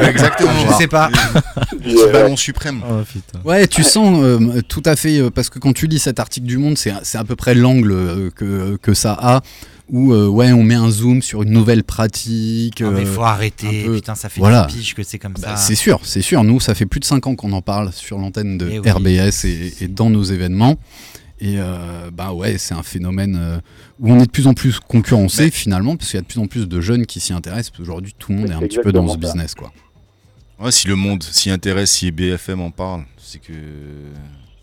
Exactement. 0.01 0.51
Je 0.69 0.73
sais 0.75 0.87
pas. 0.87 1.09
du, 1.79 1.95
euh, 1.97 2.11
ballon 2.11 2.35
suprême. 2.37 2.81
Oh. 2.89 3.01
Ouais, 3.49 3.67
tu 3.67 3.83
sens 3.83 4.19
euh, 4.23 4.61
tout 4.67 4.83
à 4.85 4.95
fait, 4.95 5.17
euh, 5.19 5.29
parce 5.29 5.49
que 5.49 5.59
quand 5.59 5.73
tu 5.73 5.87
lis 5.87 5.99
cet 5.99 6.19
article 6.19 6.45
du 6.47 6.57
Monde, 6.57 6.77
c'est 6.77 6.93
c'est 7.03 7.17
à 7.17 7.23
peu 7.23 7.35
près 7.35 7.55
l'angle 7.55 7.91
euh, 7.91 8.29
que, 8.35 8.77
que 8.81 8.93
ça 8.93 9.17
a, 9.19 9.41
où 9.89 10.13
euh, 10.13 10.27
ouais, 10.27 10.51
on 10.51 10.63
met 10.63 10.75
un 10.75 10.89
zoom 10.89 11.21
sur 11.21 11.41
une 11.43 11.51
nouvelle 11.51 11.83
pratique. 11.83 12.81
Non, 12.81 12.91
mais 12.91 13.01
euh, 13.01 13.05
faut 13.05 13.23
arrêter. 13.23 13.83
peu- 13.85 13.95
Putain, 13.95 14.15
ça 14.15 14.29
fait 14.29 14.39
Voilà. 14.39 14.65
des 14.67 14.73
piges 14.73 14.93
que 14.93 15.03
c'est 15.03 15.17
comme 15.19 15.33
bah, 15.33 15.55
ça. 15.55 15.55
c'est 15.57 15.75
sûr, 15.75 15.99
c'est 16.03 16.21
sûr. 16.21 16.43
Nous, 16.43 16.59
ça 16.59 16.75
fait 16.75 16.85
plus 16.85 16.99
de 16.99 17.05
5 17.05 17.27
ans 17.27 17.35
qu'on 17.35 17.51
en 17.53 17.61
parle 17.61 17.91
sur 17.91 18.17
l'antenne 18.17 18.57
de 18.57 18.69
Eh 18.71 18.79
oui. 18.79 18.89
RBS 18.91 19.45
et, 19.45 19.73
et 19.81 19.87
dans 19.87 20.09
nos 20.09 20.23
événements. 20.23 20.77
Et 21.41 21.55
euh, 21.57 22.11
bah 22.13 22.33
ouais, 22.33 22.59
c'est 22.59 22.75
un 22.75 22.83
phénomène 22.83 23.35
euh, 23.35 23.59
où 23.99 24.11
on 24.11 24.19
est 24.19 24.27
de 24.27 24.31
plus 24.31 24.45
en 24.45 24.53
plus 24.53 24.79
concurrencé 24.79 25.49
finalement, 25.49 25.97
parce 25.97 26.11
qu'il 26.11 26.17
y 26.17 26.19
a 26.19 26.21
de 26.21 26.27
plus 26.27 26.39
en 26.39 26.45
plus 26.45 26.67
de 26.67 26.81
jeunes 26.81 27.07
qui 27.07 27.19
s'y 27.19 27.33
intéressent. 27.33 27.71
parce 27.71 27.79
qu'Aujourd'hui, 27.79 28.13
tout 28.17 28.31
le 28.31 28.37
monde 28.37 28.51
est 28.51 28.53
un 28.53 28.59
petit 28.59 28.77
peu 28.77 28.91
dans 28.91 29.07
ce 29.07 29.17
business, 29.17 29.55
quoi. 29.55 29.73
Ouais, 30.59 30.71
si 30.71 30.87
le 30.87 30.95
monde 30.95 31.23
s'y 31.23 31.49
intéresse, 31.49 31.91
si 31.91 32.11
BFM 32.11 32.61
en 32.61 32.69
parle, 32.69 33.05
c'est 33.17 33.39
que. 33.39 33.53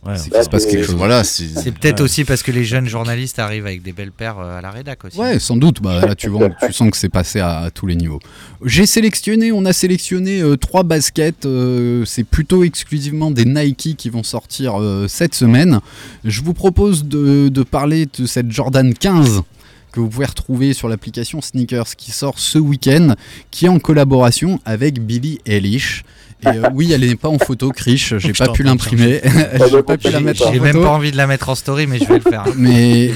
Ouais, 0.06 0.16
C'est 0.16 0.30
Bah, 0.30 0.36
qu'il 0.36 0.44
se 0.44 0.48
passe 0.48 0.62
c'est- 0.62 0.70
quelque 0.70 0.86
chose. 0.86 0.94
Voilà, 0.94 1.24
c'est. 1.24 1.48
C'est 1.48 1.72
peut-être 1.72 1.98
Ouais. 1.98 2.04
aussi 2.04 2.24
parce 2.24 2.42
que 2.44 2.52
les 2.52 2.64
jeunes 2.64 2.86
journalistes 2.88 3.38
arrivent 3.40 3.66
avec 3.66 3.82
des 3.82 3.92
belles 3.92 4.12
paires 4.12 4.38
euh, 4.38 4.58
à 4.58 4.60
la 4.60 4.70
rédac 4.70 5.04
aussi. 5.04 5.18
Ouais, 5.18 5.38
sans 5.40 5.56
doute. 5.56 5.82
Bah, 5.82 6.06
là, 6.06 6.14
tu, 6.14 6.28
vois, 6.28 6.48
tu 6.50 6.72
sens 6.72 6.90
que 6.90 6.96
c'est 6.96 7.08
passé 7.08 7.40
à, 7.40 7.58
à 7.58 7.70
tous 7.72 7.86
les 7.86 7.96
niveaux. 7.96 8.20
J'ai 8.64 8.86
sélectionné, 8.86 9.50
on 9.50 9.64
a 9.64 9.72
sélectionné 9.72 10.40
euh, 10.40 10.56
trois 10.56 10.84
baskets. 10.84 11.46
euh, 11.46 12.04
c'est 12.04 12.22
plutôt 12.24 12.62
exclusivement 12.62 13.30
des 13.32 13.44
Nike 13.44 13.96
qui 13.98 14.08
vont 14.08 14.22
sortir 14.22 14.80
euh, 14.80 15.08
cette 15.08 15.34
semaine. 15.34 15.80
Je 16.24 16.42
vous 16.42 16.54
propose 16.54 17.04
de, 17.04 17.48
de 17.48 17.62
parler 17.64 18.06
de 18.18 18.24
cette 18.26 18.52
Jordan 18.52 18.94
15 18.94 19.42
que 19.90 20.00
vous 20.00 20.08
pouvez 20.08 20.26
retrouver 20.26 20.74
sur 20.74 20.88
l'application 20.88 21.40
Sneakers 21.40 21.96
qui 21.96 22.12
sort 22.12 22.38
ce 22.38 22.58
week-end, 22.58 23.14
qui 23.50 23.64
est 23.66 23.68
en 23.70 23.78
collaboration 23.78 24.60
avec 24.64 25.00
Billie 25.04 25.40
Eilish. 25.46 26.04
Et 26.44 26.48
euh, 26.48 26.70
oui, 26.72 26.92
elle 26.92 27.00
n'est 27.00 27.16
pas 27.16 27.28
en 27.28 27.38
photo, 27.38 27.70
Krish, 27.70 28.16
j'ai 28.18 28.32
pas 28.32 28.48
pu 28.48 28.62
l'imprimer, 28.62 29.20
j'ai 29.70 29.82
pas 29.82 29.96
pu 29.96 30.10
la 30.10 30.20
mettre 30.20 30.46
en 30.46 30.52
J'ai 30.52 30.60
même 30.60 30.80
pas 30.80 30.90
envie 30.90 31.10
de 31.10 31.16
la 31.16 31.26
mettre 31.26 31.48
en 31.48 31.54
story, 31.54 31.86
mais 31.86 31.98
je 31.98 32.04
vais 32.04 32.18
le 32.18 32.20
faire. 32.20 32.44
mais 32.56 33.10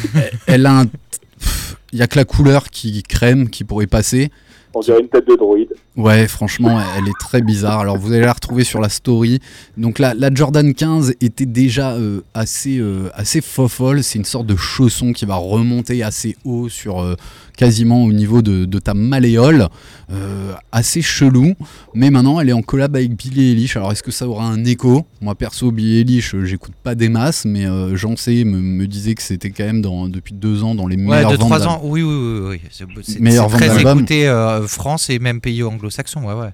elle 0.46 0.66
a 0.66 0.80
un. 0.80 0.86
Il 1.92 1.98
y 1.98 2.02
a 2.02 2.06
que 2.06 2.16
la 2.16 2.24
couleur 2.24 2.68
qui 2.70 3.02
crème 3.02 3.48
qui 3.48 3.64
pourrait 3.64 3.86
passer. 3.86 4.30
On 4.74 4.80
dirait 4.80 5.00
une 5.00 5.08
tête 5.08 5.28
de 5.28 5.36
droïde. 5.36 5.72
Ouais, 5.96 6.26
franchement, 6.26 6.80
elle 6.96 7.06
est 7.06 7.18
très 7.20 7.42
bizarre. 7.42 7.80
Alors, 7.80 7.98
vous 7.98 8.12
allez 8.12 8.22
la 8.24 8.32
retrouver 8.32 8.64
sur 8.64 8.80
la 8.80 8.88
story. 8.88 9.40
Donc, 9.76 9.98
la, 9.98 10.14
la 10.14 10.32
Jordan 10.32 10.72
15 10.72 11.14
était 11.20 11.44
déjà 11.44 11.92
euh, 11.92 12.22
assez, 12.32 12.78
euh, 12.78 13.10
assez 13.14 13.42
fofolle. 13.42 14.02
C'est 14.02 14.18
une 14.18 14.24
sorte 14.24 14.46
de 14.46 14.56
chausson 14.56 15.12
qui 15.12 15.26
va 15.26 15.34
remonter 15.36 16.02
assez 16.02 16.34
haut 16.44 16.70
sur 16.70 17.02
euh, 17.02 17.14
quasiment 17.58 18.04
au 18.04 18.12
niveau 18.12 18.40
de, 18.40 18.64
de 18.64 18.78
ta 18.78 18.94
malléole. 18.94 19.68
Euh, 20.10 20.52
assez 20.72 21.02
chelou. 21.02 21.52
Mais 21.94 22.08
maintenant, 22.10 22.40
elle 22.40 22.48
est 22.48 22.54
en 22.54 22.62
collab 22.62 22.96
avec 22.96 23.14
Billy 23.14 23.50
Eilish. 23.50 23.76
Alors, 23.76 23.92
est-ce 23.92 24.02
que 24.02 24.10
ça 24.10 24.26
aura 24.26 24.46
un 24.46 24.64
écho? 24.64 25.04
Moi, 25.20 25.34
perso, 25.34 25.70
Billy 25.72 25.98
Eilish, 26.00 26.34
j'écoute 26.44 26.72
pas 26.82 26.94
des 26.94 27.10
masses, 27.10 27.44
mais 27.44 27.66
j'en 27.94 28.16
sais, 28.16 28.44
me, 28.44 28.58
me 28.58 28.86
disait 28.86 29.14
que 29.14 29.22
c'était 29.22 29.50
quand 29.50 29.64
même 29.64 29.82
dans, 29.82 30.08
depuis 30.08 30.32
deux 30.34 30.64
ans 30.64 30.74
dans 30.74 30.86
les 30.86 30.96
Ouais, 30.96 31.02
meilleurs 31.16 31.32
de 31.32 31.36
ventes 31.36 31.48
3 31.48 31.58
d'al- 31.58 31.68
ans, 31.68 31.80
oui, 31.84 32.02
oui, 32.02 32.14
oui. 32.14 32.40
oui. 32.50 32.60
C'est 33.02 33.46
très 33.48 33.80
écouté 33.80 34.62
France 34.66 35.10
et 35.10 35.18
même 35.18 35.40
pays 35.40 35.62
anglo-saxons, 35.82 36.22
ouais, 36.24 36.34
ouais. 36.34 36.52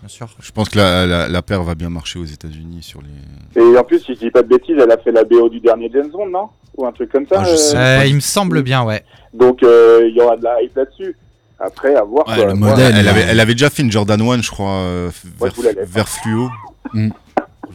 Bien 0.00 0.08
sûr. 0.08 0.28
Je 0.40 0.50
pense 0.52 0.68
que 0.68 0.78
la, 0.78 1.06
la, 1.06 1.28
la 1.28 1.42
paire 1.42 1.62
va 1.62 1.74
bien 1.74 1.90
marcher 1.90 2.18
aux 2.18 2.24
États-Unis 2.24 2.82
sur 2.82 3.00
les. 3.02 3.60
Et 3.62 3.78
en 3.78 3.84
plus, 3.84 4.00
si 4.00 4.14
je 4.14 4.20
dis 4.20 4.30
pas 4.30 4.42
de 4.42 4.48
bêtises, 4.48 4.76
elle 4.78 4.90
a 4.90 4.98
fait 4.98 5.12
la 5.12 5.24
BO 5.24 5.48
du 5.48 5.60
dernier 5.60 5.90
James 5.92 6.10
Bond, 6.10 6.28
non? 6.28 6.48
Ou 6.76 6.86
un 6.86 6.92
truc 6.92 7.10
comme 7.10 7.26
ça. 7.26 7.36
Ah, 7.40 7.44
je 7.44 7.50
euh, 7.52 7.56
sais. 7.56 7.76
Euh, 7.76 8.06
il 8.06 8.14
me 8.14 8.20
semble 8.20 8.62
bien, 8.62 8.82
ouais. 8.84 9.04
Donc, 9.32 9.62
euh, 9.62 10.06
il 10.08 10.14
y 10.16 10.20
aura 10.20 10.36
de 10.36 10.44
la 10.44 10.62
hype 10.62 10.76
là-dessus. 10.76 11.16
Après, 11.58 11.94
à 11.94 12.02
voir. 12.02 12.28
Ouais, 12.28 12.36
quoi. 12.36 12.46
le 12.46 12.54
modèle. 12.54 12.94
elle, 12.96 13.08
avait, 13.08 13.22
elle 13.22 13.40
avait 13.40 13.54
déjà 13.54 13.70
fait 13.70 13.82
une 13.82 13.90
Jordan 13.90 14.20
1, 14.20 14.42
je 14.42 14.50
crois, 14.50 14.72
euh, 14.72 15.10
Ouais, 15.40 15.50
vers, 15.62 15.72
vers 15.86 16.08
fluo. 16.08 16.50
Mm. 16.92 17.08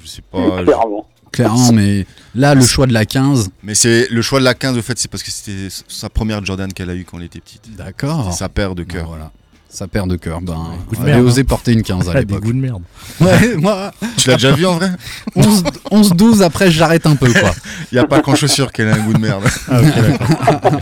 Je 0.02 0.08
sais 0.08 0.22
pas. 0.22 0.60
je- 0.60 0.66
Clairement. 0.66 1.08
Clairement, 1.32 1.72
mais 1.72 2.06
là, 2.36 2.56
le 2.56 2.62
choix 2.62 2.88
de 2.88 2.94
la 2.94 3.06
15. 3.06 3.52
Mais 3.64 3.74
c'est 3.74 4.10
le 4.10 4.22
choix 4.22 4.40
de 4.40 4.44
la 4.44 4.54
15, 4.54 4.78
au 4.78 4.82
fait, 4.82 5.00
c'est 5.00 5.10
parce 5.10 5.24
que 5.24 5.32
c'était 5.32 5.70
sa 5.88 6.10
première 6.10 6.44
Jordan 6.44 6.72
qu'elle 6.74 6.90
a 6.90 6.94
eue 6.96 7.06
quand 7.06 7.18
elle 7.20 7.26
était 7.26 7.40
petite. 7.40 7.74
D'accord. 7.76 8.28
C'est 8.30 8.40
sa 8.40 8.50
paire 8.50 8.76
de 8.76 8.84
cœur. 8.84 9.08
Voilà. 9.08 9.32
Sa 9.74 9.88
paire 9.88 10.06
de 10.06 10.18
cœur. 10.18 10.42
Ben, 10.42 10.54
Coup 10.90 10.96
de 10.96 11.02
elle 11.02 11.04
avait 11.04 11.12
merde, 11.14 11.26
osé 11.28 11.44
porter 11.46 11.72
une 11.72 11.82
15 11.82 12.08
à 12.10 12.12
Ah, 12.12 12.14
des 12.16 12.20
l'époque. 12.22 12.44
goûts 12.44 12.52
de 12.54 12.58
merde. 12.58 12.82
Ouais, 13.22 13.56
moi, 13.56 13.92
Tu 14.18 14.28
l'as 14.30 14.36
déjà 14.36 14.52
vu 14.52 14.66
en 14.66 14.76
vrai 14.76 14.90
11 15.36 15.64
11-12, 15.92 16.42
après, 16.44 16.70
j'arrête 16.72 17.06
un 17.06 17.16
peu, 17.16 17.32
quoi. 17.32 17.52
Il 17.92 17.96
n'y 17.96 18.00
a 18.00 18.06
pas 18.06 18.20
qu'en 18.22 18.36
chaussures 18.36 18.72
qu'elle 18.72 18.90
a 18.90 18.96
un 18.96 19.00
goût 19.00 19.14
de 19.14 19.20
merde. 19.20 19.44
Ah, 19.70 19.80
ok, 19.80 19.96
d'accord. 19.96 20.82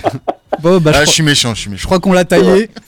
Bon, 0.62 0.80
bah, 0.80 0.92
je, 0.92 0.98
Ah, 0.98 1.00
je 1.00 1.04
crois, 1.04 1.14
suis 1.14 1.24
méchant, 1.24 1.54
je 1.56 1.60
suis 1.62 1.66
je 1.68 1.72
méchant. 1.72 1.86
crois 1.88 2.00
qu'on 2.00 2.14
l'a 2.14 2.26
taillé. 2.26 2.70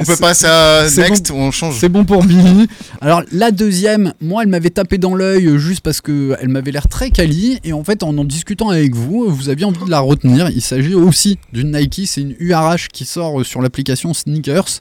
On 0.00 0.04
peut 0.04 0.16
passer 0.16 0.46
à 0.46 0.86
Next 0.96 1.30
ou 1.30 1.34
on 1.34 1.50
change 1.50 1.76
C'est 1.78 1.88
bon 1.88 2.04
pour 2.04 2.24
Billy. 2.24 2.68
Alors 3.00 3.22
la 3.32 3.50
deuxième, 3.50 4.14
moi 4.20 4.42
elle 4.42 4.48
m'avait 4.48 4.70
tapé 4.70 4.98
dans 4.98 5.14
l'œil 5.14 5.46
euh, 5.46 5.58
juste 5.58 5.80
parce 5.82 6.00
que 6.00 6.36
elle 6.40 6.48
m'avait 6.48 6.70
l'air 6.72 6.88
très 6.88 7.10
quali 7.10 7.58
et 7.64 7.72
en 7.72 7.84
fait 7.84 8.02
en 8.02 8.16
en 8.16 8.24
discutant 8.24 8.68
avec 8.70 8.94
vous, 8.94 9.28
vous 9.28 9.48
aviez 9.48 9.64
envie 9.64 9.84
de 9.84 9.90
la 9.90 10.00
retenir. 10.00 10.48
Il 10.50 10.60
s'agit 10.62 10.94
aussi 10.94 11.38
d'une 11.52 11.72
Nike, 11.76 12.02
c'est 12.06 12.20
une 12.22 12.34
URH 12.38 12.88
qui 12.92 13.04
sort 13.04 13.40
euh, 13.40 13.44
sur 13.44 13.60
l'application 13.62 14.14
Sneakers 14.14 14.80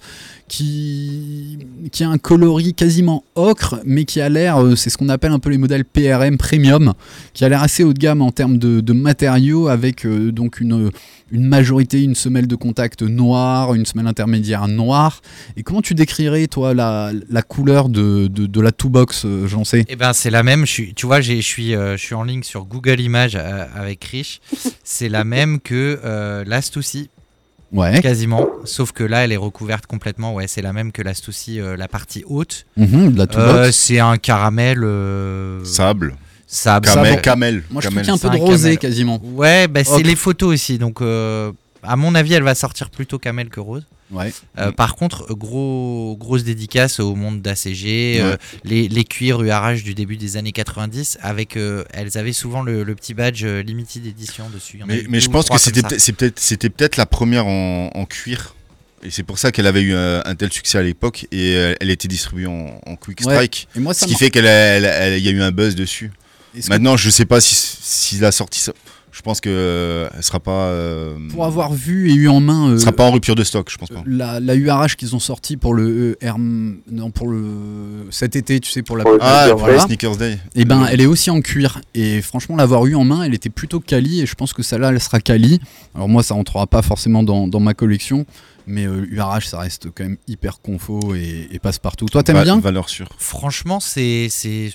qui, 0.50 1.60
qui 1.92 2.04
a 2.04 2.10
un 2.10 2.18
coloris 2.18 2.74
quasiment 2.74 3.24
ocre, 3.36 3.80
mais 3.86 4.04
qui 4.04 4.20
a 4.20 4.28
l'air, 4.28 4.62
euh, 4.62 4.76
c'est 4.76 4.90
ce 4.90 4.98
qu'on 4.98 5.08
appelle 5.08 5.32
un 5.32 5.40
peu 5.40 5.50
les 5.50 5.58
modèles 5.58 5.86
PRM 5.86 6.38
premium, 6.38 6.94
qui 7.34 7.46
a 7.46 7.50
l'air 7.50 7.64
assez 7.64 7.84
haut 7.86 7.94
de 7.94 8.00
gamme 8.00 8.22
en 8.22 8.32
termes 8.32 8.58
de, 8.58 8.82
de 8.82 8.94
matériaux, 8.94 9.70
avec 9.70 10.06
euh, 10.06 10.32
donc 10.32 10.60
une, 10.60 10.92
une 11.32 11.46
majorité, 11.46 12.04
une 12.04 12.16
semelle 12.16 12.48
de 12.48 12.56
contact 12.56 13.02
noire, 13.04 13.74
une 13.74 13.86
semelle 13.86 14.08
intermédiaire 14.08 14.68
noire. 14.68 15.22
Et 15.56 15.64
comment 15.64 15.82
tu 15.82 15.94
décrirais, 15.94 16.48
toi, 16.48 16.74
la, 16.74 17.12
la 17.30 17.42
couleur 17.42 17.90
de, 17.90 18.28
de, 18.28 18.46
de 18.46 18.62
la 18.62 18.72
two-box, 18.72 19.24
euh, 19.26 19.48
j'en 19.48 19.64
sais? 19.64 19.86
Eh 19.88 19.96
ben 19.96 20.14
c'est 20.14 20.32
la 20.32 20.44
même. 20.44 20.66
Je 20.66 20.72
suis, 20.72 20.94
tu 20.94 21.06
vois, 21.06 21.22
je 21.22 21.40
suis, 21.42 21.76
euh, 21.76 21.96
je 21.96 22.04
suis 22.04 22.16
en 22.16 22.24
ligne 22.24 22.44
sur 22.44 22.66
Google 22.66 23.00
Images 23.00 23.36
avec 23.36 24.04
Rich. 24.04 24.42
C'est 24.84 25.10
la 25.10 25.24
même 25.24 25.60
que 25.60 26.00
euh, 26.04 26.44
Ouais. 27.72 28.02
quasiment. 28.02 28.48
Sauf 28.66 28.92
que 28.92 29.04
là, 29.04 29.24
elle 29.24 29.32
est 29.32 29.38
recouverte 29.38 29.86
complètement. 29.86 30.34
Ouais, 30.34 30.48
c'est 30.48 30.62
la 30.62 30.74
même 30.74 30.92
que 30.92 31.02
l'Astussy, 31.02 31.60
euh, 31.60 31.78
la 31.78 31.88
partie 31.88 32.24
haute. 32.28 32.66
Mhm, 32.78 33.14
de 33.14 33.18
la 33.18 33.28
two-box. 33.28 33.50
Euh, 33.54 33.72
c'est 33.72 34.00
un 34.00 34.18
caramel. 34.18 34.84
euh, 34.84 35.64
Sable. 35.64 36.16
sable. 36.48 36.88
Camel. 36.88 37.22
Camel. 37.22 37.64
Moi, 37.70 37.82
je 37.82 37.88
trouve 37.90 38.02
Camel. 38.02 38.06
qu'il 38.06 38.08
y 38.08 38.12
a 38.12 38.14
un 38.14 38.32
peu 38.32 38.38
de 38.38 38.44
rosé 38.44 38.64
camel. 38.70 38.78
quasiment. 38.80 39.22
Ouais, 39.24 39.68
bah, 39.68 39.84
c'est 39.84 40.02
les 40.04 40.16
photos 40.16 40.54
aussi. 40.54 40.78
Donc, 40.80 41.02
euh, 41.02 41.52
à 41.84 41.96
mon 41.96 42.16
avis, 42.16 42.34
elle 42.34 42.44
va 42.44 42.56
sortir 42.56 42.90
plutôt 42.90 43.20
camel 43.20 43.50
que 43.50 43.60
rose. 43.60 43.86
Ouais. 44.12 44.34
Euh, 44.58 44.72
Par 44.72 44.96
contre, 44.96 45.32
gros, 45.36 46.18
grosse 46.20 46.44
dédicace 46.44 47.00
au 47.00 47.14
monde 47.16 47.42
d'ACG, 47.44 48.20
euh, 48.20 48.38
les, 48.64 48.88
les 48.88 49.04
cuirs 49.04 49.42
URH 49.44 49.84
du 49.84 49.94
début 49.94 50.18
des 50.18 50.36
années 50.36 50.52
90, 50.52 51.20
avec 51.22 51.56
euh, 51.58 51.84
elles 51.94 52.18
avaient 52.18 52.34
souvent 52.34 52.64
le, 52.64 52.84
le 52.84 52.96
petit 52.96 53.14
badge 53.14 53.46
limited 53.46 54.06
edition 54.08 54.50
dessus. 54.50 54.80
Mais, 54.88 55.04
mais 55.08 55.20
je 55.20 55.30
pense 55.30 55.48
que 55.50 55.58
c'était 55.60 55.82
peut-être- 56.72 56.98
la 56.98 57.06
première 57.06 57.46
en, 57.46 57.92
en 57.94 58.06
cuir. 58.06 58.56
Et 59.04 59.12
c'est 59.12 59.24
pour 59.24 59.38
ça 59.40 59.52
qu'elle 59.52 59.68
avait 59.68 59.82
eu 59.82 59.94
un, 59.96 60.36
tel 60.36 60.52
succès 60.52 60.78
à 60.78 60.82
l'époque 60.82 61.26
et 61.32 61.54
elle 61.54 61.90
était 61.90 62.08
distribuée 62.10 62.48
en, 62.48 62.82
en 62.86 62.96
Quick 62.98 63.20
Ouais. 63.22 63.34
Strike. 63.34 63.68
Et 63.76 63.80
moi, 63.80 63.94
Ce 63.94 64.06
qui 64.06 64.16
fait 64.16 64.30
qu'il 64.32 64.44
y 64.44 64.48
a 64.48 65.18
eu 65.32 65.42
un 65.42 65.52
buzz 65.52 65.76
dessus. 65.76 66.12
Est-ce 66.58 66.66
que 66.68 66.74
Maintenant, 66.74 66.98
je 66.98 67.10
sais 67.12 67.26
pas 67.26 67.40
si, 67.40 67.56
si 67.56 68.18
la 68.18 68.32
sortie. 68.32 68.66
Je 69.12 69.22
pense 69.22 69.42
que 69.42 69.50
euh, 69.52 70.08
elle 70.16 70.24
sera 70.24 70.40
pas. 70.40 70.68
euh, 70.68 71.18
pour 71.32 71.46
avoir 71.46 71.74
vu 71.74 72.10
et 72.12 72.14
eu 72.14 72.28
en 72.28 72.40
main 72.40 72.68
elle 72.68 72.74
euh, 72.76 72.80
sera 72.80 72.92
pas 72.92 73.06
en 73.06 73.12
rupture 73.12 73.36
de 73.36 73.44
stock, 73.44 73.68
je 73.72 73.78
pense 73.78 73.90
pas. 73.90 74.04
la, 74.06 74.40
la 74.40 74.56
URH 74.56 74.96
qu'ils 74.98 75.16
ont 75.16 75.20
sorti 75.20 75.58
pour 75.58 75.74
le 75.74 75.84
euh, 75.90 76.16
Herm- 76.22 76.78
non 76.92 77.10
pour 77.12 77.28
le 77.28 78.08
cet 78.12 78.36
été, 78.36 78.60
tu 78.60 78.70
sais 78.72 78.82
pour 78.84 78.98
la 78.98 79.04
Ah, 79.20 79.48
pour 79.50 79.60
voilà. 79.60 79.76
les 79.76 79.80
Sneakers 79.82 80.18
Day. 80.18 80.38
Et 80.56 80.64
ben, 80.66 80.86
elle 80.92 81.02
est 81.02 81.06
aussi 81.08 81.30
en 81.32 81.42
cuir. 81.42 81.82
Et 81.96 82.22
franchement, 82.22 82.56
l'avoir 82.56 82.86
eu 82.86 82.96
en 82.96 83.04
main, 83.04 83.24
elle 83.24 83.34
était 83.34 83.50
plutôt 83.50 83.80
quali. 83.80 84.22
Et 84.22 84.26
je 84.26 84.36
pense 84.36 84.54
que 84.54 84.62
celle-là, 84.64 84.90
elle 84.90 85.00
sera 85.02 85.20
quali. 85.20 85.60
Alors 85.96 86.08
moi, 86.08 86.22
ça 86.24 86.34
rentrera 86.36 86.68
pas 86.68 86.82
forcément 86.82 87.24
dans, 87.24 87.48
dans 87.48 87.60
ma 87.60 87.74
collection. 87.74 88.26
Mais 88.68 88.86
euh, 88.86 89.08
URH, 89.10 89.48
ça 89.48 89.60
reste 89.60 89.88
quand 89.96 90.04
même 90.04 90.18
hyper 90.28 90.62
confo 90.62 91.16
et, 91.16 91.48
et 91.52 91.58
passe 91.60 91.80
partout. 91.80 92.06
Toi, 92.06 92.22
t'aimes 92.22 92.36
Va- 92.36 92.44
bien? 92.44 92.60
Valeur 92.60 92.90
sûre. 92.90 93.10
Franchement, 93.18 93.80
c'est. 93.80 94.28
c'est- 94.30 94.74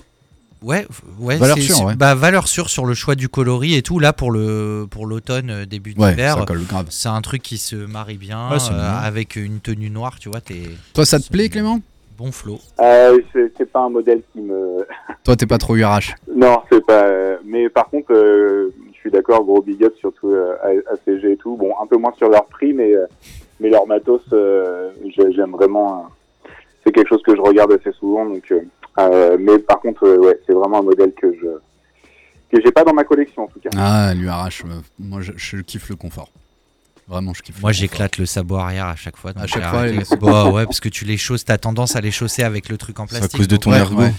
Ouais, 0.64 0.86
ouais, 1.20 1.36
Valeur 1.36 1.56
c'est- 1.56 1.62
sûre, 1.62 1.84
ouais. 1.84 1.94
Bah, 1.94 2.14
valeur 2.14 2.48
sûre 2.48 2.70
sur 2.70 2.86
le 2.86 2.94
choix 2.94 3.14
du 3.14 3.28
coloris 3.28 3.74
et 3.74 3.82
tout. 3.82 3.98
Là, 3.98 4.12
pour 4.14 4.30
le 4.32 4.86
pour 4.90 5.06
l'automne, 5.06 5.50
euh, 5.50 5.66
début 5.66 5.94
Ouais, 5.98 6.10
d'hiver, 6.12 6.42
c'est 6.88 7.08
un 7.08 7.20
truc 7.20 7.42
qui 7.42 7.58
se 7.58 7.76
marie 7.76 8.16
bien 8.16 8.50
Ouais, 8.50 8.56
euh, 8.72 8.98
avec 9.02 9.36
une 9.36 9.60
tenue 9.60 9.90
noire, 9.90 10.18
tu 10.18 10.30
vois, 10.30 10.40
t'es 10.40 10.62
Toi, 10.94 11.04
ça 11.04 11.20
te 11.20 11.28
plaît, 11.30 11.48
Clément? 11.50 11.80
Bon 12.16 12.30
flow. 12.32 12.60
Euh, 12.80 13.18
c'est 13.34 13.70
pas 13.70 13.80
un 13.80 13.88
modèle 13.90 14.22
qui 14.32 14.40
me. 14.40 14.86
Toi, 15.24 15.36
t'es 15.36 15.46
pas 15.46 15.58
trop 15.58 15.74
URH. 15.76 16.14
Non, 16.34 16.62
c'est 16.70 16.84
pas. 16.86 17.04
Mais 17.44 17.68
par 17.68 17.86
contre, 17.90 18.12
euh, 18.14 18.70
je 18.94 18.98
suis 19.00 19.10
d'accord, 19.10 19.44
gros 19.44 19.60
big 19.60 19.82
up 19.84 19.92
surtout 20.00 20.30
euh, 20.30 20.54
à 20.62 20.68
ACG 20.94 21.32
et 21.32 21.36
tout. 21.36 21.56
Bon, 21.56 21.72
un 21.82 21.86
peu 21.86 21.96
moins 21.98 22.12
sur 22.16 22.28
leur 22.30 22.46
prix, 22.46 22.72
mais 22.72 22.92
mais 23.60 23.68
leur 23.68 23.86
matos, 23.86 24.22
euh, 24.32 24.90
j'ai- 25.14 25.32
j'aime 25.34 25.50
vraiment. 25.52 26.06
c'est 26.86 26.92
quelque 26.92 27.08
chose 27.08 27.22
que 27.26 27.34
je 27.34 27.40
regarde 27.40 27.72
assez 27.72 27.92
souvent, 27.98 28.26
donc. 28.26 28.52
Euh, 28.98 29.36
mais 29.40 29.58
par 29.58 29.80
contre, 29.80 30.04
euh, 30.06 30.18
ouais, 30.18 30.38
c'est 30.46 30.52
vraiment 30.52 30.78
un 30.80 30.82
modèle 30.82 31.12
que 31.20 31.32
je 31.32 31.46
que 32.52 32.62
j'ai 32.64 32.70
pas 32.70 32.84
dans 32.84 32.92
ma 32.94 33.04
collection 33.04 33.44
en 33.44 33.46
tout 33.48 33.58
cas. 33.60 33.70
Ah, 33.76 34.12
l'URH, 34.14 34.62
euh, 34.66 34.80
moi, 34.98 35.20
je, 35.20 35.32
je 35.36 35.56
kiffe 35.58 35.88
le 35.88 35.96
confort. 35.96 36.30
Vraiment, 37.08 37.34
je 37.34 37.42
kiffe 37.42 37.60
Moi, 37.60 37.70
le 37.70 37.74
confort. 37.74 37.80
j'éclate 37.80 38.18
le 38.18 38.26
sabot 38.26 38.56
arrière 38.56 38.86
à 38.86 38.96
chaque 38.96 39.16
fois. 39.16 39.32
donc 39.32 39.42
À 39.42 39.46
chaque 39.46 39.64
fois, 39.64 40.16
Bah 40.20 40.50
ouais, 40.50 40.64
parce 40.64 40.80
que 40.80 40.88
tu 40.88 41.04
les 41.04 41.16
chausses, 41.16 41.44
t'as 41.44 41.58
tendance 41.58 41.96
à 41.96 42.00
les 42.00 42.10
chausser 42.12 42.42
avec 42.44 42.68
le 42.68 42.76
truc 42.78 43.00
en 43.00 43.06
C'est 43.08 43.16
à 43.16 43.18
plastique. 43.18 43.38
cause 43.40 43.48
de 43.48 43.56
ton 43.56 43.72
ouais, 43.72 43.82
ouais. 43.92 44.12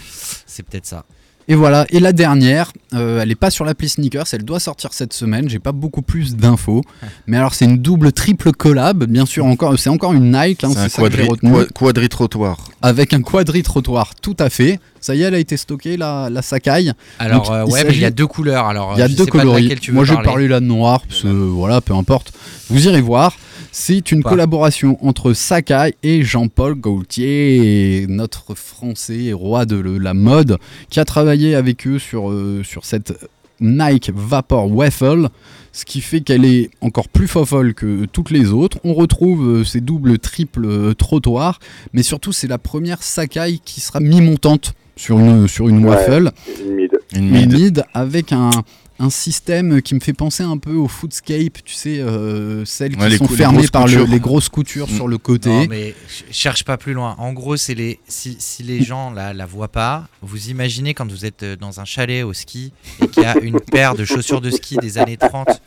C'est 0.46 0.64
peut-être 0.64 0.86
ça. 0.86 1.06
Et 1.48 1.54
voilà, 1.54 1.86
et 1.92 2.00
la 2.00 2.12
dernière, 2.12 2.72
euh, 2.96 3.22
elle 3.22 3.30
est 3.30 3.36
pas 3.36 3.52
sur 3.52 3.66
l'appli 3.66 3.88
Sneakers, 3.88 4.26
elle 4.34 4.44
doit 4.44 4.60
sortir 4.60 4.94
cette 4.94 5.14
semaine, 5.14 5.48
j'ai 5.48 5.60
pas 5.60 5.72
beaucoup 5.74 6.02
plus 6.02 6.36
d'infos. 6.36 6.82
Mais 7.28 7.38
alors 7.38 7.54
c'est 7.54 7.66
une 7.66 7.78
double, 7.78 8.12
triple 8.14 8.52
collab, 8.52 9.04
bien 9.04 9.28
sûr, 9.28 9.46
encore, 9.46 9.78
c'est 9.78 9.92
encore 9.92 10.14
une 10.14 10.32
Nike, 10.32 10.64
hein, 10.64 10.72
C'est 10.74 10.80
un 10.80 10.84
c'est 10.90 10.90
ça 10.90 11.02
que 11.04 11.12
j'ai 11.12 11.28
quadri, 11.28 11.28
retenu. 11.30 11.52
qua- 11.52 11.66
quadri-trottoir. 11.72 12.58
Avec 12.82 13.14
un 13.14 13.22
quadri-trottoir, 13.22 14.16
tout 14.16 14.36
à 14.40 14.50
fait. 14.50 14.80
Ça 15.02 15.14
y 15.14 15.22
est, 15.22 15.26
elle 15.26 15.36
a 15.36 15.40
été 15.40 15.56
stockée, 15.56 15.98
la, 15.98 16.30
la 16.32 16.42
Sakai. 16.42 16.92
Alors, 17.20 17.44
Donc, 17.44 17.52
euh, 17.52 17.64
il 17.68 17.72
ouais, 17.74 17.84
mais 17.84 17.94
il 17.94 18.00
y 18.00 18.06
a 18.06 18.10
deux 18.10 18.26
couleurs. 18.26 18.66
Alors, 18.66 18.94
Il 18.96 19.00
y 19.00 19.04
a 19.04 19.08
je 19.08 19.16
deux 19.16 19.26
de 19.26 19.30
coloris. 19.30 19.70
Moi, 19.92 20.04
je 20.04 20.10
vais 20.10 20.16
parler. 20.16 20.26
parler 20.30 20.48
la 20.48 20.62
noire, 20.62 21.02
parce 21.08 21.22
que 21.22 21.28
voilà, 21.28 21.80
peu 21.80 21.94
importe. 21.94 22.34
Vous 22.72 22.88
irez 22.88 23.02
voir. 23.02 23.36
C'est 23.78 24.14
une 24.14 24.24
Pas. 24.24 24.30
collaboration 24.30 24.98
entre 25.06 25.34
Sakai 25.34 25.96
et 26.02 26.24
Jean-Paul 26.24 26.76
Gaultier, 26.76 28.06
notre 28.08 28.56
français 28.56 29.34
roi 29.34 29.66
de 29.66 29.76
la 29.76 30.14
mode, 30.14 30.58
qui 30.90 31.02
a 31.02 31.04
travaillé 31.04 31.56
avec 31.56 31.86
eux 31.86 32.00
sur, 32.00 32.32
euh, 32.32 32.64
sur 32.64 32.86
cette 32.86 33.14
Nike 33.60 34.12
Vapor 34.16 34.74
Waffle, 34.74 35.28
ce 35.74 35.84
qui 35.84 36.00
fait 36.00 36.22
qu'elle 36.22 36.46
est 36.46 36.70
encore 36.80 37.10
plus 37.10 37.28
fofolle 37.28 37.74
que 37.74 38.06
toutes 38.06 38.32
les 38.32 38.52
autres. 38.54 38.78
On 38.86 38.94
retrouve 38.94 39.46
euh, 39.46 39.64
ces 39.66 39.82
doubles, 39.82 40.20
triples 40.20 40.66
euh, 40.66 40.94
trottoirs, 40.94 41.60
mais 41.92 42.02
surtout 42.02 42.32
c'est 42.32 42.48
la 42.48 42.58
première 42.58 43.04
Sakai 43.04 43.60
qui 43.66 43.82
sera 43.82 44.00
mi-montante 44.00 44.74
sur 44.96 45.20
une, 45.20 45.50
sur 45.50 45.68
une 45.68 45.84
Ouais. 45.84 45.90
waffle 45.92 46.32
Une 46.66 46.76
mid. 46.76 46.92
Une 47.14 47.30
mid, 47.30 47.52
mid. 47.54 47.84
avec 47.94 48.32
un, 48.32 48.52
un 48.98 49.10
système 49.10 49.82
qui 49.82 49.94
me 49.94 50.00
fait 50.00 50.14
penser 50.14 50.44
un 50.44 50.58
peu 50.58 50.74
au 50.74 50.88
Foodscape, 50.88 51.64
tu 51.66 51.74
sais, 51.74 52.00
euh, 52.00 52.64
celles 52.66 52.96
qui 52.96 53.02
Ouais, 53.04 53.18
sont 53.18 53.28
fermées 53.28 53.68
par 53.68 53.88
le- 53.88 54.06
les 54.06 54.20
grosses 54.20 54.48
coutures 54.50 54.88
Mm. 54.90 54.96
sur 54.96 55.08
le 55.10 55.18
côté. 55.18 55.50
Non, 55.50 55.66
mais 55.70 55.94
ch- 56.08 56.24
cherche 56.32 56.64
pas 56.64 56.78
plus 56.78 56.94
loin. 56.94 57.16
En 57.18 57.34
gros, 57.34 57.58
c'est 57.58 57.74
les 57.76 58.00
si, 58.08 58.38
si 58.40 58.64
les 58.64 58.84
gens 58.84 59.12
la, 59.12 59.34
la 59.34 59.46
voient 59.46 59.68
pas, 59.72 60.08
vous 60.22 60.50
imaginez 60.50 60.94
quand 60.94 61.12
vous 61.12 61.26
êtes 61.26 61.44
euh, 61.44 61.56
dans 61.58 61.80
un 61.82 61.86
chalet 61.86 62.24
au 62.24 62.32
ski 62.34 62.72
et 63.02 63.08
qu'il 63.08 63.24
y 63.24 63.26
a 63.26 63.38
une 63.40 63.60
paire 63.60 63.96
de 63.96 64.06
chaussures 64.06 64.40
de 64.42 64.50
ski 64.50 64.78
des 64.78 64.98
années 64.98 65.18
30 65.18 65.62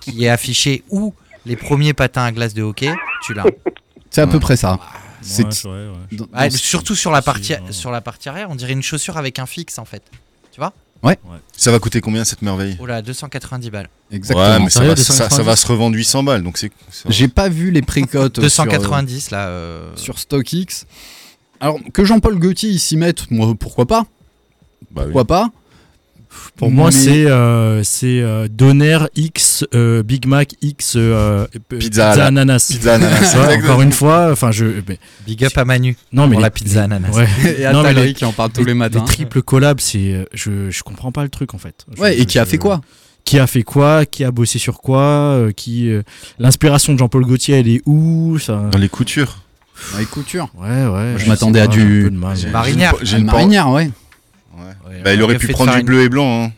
qui 0.00 0.24
est 0.24 0.28
affichée 0.28 0.82
ou 0.90 1.14
les 1.46 1.54
premiers 1.56 1.92
patins 1.92 2.24
à 2.24 2.32
glace 2.32 2.54
de 2.54 2.62
hockey, 2.62 2.92
tu 3.22 3.32
l'as. 3.34 3.44
C'est 4.10 4.22
à 4.22 4.26
peu 4.26 4.40
près 4.40 4.56
ça. 4.56 4.80
C'est- 5.20 5.44
Ouais, 5.44 5.50
c'est 5.52 5.68
vrai, 5.68 5.86
ouais. 5.86 6.16
dans- 6.16 6.24
Ouais, 6.36 6.48
dans- 6.48 6.56
surtout 6.56 6.96
sur 6.96 7.12
la, 7.12 7.22
partie, 7.22 7.52
ouais. 7.52 7.60
sur 7.70 7.92
la 7.92 8.00
partie 8.00 8.28
arrière, 8.28 8.50
on 8.50 8.56
dirait 8.56 8.72
une 8.72 8.82
chaussure 8.82 9.16
avec 9.18 9.38
un 9.38 9.46
fixe 9.46 9.78
en 9.78 9.84
fait. 9.84 10.02
Tu 10.50 10.58
vois? 10.58 10.72
Ça 11.56 11.70
va 11.70 11.78
coûter 11.78 12.00
combien 12.00 12.24
cette 12.24 12.42
merveille 12.42 12.76
Oh 12.80 12.86
là, 12.86 13.02
290 13.02 13.70
balles. 13.70 13.88
Exactement. 14.10 14.46
Ouais, 14.46 14.58
mais 14.60 14.70
ça 14.70 14.80
va, 14.84 14.96
ça, 14.96 15.02
ça 15.04 15.24
290? 15.28 15.46
va 15.46 15.56
se 15.56 15.66
revendre 15.66 15.96
800 15.96 16.22
balles, 16.22 16.42
donc 16.42 16.58
c'est. 16.58 16.70
J'ai 17.08 17.28
pas 17.28 17.48
vu 17.48 17.70
les 17.70 17.82
précotes 17.82 18.36
sur, 18.36 18.42
euh, 18.62 18.66
290 18.66 19.30
là. 19.30 19.46
euh, 19.48 19.90
sur 19.96 20.18
StockX. 20.18 20.86
Alors 21.60 21.78
que 21.92 22.04
Jean-Paul 22.04 22.38
Gaultier 22.38 22.76
s'y 22.78 22.96
mette, 22.96 23.30
moi 23.30 23.54
pourquoi 23.58 23.86
pas? 23.86 24.06
Bah 24.90 25.02
oui. 25.06 25.12
Pourquoi 25.12 25.24
pas? 25.24 25.50
Pour 26.56 26.70
moi, 26.70 26.86
Mais- 26.86 26.96
c'est 26.96 27.26
euh, 27.26 27.82
c'est 27.82 28.20
euh, 28.20 28.46
Doner 28.50 28.98
X 29.16 29.64
euh, 29.74 30.02
Big 30.02 30.26
Mac 30.26 30.54
X 30.62 30.94
euh, 30.96 31.46
Pizza 31.68 32.10
à 32.12 32.16
la- 32.16 32.26
ananas. 32.26 32.68
Pizza 32.70 32.94
ananas. 32.94 33.36
Ouais, 33.36 33.56
encore 33.62 33.82
une 33.82 33.92
fois, 33.92 34.28
enfin 34.32 34.50
je 34.52 34.66
mais- 34.86 34.98
Big 35.26 35.44
up 35.44 35.56
à 35.56 35.64
Manu. 35.64 35.96
non 36.12 36.24
mais 36.26 36.32
pour 36.32 36.40
les- 36.40 36.44
la 36.46 36.50
pizza 36.50 36.84
ananas. 36.84 37.10
Ouais. 37.16 37.26
Et 37.58 37.62
Non, 37.72 37.82
mais 37.82 37.88
Atari 37.90 38.06
les- 38.08 38.14
qui 38.14 38.24
en 38.24 38.32
parle 38.32 38.50
tous 38.52 38.60
les, 38.60 38.66
les 38.68 38.74
matins. 38.74 38.98
les 39.00 39.04
triples 39.04 39.42
collabs, 39.42 39.80
c'est 39.80 40.26
je 40.34 40.70
je 40.70 40.82
comprends 40.82 41.12
pas 41.12 41.22
le 41.22 41.28
truc 41.30 41.54
en 41.54 41.58
fait. 41.58 41.84
Je- 41.96 42.00
Ouais, 42.00 42.18
et 42.18 42.26
qui 42.26 42.38
a 42.38 42.44
fait 42.44 42.58
quoi 42.58 42.80
Qui 43.24 43.38
a 43.38 43.46
fait 43.46 43.62
quoi 43.62 44.04
Qui 44.04 44.24
a 44.24 44.30
bossé 44.30 44.58
sur 44.58 44.78
quoi 44.80 45.00
euh, 45.00 45.52
Qui 45.52 45.90
euh, 45.90 46.02
l'inspiration 46.38 46.92
de 46.92 46.98
Jean-Paul 46.98 47.24
Gaultier, 47.24 47.58
elle 47.60 47.68
est 47.68 47.80
où 47.86 48.38
ça... 48.38 48.68
Dans 48.72 48.78
les 48.78 48.88
coutures. 48.88 49.38
Dans 49.92 49.98
les 49.98 50.04
coutures. 50.06 50.48
Ouais, 50.58 50.86
ouais. 50.86 51.14
je 51.18 51.26
m'attendais 51.28 51.60
à 51.60 51.66
du-. 51.66 52.10
J'ai- 52.34 52.50
Marinière. 52.50 52.94
J'ai 53.02 53.18
Une 53.18 53.26
marinière, 53.26 53.70
ouais. 53.70 53.90
Ouais. 54.56 55.00
Bah, 55.02 55.14
il 55.14 55.22
aurait 55.22 55.38
pu 55.38 55.46
fait 55.46 55.52
prendre 55.52 55.72
du 55.72 55.80
une- 55.80 55.86
bleu 55.86 56.02
et 56.02 56.08
blanc. 56.08 56.44
Hein. 56.44 56.52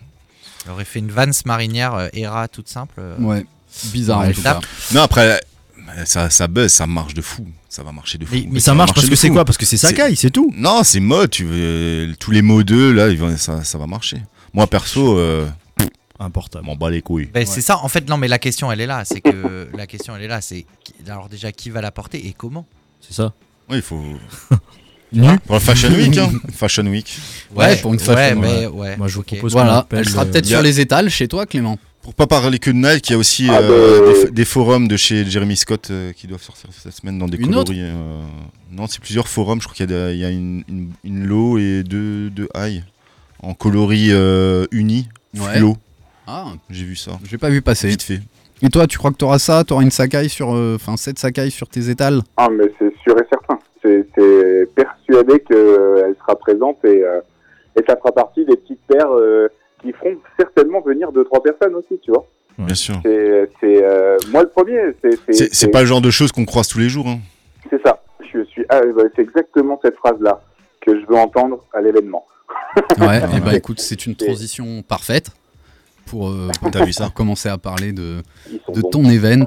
Il 0.67 0.71
aurait 0.73 0.85
fait 0.85 0.99
une 0.99 1.11
Vance 1.11 1.45
marinière 1.47 1.95
euh, 1.95 2.09
Era 2.15 2.49
toute 2.49 2.69
simple. 2.69 2.95
euh. 2.99 3.17
Ouais. 3.19 3.45
Bizarre 3.87 4.21
Ouais, 4.21 4.29
en 4.29 4.33
tout 4.33 4.41
ça- 4.41 4.55
cas. 4.55 4.95
Non, 4.95 5.03
après, 5.03 5.41
bah, 5.87 6.07
ça, 6.07 6.31
ça 6.31 6.47
buzz, 6.49 6.73
ça 6.73 6.87
marche 6.87 7.15
de 7.15 7.23
fou. 7.23 7.47
Ça 7.69 7.83
va 7.83 7.91
marcher 7.93 8.19
de 8.19 8.25
fou. 8.25 8.35
Mais- 8.35 8.47
Mais 8.51 8.61
ça 8.61 8.73
marche 8.75 8.95
parce 8.95 9.09
que 9.09 9.17
c'est 9.17 9.31
quoi? 9.31 9.45
Parce 9.45 9.59
que 9.59 9.67
c'est 9.67 9.77
Sakai, 9.77 10.15
c'est 10.17 10.31
tout. 10.31 10.53
Non, 10.57 10.83
c'est 10.85 11.01
mode. 11.01 11.31
Tu 11.31 11.45
veux, 11.45 12.15
tous 12.21 12.31
les 12.31 12.41
mots 12.43 12.63
d'eux, 12.63 12.93
là, 12.93 13.09
ils 13.09 13.19
vont- 13.19 13.37
ça, 13.37 13.65
ça 13.65 13.79
va 13.79 13.87
marcher. 13.87 14.19
Moi, 14.53 14.67
perso, 14.69 15.19
euh, 15.19 15.47
Important. 16.21 16.63
m'en 16.63 16.77
bats 16.77 16.91
les 16.91 17.03
couilles. 17.03 17.27
Ben, 17.35 17.45
C'est 17.45 17.61
ça, 17.61 17.79
en 17.79 17.89
fait, 17.89 18.09
non, 18.09 18.17
mais 18.17 18.29
la 18.29 18.39
question 18.39 18.71
elle 18.71 18.81
est 18.81 18.87
là. 18.87 19.05
C'est 19.05 19.21
que 19.21 19.69
la 19.77 19.87
question 19.89 20.15
elle 20.17 20.23
est 20.23 20.29
là. 20.29 20.41
C'est 20.41 20.65
alors 21.09 21.29
déjà 21.29 21.51
qui 21.51 21.71
va 21.71 21.81
la 21.81 21.91
porter 21.91 22.25
et 22.27 22.33
comment? 22.33 22.65
C'est 23.01 23.15
ça. 23.15 23.33
Oui, 23.69 23.77
il 23.79 23.83
faut. 23.83 24.01
Nu. 25.15 25.39
Pour 25.47 25.55
la 25.55 25.61
Fashion 25.61 25.91
Week, 25.91 26.17
hein. 26.19 26.31
Fashion 26.53 26.87
Week. 26.87 27.17
Ouais, 27.55 27.77
pour 27.77 27.93
une 27.95 28.01
ouais, 28.01 28.05
fashion, 28.05 28.41
mais 28.41 28.67
ouais. 28.67 28.67
ouais. 28.67 28.97
Moi, 28.97 29.09
je 29.09 29.15
vous 29.17 29.23
propose 29.23 29.53
Voilà, 29.53 29.79
appelle, 29.79 30.01
elle 30.01 30.09
sera 30.09 30.23
euh, 30.23 30.27
peut-être 30.27 30.47
sur 30.47 30.61
les 30.63 30.81
étals 30.81 31.09
chez 31.11 31.29
toi, 31.29 31.47
Clément. 31.47 31.79
Pour 32.03 32.15
pas 32.15 32.27
parler 32.27 32.59
que 32.59 32.71
de 32.71 32.77
Nike, 32.77 33.09
il 33.09 33.13
y 33.13 33.15
a 33.15 33.19
aussi 33.19 33.47
Ah, 33.49 33.61
euh, 33.61 34.01
bah, 34.13 34.25
des, 34.27 34.31
des 34.33 34.45
forums 34.45 34.89
de 34.89 34.97
chez 34.97 35.25
Jeremy 35.25 35.57
Scott 35.57 35.89
euh, 35.91 36.13
qui 36.13 36.27
doivent 36.27 36.43
sortir 36.43 36.69
cette 36.73 36.93
semaine 36.93 37.19
dans 37.19 37.27
des 37.29 37.39
Une 37.39 37.55
autre 37.55 37.73
coloris. 37.73 37.81
euh, 37.83 38.21
non, 38.73 38.87
c'est 38.87 39.01
plusieurs 39.01 39.27
forums. 39.29 39.61
Je 39.63 39.67
crois 39.69 39.75
qu'il 39.77 39.91
y 39.91 39.95
a, 39.95 40.09
des- 40.09 40.15
il 40.15 40.21
y 40.21 40.25
a 40.25 40.29
une, 40.31 40.65
une, 40.69 40.91
une 41.03 41.25
low 41.25 41.57
et 41.59 41.83
deux, 41.83 42.29
deux 42.29 42.49
high 42.57 42.83
en 43.43 43.55
coloris 43.55 44.09
euh, 44.11 44.67
unis, 44.71 45.09
Ouais. 45.37 45.55
fluo. 45.57 45.77
Ah, 46.27 46.47
J'ai 46.71 46.85
vu 46.85 46.97
ça. 46.97 47.13
j'ai 47.29 47.39
pas 47.39 47.49
vu 47.51 47.63
passer. 47.63 47.89
Vite 47.89 48.03
fait. 48.03 48.21
Et 48.63 48.69
toi, 48.69 48.87
tu 48.87 48.99
crois 48.99 49.11
que 49.11 49.17
t'auras 49.17 49.39
ça 49.39 49.65
T'auras 49.65 49.83
une 49.83 49.91
Sakai 49.91 50.29
sur. 50.29 50.55
euh, 50.55 50.77
Enfin, 50.77 50.97
cette 50.97 51.19
Sakai 51.19 51.51
sur 51.51 51.69
tes 51.69 51.89
étals? 51.91 52.23
Ah, 52.37 52.49
mais 52.51 52.65
c'est 52.79 52.93
sûr 53.03 53.15
et 53.19 53.25
certain. 53.31 53.59
C'est 53.85 54.69
persuadé 54.75 55.41
qu'elle 55.41 56.15
sera 56.19 56.37
présente 56.37 56.83
et, 56.85 57.05
euh, 57.05 57.21
et 57.77 57.83
ça 57.87 57.97
fera 57.97 58.13
partie 58.13 58.45
des 58.45 58.57
petites 58.57 58.81
paires 58.87 59.13
euh, 59.13 59.49
qui 59.83 59.93
feront 59.93 60.17
certainement 60.39 60.81
venir 60.81 61.13
deux, 61.13 61.25
trois 61.25 61.43
personnes 61.43 61.75
aussi, 61.75 61.99
tu 62.03 62.11
vois. 62.11 62.27
Ouais. 62.59 62.67
Bien 62.67 62.75
sûr. 62.75 62.95
C'est 63.03 63.85
euh, 63.85 64.17
moi 64.31 64.43
le 64.43 64.49
premier. 64.49 64.79
c'est- 65.31 65.71
pas 65.71 65.81
le 65.81 65.87
genre 65.87 66.01
de 66.01 66.11
choses 66.11 66.33
qu'on 66.33 66.45
croise 66.45 66.69
tous 66.69 66.79
les 66.79 66.89
jours. 66.89 67.07
Hein. 67.09 67.19
C'est 67.69 67.83
ça. 67.83 68.01
Je 68.33 68.43
suis. 68.45 68.65
ah, 68.69 68.81
bah, 68.97 69.03
c'est 69.15 69.23
exactement 69.23 69.79
cette 69.85 69.97
phrase-là 69.97 70.41
que 70.81 70.99
je 70.99 71.07
veux 71.07 71.17
entendre 71.17 71.65
à 71.73 71.81
l'événement. 71.81 72.25
Ouais, 73.01 73.19
et 73.37 73.41
bah 73.41 73.55
écoute, 73.55 73.81
c'est 73.81 74.07
une 74.07 74.15
transition 74.17 74.83
parfaite 74.83 75.29
pour, 76.07 76.29
euh, 76.29 76.49
pour- 76.61 76.71
T'as 76.71 76.85
vu 76.85 76.93
ça 76.93 77.05
pour 77.07 77.15
commencer 77.15 77.49
à 77.49 77.59
parler 77.59 77.93
de, 77.93 78.23
de 78.75 78.81
bons. 78.81 78.91
ton 78.91 79.05
event. 79.11 79.47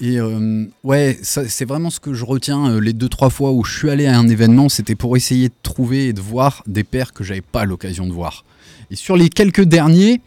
Et 0.00 0.18
euh, 0.18 0.64
ouais, 0.84 1.18
c'est 1.22 1.64
vraiment 1.64 1.90
ce 1.90 2.00
que 2.00 2.14
je 2.14 2.24
retiens. 2.24 2.70
euh, 2.70 2.80
les 2.80 2.92
deux, 2.92 3.08
trois 3.08 3.30
fois 3.30 3.52
où 3.52 3.64
je 3.64 3.76
suis 3.78 3.90
allé 3.90 4.06
à 4.06 4.18
un 4.18 4.28
événement, 4.28 4.68
c'était 4.68 4.94
pour 4.94 5.16
essayer 5.16 5.48
de 5.48 5.54
trouver 5.62 6.08
et 6.08 6.12
de 6.12 6.20
voir 6.20 6.62
des 6.66 6.84
paires 6.84 7.12
que 7.12 7.24
j'avais 7.24 7.40
pas 7.42 7.64
l'occasion 7.64 8.06
de 8.06 8.12
voir. 8.12 8.44
Et 8.90 8.96
sur 8.96 9.16
les 9.16 9.28
quelques 9.28 9.62
derniers, 9.64 10.20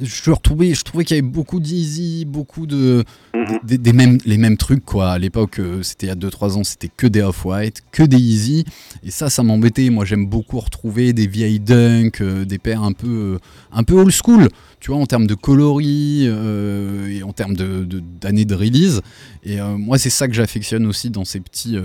je 0.00 0.30
retrouvais, 0.30 0.74
je 0.74 0.82
trouvais 0.84 1.04
qu'il 1.04 1.16
y 1.16 1.20
avait 1.20 1.28
beaucoup 1.28 1.58
d'easy, 1.60 2.24
beaucoup 2.24 2.66
de 2.66 3.04
Mhm. 3.34 3.58
des, 3.64 3.78
des 3.78 3.92
mêmes, 3.92 4.18
les 4.24 4.38
mêmes 4.38 4.56
trucs 4.56 4.84
quoi. 4.84 5.10
À 5.12 5.18
l'époque, 5.18 5.58
euh, 5.58 5.82
c'était 5.82 6.06
il 6.06 6.08
y 6.10 6.12
a 6.12 6.16
2-3 6.16 6.56
ans, 6.56 6.64
c'était 6.64 6.90
que 6.94 7.06
des 7.06 7.22
off-white, 7.22 7.82
que 7.92 8.02
des 8.02 8.18
easy. 8.18 8.64
Et 9.02 9.10
ça, 9.10 9.30
ça 9.30 9.42
m'embêtait. 9.42 9.90
Moi, 9.90 10.04
j'aime 10.04 10.26
beaucoup 10.26 10.58
retrouver 10.60 11.12
des 11.12 11.26
vieilles 11.26 11.60
dunk, 11.60 12.20
euh, 12.20 12.44
des 12.44 12.58
paires 12.58 12.82
un 12.82 12.92
peu, 12.92 13.08
euh, 13.34 13.38
un 13.72 13.82
peu 13.82 13.94
old 13.94 14.12
school. 14.12 14.48
Tu 14.78 14.90
vois, 14.92 15.00
en 15.00 15.06
termes 15.06 15.26
de 15.26 15.34
coloris 15.34 16.24
euh, 16.26 17.08
et 17.08 17.22
en 17.22 17.32
termes 17.32 17.54
de, 17.54 17.84
d'années 18.20 18.44
de 18.46 18.54
release. 18.54 19.02
Et 19.44 19.60
moi, 19.60 19.98
c'est 19.98 20.08
ça 20.10 20.26
que 20.26 20.32
j'affectionne 20.32 20.86
aussi 20.86 21.10
dans 21.10 21.24
ces 21.26 21.40
petits, 21.40 21.76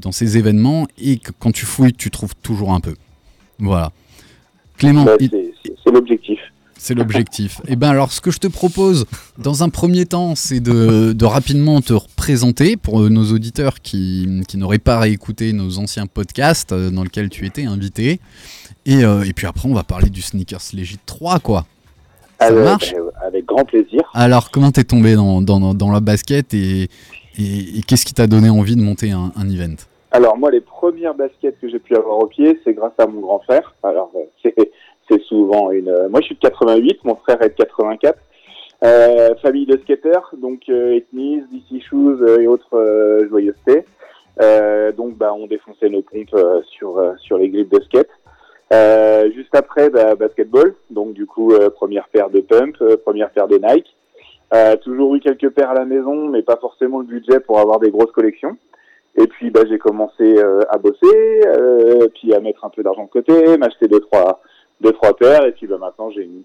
dans 0.00 0.10
ces 0.10 0.36
événements. 0.36 0.88
Et 0.98 1.18
que 1.18 1.30
quand 1.38 1.52
tu 1.52 1.64
fouilles, 1.64 1.92
tu 1.92 2.10
trouves 2.10 2.34
toujours 2.42 2.72
un 2.72 2.80
peu. 2.80 2.94
Voilà. 3.60 3.92
Clément, 4.78 5.04
Bah, 5.04 5.12
c'est 5.20 5.90
l'objectif. 5.92 6.38
C'est 6.80 6.94
l'objectif. 6.94 7.60
Et 7.68 7.76
ben 7.76 7.90
alors, 7.90 8.10
ce 8.10 8.22
que 8.22 8.30
je 8.30 8.38
te 8.38 8.46
propose, 8.46 9.04
dans 9.36 9.62
un 9.62 9.68
premier 9.68 10.06
temps, 10.06 10.34
c'est 10.34 10.60
de, 10.60 11.12
de 11.12 11.24
rapidement 11.26 11.82
te 11.82 11.92
représenter 11.92 12.78
pour 12.78 13.02
euh, 13.02 13.10
nos 13.10 13.32
auditeurs 13.32 13.80
qui, 13.80 14.42
qui 14.48 14.56
n'auraient 14.56 14.78
pas 14.78 14.98
réécouté 14.98 15.52
nos 15.52 15.78
anciens 15.78 16.06
podcasts 16.06 16.72
euh, 16.72 16.90
dans 16.90 17.02
lesquels 17.04 17.28
tu 17.28 17.44
étais 17.44 17.66
invité. 17.66 18.18
Et, 18.86 19.04
euh, 19.04 19.24
et 19.24 19.34
puis 19.34 19.46
après, 19.46 19.68
on 19.68 19.74
va 19.74 19.84
parler 19.84 20.08
du 20.08 20.22
Sneakers 20.22 20.72
Legit 20.72 20.98
3, 21.04 21.38
quoi. 21.40 21.66
Ça 22.40 22.46
Alors, 22.46 22.64
marche 22.64 22.94
bah, 22.94 23.26
avec 23.26 23.44
grand 23.44 23.66
plaisir. 23.66 24.00
Alors, 24.14 24.50
comment 24.50 24.72
t'es 24.72 24.84
tombé 24.84 25.16
dans, 25.16 25.42
dans, 25.42 25.74
dans 25.74 25.92
la 25.92 26.00
basket 26.00 26.54
et, 26.54 26.88
et, 27.36 27.78
et 27.78 27.82
qu'est-ce 27.86 28.06
qui 28.06 28.14
t'a 28.14 28.26
donné 28.26 28.48
envie 28.48 28.76
de 28.76 28.82
monter 28.82 29.10
un, 29.10 29.32
un 29.36 29.50
event? 29.50 29.76
Alors 30.12 30.36
moi, 30.36 30.50
les 30.50 30.60
premières 30.60 31.14
baskets 31.14 31.60
que 31.60 31.68
j'ai 31.68 31.78
pu 31.78 31.94
avoir 31.94 32.18
au 32.18 32.26
pied, 32.26 32.58
c'est 32.64 32.72
grâce 32.72 32.92
à 32.98 33.06
mon 33.06 33.20
grand 33.20 33.38
frère. 33.40 33.74
Alors 33.82 34.10
c'est 34.42 34.54
c'est 35.10 35.22
souvent 35.22 35.70
une. 35.70 36.08
Moi, 36.08 36.20
je 36.20 36.26
suis 36.26 36.34
de 36.34 36.40
88, 36.40 37.04
mon 37.04 37.16
frère 37.16 37.42
est 37.42 37.50
de 37.50 37.54
84. 37.54 38.18
Euh, 38.82 39.34
famille 39.42 39.66
de 39.66 39.76
skateurs, 39.82 40.30
donc 40.38 40.62
euh, 40.70 40.96
ethnies, 40.96 41.42
DC 41.52 41.82
Shoes 41.82 42.22
euh, 42.22 42.40
et 42.40 42.46
autres 42.46 42.78
euh, 42.78 43.28
joyeusetés. 43.28 43.84
Euh, 44.40 44.90
donc, 44.92 45.16
bah, 45.16 45.34
on 45.34 45.46
défonçait 45.46 45.90
nos 45.90 46.00
pompes 46.00 46.34
sur 46.70 47.14
sur 47.18 47.36
les 47.36 47.50
grippes 47.50 47.72
de 47.72 47.82
skate. 47.82 48.08
Juste 49.34 49.54
après, 49.54 49.90
bah, 49.90 50.14
basketball. 50.14 50.74
Donc, 50.88 51.12
du 51.12 51.26
coup, 51.26 51.52
première 51.74 52.08
paire 52.08 52.30
de 52.30 52.40
pump, 52.40 52.76
euh, 52.80 52.96
première 52.96 53.30
paire 53.30 53.48
de 53.48 53.58
Nike. 53.58 53.94
Toujours 54.82 55.14
eu 55.14 55.20
quelques 55.20 55.50
paires 55.50 55.70
à 55.70 55.74
la 55.74 55.84
maison, 55.84 56.28
mais 56.28 56.42
pas 56.42 56.56
forcément 56.56 57.00
le 57.00 57.04
budget 57.04 57.40
pour 57.40 57.58
avoir 57.58 57.80
des 57.80 57.90
grosses 57.90 58.12
collections. 58.12 58.56
Et 59.16 59.26
puis 59.26 59.50
bah, 59.50 59.62
j'ai 59.68 59.78
commencé 59.78 60.38
à 60.70 60.78
bosser, 60.78 61.40
puis 62.14 62.32
à 62.32 62.40
mettre 62.40 62.64
un 62.64 62.70
peu 62.70 62.82
d'argent 62.82 63.04
de 63.04 63.10
côté, 63.10 63.58
m'acheter 63.58 63.88
deux 63.88 64.00
trois 64.00 64.40
deux 64.80 64.92
trois 64.92 65.14
paires, 65.16 65.44
et 65.44 65.52
puis 65.52 65.66
bah, 65.66 65.78
maintenant 65.78 66.10
j'ai 66.10 66.22
une, 66.22 66.42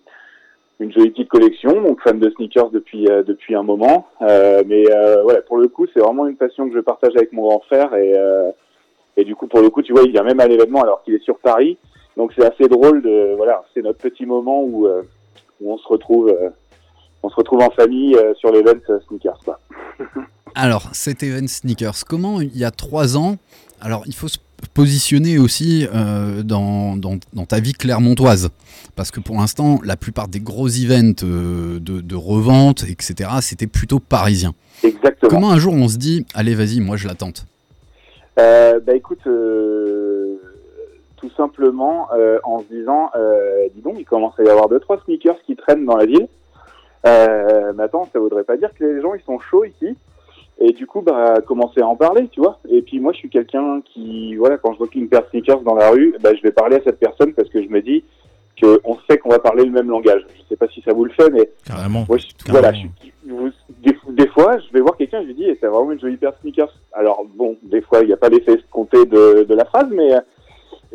une 0.79 0.91
jolie 0.91 1.11
petite 1.11 1.29
collection, 1.29 1.81
donc 1.81 2.01
fan 2.01 2.19
de 2.19 2.29
sneakers 2.31 2.69
depuis 2.69 3.07
euh, 3.07 3.23
depuis 3.23 3.55
un 3.55 3.63
moment. 3.63 4.07
Euh, 4.21 4.63
mais 4.65 4.85
euh, 4.91 5.23
voilà, 5.23 5.41
pour 5.41 5.57
le 5.57 5.67
coup 5.67 5.87
c'est 5.93 5.99
vraiment 5.99 6.27
une 6.27 6.37
passion 6.37 6.67
que 6.69 6.75
je 6.75 6.81
partage 6.81 7.15
avec 7.15 7.31
mon 7.31 7.43
grand 7.43 7.61
frère 7.61 7.93
et 7.95 8.13
euh, 8.15 8.51
et 9.17 9.23
du 9.23 9.35
coup 9.35 9.47
pour 9.47 9.61
le 9.61 9.69
coup 9.69 9.81
tu 9.81 9.93
vois 9.93 10.03
il 10.03 10.11
vient 10.11 10.23
même 10.23 10.39
à 10.39 10.47
l'événement 10.47 10.81
alors 10.81 11.01
qu'il 11.03 11.13
est 11.13 11.23
sur 11.23 11.39
Paris, 11.39 11.77
donc 12.17 12.33
c'est 12.37 12.45
assez 12.45 12.67
drôle 12.67 13.01
de 13.01 13.35
voilà 13.35 13.63
c'est 13.73 13.81
notre 13.81 13.99
petit 13.99 14.25
moment 14.25 14.63
où 14.63 14.87
euh, 14.87 15.03
où 15.61 15.71
on 15.71 15.77
se 15.77 15.87
retrouve 15.87 16.29
euh, 16.29 16.49
on 17.23 17.29
se 17.29 17.35
retrouve 17.35 17.61
en 17.61 17.71
famille 17.71 18.15
euh, 18.15 18.33
sur 18.35 18.51
l'event 18.51 18.79
euh, 18.89 18.99
sneakers 19.07 19.39
quoi. 19.43 19.59
Alors, 20.57 20.87
cet 20.93 21.21
event 21.21 21.47
Sneakers, 21.47 22.05
comment 22.07 22.39
il 22.39 22.55
y 22.57 22.63
a 22.63 22.71
trois 22.71 23.17
ans, 23.17 23.35
alors 23.85 24.03
il 24.05 24.13
faut 24.13 24.27
se 24.27 24.37
positionner 24.73 25.37
aussi 25.37 25.87
euh, 25.93 26.43
dans, 26.43 26.97
dans, 26.97 27.17
dans 27.33 27.45
ta 27.45 27.59
vie 27.59 27.73
clermontoise. 27.73 28.49
Parce 28.95 29.11
que 29.11 29.19
pour 29.19 29.37
l'instant, 29.37 29.79
la 29.83 29.95
plupart 29.95 30.27
des 30.27 30.39
gros 30.39 30.67
events 30.67 31.23
euh, 31.23 31.79
de, 31.79 32.01
de 32.01 32.15
revente, 32.15 32.83
etc., 32.83 33.29
c'était 33.41 33.67
plutôt 33.67 33.99
parisien. 33.99 34.53
Exactement. 34.83 35.29
Comment 35.29 35.51
un 35.51 35.59
jour 35.59 35.73
on 35.73 35.87
se 35.87 35.97
dit, 35.97 36.25
allez, 36.33 36.55
vas-y, 36.55 36.79
moi 36.79 36.97
je 36.97 37.07
la 37.07 37.15
tente 37.15 37.45
Euh, 38.39 38.79
bah 38.85 38.95
écoute, 38.95 39.25
euh, 39.27 40.35
tout 41.17 41.31
simplement 41.37 42.07
en 42.43 42.59
se 42.59 42.65
disant, 42.73 43.11
dis 43.75 43.81
donc, 43.81 43.95
il 43.99 44.05
commence 44.05 44.37
à 44.39 44.43
y 44.43 44.49
avoir 44.49 44.67
deux 44.67 44.79
trois 44.79 44.99
sneakers 45.05 45.41
qui 45.45 45.55
traînent 45.55 45.85
dans 45.85 45.97
la 45.97 46.05
ville. 46.05 46.27
Euh, 47.05 47.71
mais 47.75 47.83
attends, 47.83 48.09
ça 48.11 48.19
voudrait 48.19 48.43
pas 48.43 48.57
dire 48.57 48.69
que 48.77 48.83
les 48.83 49.01
gens 49.01 49.13
ils 49.13 49.21
sont 49.21 49.39
chauds 49.39 49.63
ici? 49.63 49.95
Et 50.59 50.71
du 50.71 50.87
coup, 50.87 51.01
bah 51.01 51.35
commencer 51.45 51.81
à 51.81 51.87
en 51.87 51.95
parler, 51.97 52.27
tu 52.31 52.39
vois. 52.39 52.59
Et 52.69 52.81
puis 52.81 52.99
moi, 52.99 53.11
je 53.13 53.17
suis 53.19 53.29
quelqu'un 53.29 53.81
qui, 53.93 54.35
voilà, 54.35 54.57
quand 54.57 54.71
je 54.73 54.77
vois 54.77 54.87
une 54.95 55.09
paire 55.09 55.21
de 55.23 55.27
sneakers 55.29 55.61
dans 55.61 55.75
la 55.75 55.89
rue, 55.91 56.15
bah 56.21 56.31
je 56.35 56.41
vais 56.41 56.51
parler 56.51 56.77
à 56.77 56.81
cette 56.83 56.99
personne 56.99 57.33
parce 57.33 57.49
que 57.49 57.61
je 57.61 57.67
me 57.67 57.81
dis, 57.81 58.03
qu'on 58.61 58.97
sait 59.09 59.17
qu'on 59.17 59.29
va 59.29 59.39
parler 59.39 59.65
le 59.65 59.71
même 59.71 59.89
langage. 59.89 60.25
Je 60.37 60.43
sais 60.47 60.55
pas 60.55 60.67
si 60.69 60.81
ça 60.81 60.93
vous 60.93 61.03
le 61.03 61.11
fait, 61.11 61.29
mais 61.29 61.49
Carrément. 61.67 62.05
moi, 62.07 62.17
je- 62.17 62.27
Carrément. 62.45 62.61
voilà, 62.61 62.71
je- 62.73 63.29
vous- 63.29 63.49
des, 63.83 63.97
des 64.13 64.27
fois, 64.27 64.57
je 64.59 64.71
vais 64.71 64.79
voir 64.79 64.95
quelqu'un, 64.95 65.21
je 65.23 65.27
lui 65.27 65.33
dis, 65.33 65.43
eh, 65.45 65.57
c'est 65.59 65.67
vraiment 65.67 65.91
une 65.91 65.99
jolie 65.99 66.15
paire 66.15 66.31
de 66.31 66.37
sneakers. 66.37 66.73
Alors 66.93 67.25
bon, 67.35 67.57
des 67.63 67.81
fois, 67.81 67.99
il 68.01 68.07
n'y 68.07 68.13
a 68.13 68.17
pas 68.17 68.29
l'effet 68.29 68.53
escompté 68.53 69.05
de, 69.05 69.43
de 69.43 69.53
la 69.55 69.65
phrase, 69.65 69.87
mais 69.91 70.13
euh, 70.15 70.19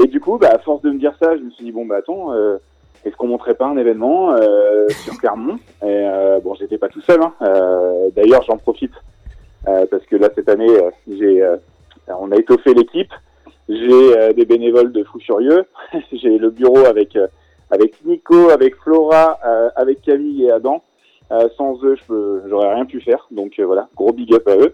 et 0.03 0.07
du 0.07 0.21
coup, 0.21 0.39
bah, 0.39 0.49
à 0.55 0.59
force 0.61 0.81
de 0.81 0.91
me 0.91 0.99
dire 0.99 1.13
ça, 1.23 1.37
je 1.37 1.43
me 1.43 1.51
suis 1.51 1.65
dit 1.67 1.73
bon 1.73 1.85
bah 1.85 1.97
attends, 1.99 2.33
euh, 2.33 2.57
est-ce 3.05 3.15
qu'on 3.17 3.27
montrait 3.27 3.55
pas 3.55 3.67
un 3.67 3.77
événement 3.77 4.33
euh, 4.33 4.89
sur 5.05 5.19
Clermont? 5.19 5.57
Et 5.83 5.87
euh, 5.87 6.41
bon, 6.41 6.55
j'étais 6.55 6.79
pas 6.79 6.89
tout 6.89 7.03
seul. 7.03 7.21
Hein. 7.23 7.35
Euh, 7.43 8.09
D'ailleurs, 8.17 8.43
j'en 8.49 8.57
profite 8.57 8.93
parce 9.65 10.05
que 10.07 10.17
là 10.17 10.29
cette 10.35 10.49
année, 10.49 10.71
euh, 10.71 10.91
j'ai, 11.09 11.43
euh, 11.43 11.57
on 12.09 12.33
a 12.33 12.37
étoffé 12.37 12.75
l'équipe. 12.75 13.13
J'ai 13.69 14.19
euh, 14.19 14.33
des 14.33 14.45
bénévoles 14.45 14.93
de 14.93 15.05
fou 15.05 15.21
furieux. 15.21 15.65
j'ai 16.13 16.39
le 16.39 16.51
bureau 16.51 16.85
avec 16.87 17.17
euh, 17.17 17.29
avec 17.71 18.05
Nico, 18.05 18.51
avec 18.51 18.75
Flora, 18.77 19.39
euh, 19.47 19.71
avec 19.77 20.03
Camille 20.03 20.45
et 20.45 20.51
Adam. 20.51 20.83
Euh, 21.31 21.49
sans 21.57 21.83
eux, 21.85 21.97
je 21.97 22.41
j'aurais 22.49 22.75
rien 22.75 22.85
pu 22.85 23.01
faire. 23.01 23.29
Donc 23.31 23.59
euh, 23.59 23.67
voilà, 23.67 23.89
gros 23.97 24.13
big 24.13 24.35
up 24.35 24.49
à 24.49 24.57
eux. 24.57 24.73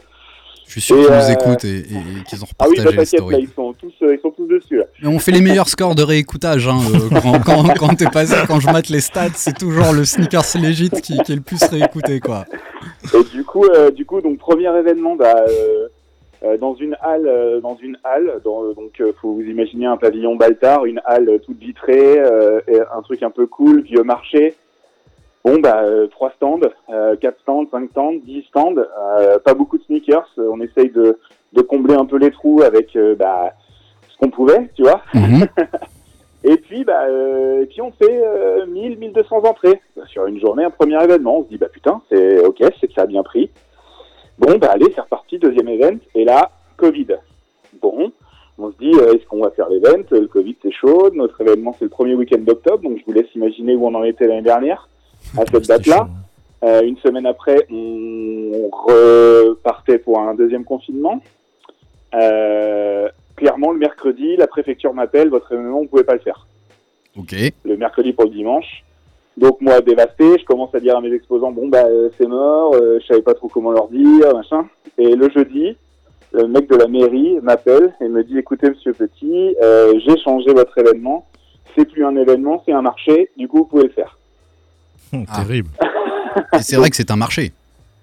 Je 0.64 0.70
suis 0.72 0.80
sûr 0.80 0.96
qu'ils 0.96 1.04
nous 1.06 1.10
euh, 1.12 1.28
écoutent 1.32 1.64
et, 1.64 1.68
et- 1.78 1.80
et 1.80 2.24
qu'ils 2.28 2.42
ont 2.42 2.46
Ah 2.58 2.66
oui, 2.68 2.78
repartagé 2.78 2.96
bah, 2.96 3.04
t'inquiète, 3.04 3.30
là, 3.30 3.38
ils 3.38 3.48
sont 3.54 3.72
tous, 3.74 3.92
euh, 4.02 4.14
ils 4.14 4.20
sont 4.20 4.30
tous 4.30 4.46
dessus. 4.46 4.78
Là. 4.78 4.84
Mais 5.02 5.08
on 5.08 5.18
fait 5.18 5.32
les 5.32 5.40
meilleurs 5.40 5.68
scores 5.68 5.94
de 5.94 6.02
réécoutage. 6.02 6.66
Hein, 6.68 6.78
euh, 6.94 7.20
quand 7.20 7.40
quand, 7.44 7.74
quand 7.78 7.94
t'es 7.94 8.10
passé, 8.10 8.34
quand 8.46 8.60
je 8.60 8.66
mate 8.70 8.88
les 8.88 9.00
stats, 9.00 9.30
c'est 9.34 9.56
toujours 9.56 9.92
le 9.92 10.04
sneakers 10.04 10.44
legit 10.62 10.90
qui, 10.90 11.18
qui 11.18 11.32
est 11.32 11.36
le 11.36 11.40
plus 11.40 11.62
réécouté. 11.64 12.20
quoi. 12.20 12.44
Et 13.14 13.24
du 13.32 13.44
coup, 13.44 13.64
du 13.94 14.04
coup, 14.06 14.20
donc 14.20 14.38
premier 14.38 14.76
événement, 14.78 15.16
bah, 15.16 15.34
euh, 16.44 16.56
dans 16.58 16.74
une 16.74 16.96
halle, 17.00 17.26
euh, 17.26 17.60
dans 17.60 17.76
une 17.82 17.96
halle, 18.04 18.40
dans, 18.44 18.64
euh, 18.64 18.74
donc 18.74 19.00
faut 19.20 19.32
vous 19.34 19.42
imaginer 19.42 19.86
un 19.86 19.96
pavillon 19.96 20.36
Baltard, 20.36 20.84
une 20.84 21.00
halle 21.06 21.40
toute 21.44 21.58
vitrée, 21.58 22.16
et 22.68 22.80
un 22.94 23.02
truc 23.02 23.22
un 23.22 23.30
peu 23.30 23.46
cool, 23.46 23.82
vieux 23.82 24.02
marché. 24.02 24.54
Bon 25.46 25.60
bah 25.60 25.82
euh, 25.84 26.08
trois 26.08 26.32
stands, 26.32 26.60
euh, 26.90 27.14
quatre 27.16 27.40
stands, 27.40 27.66
cinq 27.70 27.88
stands, 27.92 28.14
dix 28.24 28.42
stands, 28.48 28.74
euh, 28.76 29.38
pas 29.38 29.54
beaucoup 29.54 29.78
de 29.78 29.84
sneakers. 29.84 30.28
On 30.36 30.60
essaye 30.60 30.90
de, 30.90 31.18
de 31.52 31.62
combler 31.62 31.94
un 31.94 32.04
peu 32.04 32.18
les 32.18 32.32
trous 32.32 32.62
avec 32.62 32.98
bah, 33.16 33.52
ce 34.08 34.16
qu'on 34.18 34.30
pouvait, 34.30 34.68
tu 34.74 34.82
vois. 34.82 35.02
Mhm. 35.14 35.46
Et 36.44 36.58
puis, 36.58 36.84
bah, 36.84 37.06
euh, 37.08 37.62
et 37.62 37.66
puis 37.66 37.82
on 37.82 37.90
fait 37.90 38.22
euh, 38.24 38.66
1000, 38.66 38.98
1200 38.98 39.38
entrées 39.38 39.80
sur 40.06 40.26
une 40.26 40.38
journée, 40.38 40.62
un 40.62 40.70
premier 40.70 41.02
événement. 41.02 41.38
On 41.38 41.44
se 41.44 41.48
dit, 41.48 41.58
bah 41.58 41.68
putain, 41.68 42.00
c'est 42.08 42.38
ok, 42.44 42.62
c'est 42.80 42.86
que 42.86 42.94
ça 42.94 43.02
a 43.02 43.06
bien 43.06 43.24
pris. 43.24 43.50
Bon, 44.38 44.56
bah 44.56 44.68
allez, 44.70 44.86
c'est 44.94 45.00
reparti, 45.00 45.40
deuxième 45.40 45.68
event. 45.68 45.96
Et 46.14 46.24
là, 46.24 46.52
Covid. 46.76 47.16
Bon, 47.82 48.12
on 48.58 48.70
se 48.70 48.76
dit, 48.76 48.92
euh, 48.94 49.14
est-ce 49.14 49.26
qu'on 49.26 49.42
va 49.42 49.50
faire 49.50 49.68
l'event? 49.68 50.04
Le 50.10 50.28
Covid, 50.28 50.56
c'est 50.62 50.70
chaud. 50.70 51.10
Notre 51.14 51.40
événement, 51.40 51.74
c'est 51.76 51.86
le 51.86 51.90
premier 51.90 52.14
week-end 52.14 52.38
d'octobre. 52.38 52.82
Donc, 52.84 52.98
je 52.98 53.04
vous 53.06 53.12
laisse 53.12 53.34
imaginer 53.34 53.74
où 53.74 53.84
on 53.84 53.94
en 53.94 54.04
était 54.04 54.28
l'année 54.28 54.42
dernière, 54.42 54.88
à 55.38 55.44
cette 55.50 55.66
date-là. 55.66 55.96
chaud. 55.96 56.06
Euh, 56.64 56.82
une 56.82 56.96
semaine 56.98 57.26
après, 57.26 57.66
on 57.70 58.70
repartait 58.70 59.98
pour 59.98 60.20
un 60.20 60.34
deuxième 60.34 60.64
confinement. 60.64 61.20
Euh, 62.14 63.08
clairement, 63.36 63.72
le 63.72 63.78
mercredi, 63.78 64.36
la 64.36 64.46
préfecture 64.46 64.94
m'appelle, 64.94 65.28
votre 65.28 65.52
événement, 65.52 65.80
vous 65.80 65.86
pouvez 65.86 66.04
pas 66.04 66.14
le 66.14 66.20
faire. 66.20 66.46
Ok. 67.18 67.34
Le 67.64 67.76
mercredi 67.76 68.12
pour 68.12 68.24
le 68.24 68.30
dimanche. 68.30 68.84
Donc 69.36 69.60
moi, 69.60 69.80
dévasté, 69.80 70.38
je 70.38 70.44
commence 70.44 70.74
à 70.74 70.80
dire 70.80 70.96
à 70.96 71.00
mes 71.02 71.12
exposants, 71.12 71.52
bon 71.52 71.68
bah 71.68 71.84
euh, 71.84 72.08
c'est 72.16 72.26
mort, 72.26 72.74
euh, 72.74 72.98
je 73.02 73.06
savais 73.06 73.20
pas 73.20 73.34
trop 73.34 73.48
comment 73.48 73.70
leur 73.70 73.88
dire, 73.88 74.34
machin. 74.34 74.66
Et 74.96 75.14
le 75.14 75.28
jeudi, 75.28 75.76
le 76.32 76.48
mec 76.48 76.70
de 76.70 76.76
la 76.76 76.86
mairie 76.86 77.38
m'appelle 77.42 77.94
et 78.00 78.08
me 78.08 78.24
dit, 78.24 78.38
écoutez 78.38 78.70
Monsieur 78.70 78.94
Petit, 78.94 79.54
euh, 79.62 79.92
j'ai 80.06 80.16
changé 80.22 80.54
votre 80.54 80.76
événement, 80.78 81.26
c'est 81.76 81.84
plus 81.84 82.04
un 82.04 82.16
événement, 82.16 82.62
c'est 82.64 82.72
un 82.72 82.80
marché, 82.80 83.30
du 83.36 83.46
coup 83.46 83.58
vous 83.58 83.64
pouvez 83.66 83.84
le 83.84 83.90
faire. 83.90 84.15
Hum, 85.12 85.24
Ah. 85.28 85.36
Terrible. 85.44 85.70
Et 86.54 86.62
c'est 86.62 86.76
vrai 86.76 86.90
que 86.90 86.96
c'est 86.96 87.10
un 87.10 87.16
marché. 87.16 87.52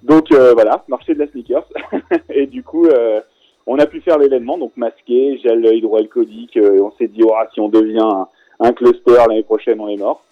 Donc 0.03 0.31
euh, 0.31 0.53
voilà, 0.53 0.83
marché 0.87 1.13
de 1.13 1.19
la 1.19 1.27
sneakers. 1.27 1.65
et 2.29 2.45
du 2.47 2.63
coup, 2.63 2.87
euh, 2.87 3.21
on 3.67 3.77
a 3.79 3.85
pu 3.85 4.01
faire 4.01 4.17
l'événement, 4.17 4.57
donc 4.57 4.73
masqué, 4.75 5.39
gel 5.43 5.65
hydroalcoolique. 5.65 6.57
euh, 6.57 6.81
on 6.81 6.91
s'est 6.97 7.07
dit, 7.07 7.21
oh, 7.23 7.33
si 7.53 7.59
on 7.61 7.69
devient 7.69 7.99
un, 8.01 8.27
un 8.59 8.73
cluster 8.73 9.13
l'année 9.27 9.43
prochaine, 9.43 9.79
on 9.79 9.87
est 9.87 9.97
mort. 9.97 10.23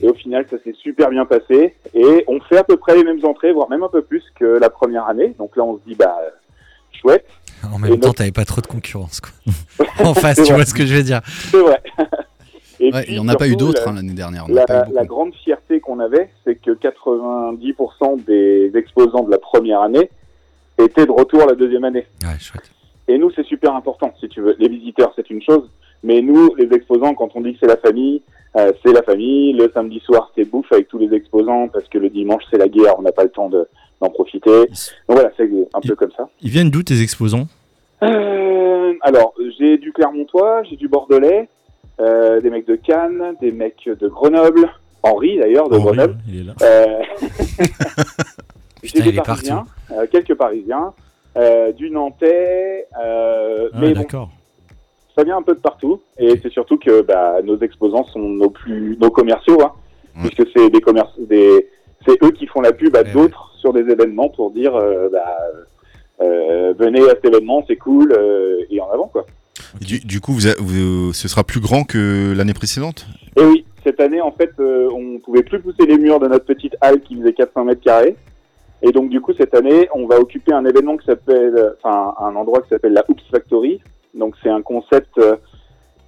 Et 0.00 0.08
au 0.08 0.14
final, 0.14 0.46
ça 0.48 0.56
s'est 0.62 0.74
super 0.80 1.10
bien 1.10 1.24
passé. 1.24 1.74
Et 1.94 2.24
on 2.28 2.38
fait 2.40 2.58
à 2.58 2.64
peu 2.64 2.76
près 2.76 2.94
les 2.96 3.02
mêmes 3.02 3.24
entrées, 3.24 3.52
voire 3.52 3.68
même 3.68 3.82
un 3.82 3.88
peu 3.88 4.02
plus 4.02 4.22
que 4.38 4.44
la 4.44 4.70
première 4.70 5.06
année. 5.08 5.34
Donc 5.38 5.56
là, 5.56 5.64
on 5.64 5.74
se 5.76 5.80
dit, 5.84 5.96
bah, 5.96 6.16
chouette, 6.92 7.26
En 7.64 7.78
même 7.80 7.94
Et 7.94 7.98
temps, 7.98 8.08
notre- 8.08 8.18
t'avais 8.18 8.30
pas 8.30 8.44
trop 8.44 8.60
de 8.60 8.66
concurrence. 8.68 9.20
Quoi. 9.20 9.30
en 10.06 10.14
face, 10.14 10.36
tu 10.36 10.42
vrai. 10.44 10.54
vois 10.54 10.64
ce 10.64 10.74
que 10.74 10.86
je 10.86 10.94
veux 10.94 11.02
dire. 11.02 11.20
c'est 11.50 11.58
vrai. 11.58 11.82
Et 12.80 12.92
Ouais, 12.92 13.02
puis, 13.02 13.12
il 13.12 13.14
n'y 13.14 13.20
en 13.20 13.28
a 13.28 13.34
pas 13.36 13.48
eu 13.48 13.56
d'autres 13.56 13.88
hein, 13.88 13.94
l'année 13.94 14.12
dernière. 14.14 14.44
on 14.48 14.52
La, 14.54 14.64
pas 14.64 14.86
eu 14.88 14.92
la 14.92 15.02
beaucoup. 15.02 15.14
grande 15.14 15.34
fierté 15.34 15.80
qu'on 15.80 15.98
avait, 16.00 16.30
c'est 16.44 16.54
que 16.56 16.70
90% 16.70 18.24
des 18.24 18.70
exposants 18.74 19.24
de 19.24 19.30
la 19.30 19.38
première 19.38 19.80
année 19.80 20.10
étaient 20.78 21.06
de 21.06 21.10
retour 21.12 21.46
la 21.46 21.54
deuxième 21.54 21.84
année. 21.84 22.06
Ouais, 22.22 22.38
chouette. 22.38 22.70
Et 23.08 23.18
nous, 23.18 23.30
c'est 23.34 23.44
super 23.46 23.74
important, 23.74 24.12
si 24.20 24.28
tu 24.28 24.40
veux. 24.40 24.54
Les 24.58 24.68
visiteurs, 24.68 25.12
c'est 25.16 25.30
une 25.30 25.42
chose, 25.42 25.68
mais 26.02 26.20
nous, 26.22 26.54
les 26.56 26.72
exposants, 26.74 27.14
quand 27.14 27.30
on 27.34 27.40
dit 27.40 27.54
que 27.54 27.58
c'est 27.60 27.66
la 27.66 27.78
famille, 27.78 28.22
euh, 28.56 28.72
c'est 28.84 28.92
la 28.92 29.02
famille. 29.02 29.54
Le 29.54 29.70
samedi 29.72 29.98
soir, 30.00 30.30
c'est 30.36 30.44
bouffe 30.44 30.70
avec 30.72 30.88
tous 30.88 30.98
les 30.98 31.12
exposants, 31.14 31.68
parce 31.68 31.88
que 31.88 31.98
le 31.98 32.10
dimanche, 32.10 32.42
c'est 32.50 32.58
la 32.58 32.68
guerre, 32.68 32.94
on 32.98 33.02
n'a 33.02 33.12
pas 33.12 33.24
le 33.24 33.30
temps 33.30 33.48
de- 33.48 33.66
d'en 34.00 34.10
profiter. 34.10 34.50
Donc 34.50 34.68
voilà, 35.08 35.30
c'est 35.36 35.50
un 35.74 35.80
peu 35.80 35.96
comme 35.96 36.12
ça. 36.16 36.28
Ils 36.42 36.50
viennent 36.50 36.70
d'où 36.70 36.82
tes 36.82 37.02
exposants? 37.02 37.46
Euh, 38.02 38.92
alors, 39.00 39.34
j'ai 39.58 39.78
du 39.78 39.92
Clermontois, 39.92 40.62
j'ai 40.70 40.76
du 40.76 40.86
Bordelais, 40.88 41.48
euh, 42.00 42.40
des 42.40 42.50
mecs 42.50 42.66
de 42.66 42.76
Cannes, 42.76 43.34
des 43.40 43.52
mecs 43.52 43.88
de 43.88 44.08
Grenoble, 44.08 44.68
Henri 45.02 45.38
d'ailleurs, 45.38 45.68
de 45.68 45.74
Henri, 45.76 45.84
Grenoble. 45.84 46.16
il 46.28 46.40
est 46.40 46.44
là. 46.44 46.54
Euh, 46.62 47.02
Putain, 48.82 48.98
j'ai 48.98 49.02
des 49.02 49.08
il 49.10 49.18
est 49.18 49.22
Parisiens, 49.22 49.64
euh, 49.92 50.06
quelques 50.10 50.34
Parisiens, 50.34 50.92
euh, 51.36 51.72
du 51.72 51.90
Nantais, 51.90 52.86
euh, 53.02 53.68
Ah, 53.72 53.78
mais 53.80 53.92
bon, 53.92 54.00
d'accord. 54.00 54.30
ça 55.16 55.24
vient 55.24 55.36
un 55.36 55.42
peu 55.42 55.54
de 55.54 55.60
partout. 55.60 56.00
Et 56.18 56.38
c'est 56.40 56.50
surtout 56.52 56.78
que 56.78 57.02
bah, 57.02 57.42
nos 57.42 57.58
exposants 57.58 58.04
sont 58.04 58.20
nos 58.20 58.50
plus 58.50 58.96
nos 59.00 59.10
commerciaux, 59.10 59.58
hein, 59.62 59.72
Ouais. 60.16 60.28
puisque 60.30 60.48
c'est 60.56 60.70
des 60.70 60.80
commerces, 60.80 61.18
des 61.18 61.68
c'est 62.06 62.22
eux 62.22 62.30
qui 62.30 62.46
font 62.46 62.60
la 62.60 62.72
pub 62.72 62.94
à 62.96 63.02
Ouais, 63.02 63.12
d'autres 63.12 63.52
sur 63.58 63.72
des 63.72 63.80
événements 63.80 64.28
pour 64.28 64.50
dire 64.52 64.74
euh, 64.76 65.08
bah, 65.12 65.36
euh, 66.22 66.72
venez 66.78 67.02
à 67.02 67.10
cet 67.10 67.24
événement, 67.24 67.64
c'est 67.66 67.76
cool 67.76 68.12
euh, 68.12 68.60
et 68.70 68.80
en 68.80 68.88
avant 68.90 69.08
quoi. 69.08 69.26
Du, 69.80 70.00
du 70.00 70.20
coup, 70.20 70.32
vous 70.32 70.46
a- 70.48 70.54
vous- 70.58 71.12
ce 71.12 71.28
sera 71.28 71.44
plus 71.44 71.60
grand 71.60 71.84
que 71.84 72.32
l'année 72.36 72.54
précédente? 72.54 73.06
Et 73.36 73.42
oui, 73.44 73.64
cette 73.84 74.00
année, 74.00 74.20
en 74.20 74.32
fait, 74.32 74.50
euh, 74.60 74.88
on 74.92 75.18
pouvait 75.18 75.42
plus 75.42 75.60
pousser 75.60 75.86
les 75.86 75.98
murs 75.98 76.20
de 76.20 76.28
notre 76.28 76.44
petite 76.44 76.74
halle 76.80 77.00
qui 77.00 77.16
faisait 77.16 77.32
400 77.32 77.64
mètres 77.64 77.82
carrés. 77.82 78.16
Et 78.82 78.92
donc, 78.92 79.10
du 79.10 79.20
coup, 79.20 79.32
cette 79.36 79.54
année, 79.54 79.88
on 79.94 80.06
va 80.06 80.20
occuper 80.20 80.52
un 80.52 80.64
événement 80.64 80.96
qui 80.96 81.06
s'appelle, 81.06 81.74
enfin, 81.82 82.14
un 82.20 82.34
endroit 82.36 82.62
qui 82.62 82.68
s'appelle 82.68 82.92
la 82.92 83.04
Hoops 83.08 83.22
Factory. 83.30 83.80
Donc, 84.14 84.34
c'est 84.42 84.50
un 84.50 84.62
concept 84.62 85.18
euh, 85.18 85.36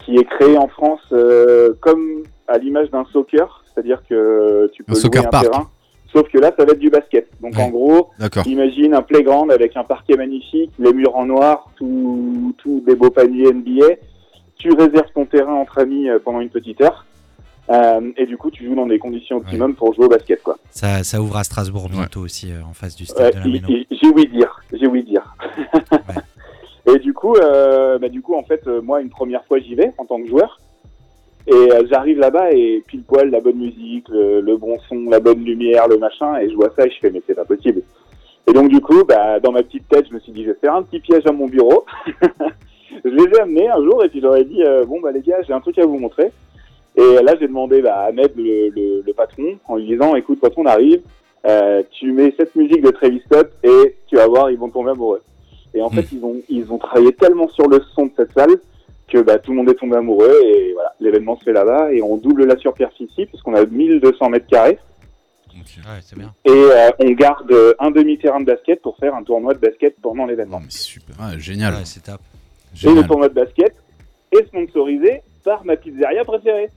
qui 0.05 0.17
est 0.17 0.25
créé 0.25 0.57
en 0.57 0.69
France 0.69 1.01
euh, 1.13 1.75
comme 1.81 2.23
à 2.49 2.59
l'image 2.59 2.91
d'un 2.91 3.05
soccer, 3.13 3.65
c'est-à-dire 3.67 4.03
que 4.09 4.71
tu 4.73 4.83
peux 4.85 4.93
Un 4.93 5.09
louer 5.09 5.19
un 5.19 5.23
park. 5.31 5.51
terrain. 5.51 5.69
Sauf 6.13 6.29
que 6.29 6.39
là, 6.39 6.53
ça 6.59 6.65
va 6.65 6.73
être 6.73 6.79
du 6.81 6.91
basket. 6.91 7.29
Donc, 7.41 7.55
Ouais. 7.57 7.63
en 7.63 7.69
gros. 7.71 8.11
Imagine 8.47 8.95
un 8.95 9.03
playground 9.03 9.51
avec 9.53 9.77
un 9.77 9.85
parquet 9.85 10.17
magnifique, 10.17 10.71
les 10.79 10.93
murs 10.93 11.15
en 11.17 11.25
noir, 11.27 11.71
tout, 11.77 12.55
tout 12.59 12.83
des 12.87 12.97
beaux 12.97 13.11
paniers 13.11 13.53
NBA. 13.53 13.87
Tu 14.57 14.71
réserves 14.73 15.11
ton 15.15 15.25
terrain 15.25 15.55
entre 15.55 15.79
amis 15.79 16.09
euh, 16.09 16.19
pendant 16.23 16.41
une 16.41 16.51
petite 16.51 16.81
heure. 16.81 17.07
Euh, 17.71 18.11
et 18.17 18.27
du 18.27 18.37
coup, 18.37 18.51
tu 18.51 18.65
joues 18.65 18.75
dans 18.75 18.87
des 18.87 18.99
conditions 18.99 19.37
optimum 19.37 19.75
pour 19.77 19.95
jouer 19.95 20.07
au 20.07 20.09
basket, 20.09 20.43
quoi. 20.43 20.59
Ça, 20.71 21.05
ça 21.05 21.21
ouvre 21.23 21.37
à 21.37 21.45
Strasbourg 21.45 21.85
Ouais. 21.85 21.91
bientôt 21.93 22.21
aussi, 22.23 22.51
euh, 22.51 22.61
en 22.69 22.73
face 22.75 22.97
du 22.97 23.05
Ouais, 23.05 23.09
stade 23.09 23.35
de 23.35 23.39
la 23.39 23.45
j'ai 23.91 24.09
ouï 24.09 24.27
dire, 24.27 24.61
j'ai 24.73 24.87
ouï 24.89 25.05
dire. 25.05 25.37
Et 26.87 26.99
du 26.99 27.13
coup, 27.13 27.35
euh, 27.37 27.99
bah, 27.99 28.09
du 28.09 28.21
coup, 28.23 28.35
en 28.35 28.43
fait, 28.43 28.67
moi, 28.67 29.01
une 29.01 29.11
première 29.11 29.45
fois, 29.45 29.59
j'y 29.61 29.75
vais 29.77 29.93
en 29.99 30.05
tant 30.07 30.21
que 30.21 30.27
joueur. 30.29 30.59
Et 31.47 31.53
euh, 31.53 31.85
j'arrive 31.91 32.19
là-bas 32.19 32.53
et 32.53 32.83
pile 32.87 33.03
poil, 33.03 33.31
la 33.31 33.41
bonne 33.41 33.57
musique, 33.57 34.09
le, 34.09 34.41
le 34.41 34.57
bon 34.57 34.79
son, 34.89 35.09
la 35.09 35.21
bonne 35.21 35.45
lumière, 35.45 35.89
le 35.89 35.99
machin. 35.99 36.39
Et 36.39 36.51
je 36.51 36.55
vois 36.55 36.73
ça 36.77 36.87
et 36.87 36.91
je 36.91 36.99
fais, 37.01 37.11
mais 37.11 37.23
c'est 37.27 37.35
pas 37.35 37.45
possible. 37.45 37.83
Et 38.49 38.53
donc, 38.53 38.69
du 38.69 38.81
coup, 38.81 39.05
bah, 39.05 39.41
dans 39.41 39.53
ma 39.53 39.63
petite 39.63 39.89
tête, 39.89 40.07
je 40.09 40.15
me 40.15 40.21
suis 40.21 40.33
dit, 40.33 40.45
je 40.45 40.51
vais 40.51 40.59
faire 40.61 40.75
un 40.75 40.83
petit 40.83 41.01
piège 41.01 41.27
à 41.27 41.33
mon 41.33 41.47
bureau. 41.47 41.85
je 43.05 43.11
les 43.11 43.25
ai 43.25 43.41
amenés 43.41 43.69
un 43.69 43.83
jour 43.83 44.05
et 44.05 44.09
puis 44.09 44.21
j'aurais 44.21 44.45
dit, 44.45 44.63
euh, 44.63 44.85
bon, 44.85 45.01
bah, 45.01 45.13
les 45.13 45.23
gars, 45.23 45.41
j'ai 45.47 45.53
un 45.53 45.61
truc 45.61 45.79
à 45.79 45.87
vous 45.87 45.99
montrer. 45.99 46.31
Et 46.97 47.23
là, 47.23 47.35
j'ai 47.41 47.47
demandé 47.47 47.81
bah, 47.81 48.01
à 48.01 48.13
Ned, 48.13 48.33
le, 48.37 48.69
le, 48.69 49.03
le 49.07 49.13
patron, 49.13 49.59
en 49.67 49.77
lui 49.77 49.87
disant, 49.87 50.17
écoute, 50.17 50.39
quand 50.43 50.51
on 50.57 50.67
arrive, 50.67 51.01
euh, 51.47 51.83
tu 51.91 52.13
mets 52.13 52.35
cette 52.39 52.55
musique 52.55 52.83
de 52.83 52.91
Travis 52.91 53.23
Scott 53.25 53.51
et 53.63 53.97
tu 54.09 54.17
vas 54.17 54.27
voir, 54.27 54.51
ils 54.51 54.59
vont 54.59 54.69
tomber 54.69 54.91
amoureux. 54.91 55.23
Et 55.73 55.81
en 55.81 55.89
fait, 55.89 56.07
ils 56.13 56.25
ont, 56.25 56.37
ils 56.49 56.73
ont 56.73 56.79
travaillé 56.79 57.13
tellement 57.13 57.49
sur 57.49 57.69
le 57.69 57.81
son 57.95 58.07
de 58.07 58.11
cette 58.17 58.33
salle 58.33 58.57
que 59.11 59.19
bah, 59.23 59.39
tout 59.39 59.51
le 59.51 59.57
monde 59.59 59.69
est 59.71 59.75
tombé 59.75 59.97
amoureux 59.97 60.35
et 60.45 60.73
voilà, 60.75 60.93
l'événement 61.01 61.37
se 61.39 61.45
fait 61.45 61.53
là-bas 61.53 61.93
et 61.93 62.01
on 62.03 62.17
double 62.17 62.45
la 62.47 62.57
superficie 62.57 63.27
puisqu'on 63.27 63.55
a 63.55 63.65
1200 63.65 64.29
mètres 64.31 64.47
carrés 64.47 64.79
Ouais, 65.53 66.01
c'est 66.03 66.17
bien. 66.17 66.33
et 66.45 66.51
euh, 66.51 66.91
on 67.01 67.11
garde 67.11 67.51
euh, 67.53 67.75
un 67.81 67.91
demi-terrain 67.91 68.41
de 68.41 68.47
basket 68.47 68.81
pour 68.81 68.97
faire 68.97 69.15
un 69.15 69.23
tournoi 69.23 69.53
de 69.53 69.59
basket 69.59 69.95
pendant 70.01 70.25
l'événement. 70.25 70.61
Super. 70.69 71.17
Ouais, 71.21 71.39
génial. 71.39 71.75
Ouais, 71.75 71.81
c'est 71.85 72.03
top. 72.05 72.21
Et 72.83 72.87
le 72.87 72.91
génial. 72.93 73.07
tournoi 73.07 73.29
de 73.29 73.35
basket 73.35 73.75
est 74.33 74.47
sponsorisé 74.47 75.23
par 75.45 75.65
ma 75.65 75.77
pizzeria 75.77 76.25
préférée. 76.25 76.69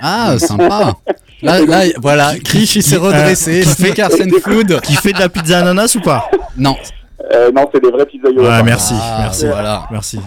Ah, 0.00 0.38
sympa. 0.38 0.92
Là, 1.42 1.60
là, 1.64 1.84
voilà, 1.98 2.32
Chris 2.44 2.70
il 2.76 2.82
s'est 2.82 2.96
redressé. 2.96 3.60
Euh, 3.60 3.64
qui 3.64 3.82
fait- 3.82 4.40
Food. 4.40 4.80
Qui 4.82 4.94
fait 4.94 5.12
de 5.12 5.20
la 5.20 5.28
pizza 5.28 5.58
ananas 5.60 5.94
ou 5.96 6.00
pas? 6.00 6.28
Non. 6.56 6.76
Euh, 7.32 7.50
non, 7.52 7.68
c'est 7.72 7.80
des 7.82 7.90
vrais 7.90 8.06
pizzaiolos. 8.06 8.42
Ouais, 8.42 8.62
merci, 8.64 8.94
Ah, 8.96 9.18
merci, 9.22 9.46
voilà. 9.46 9.86
merci. 9.90 10.18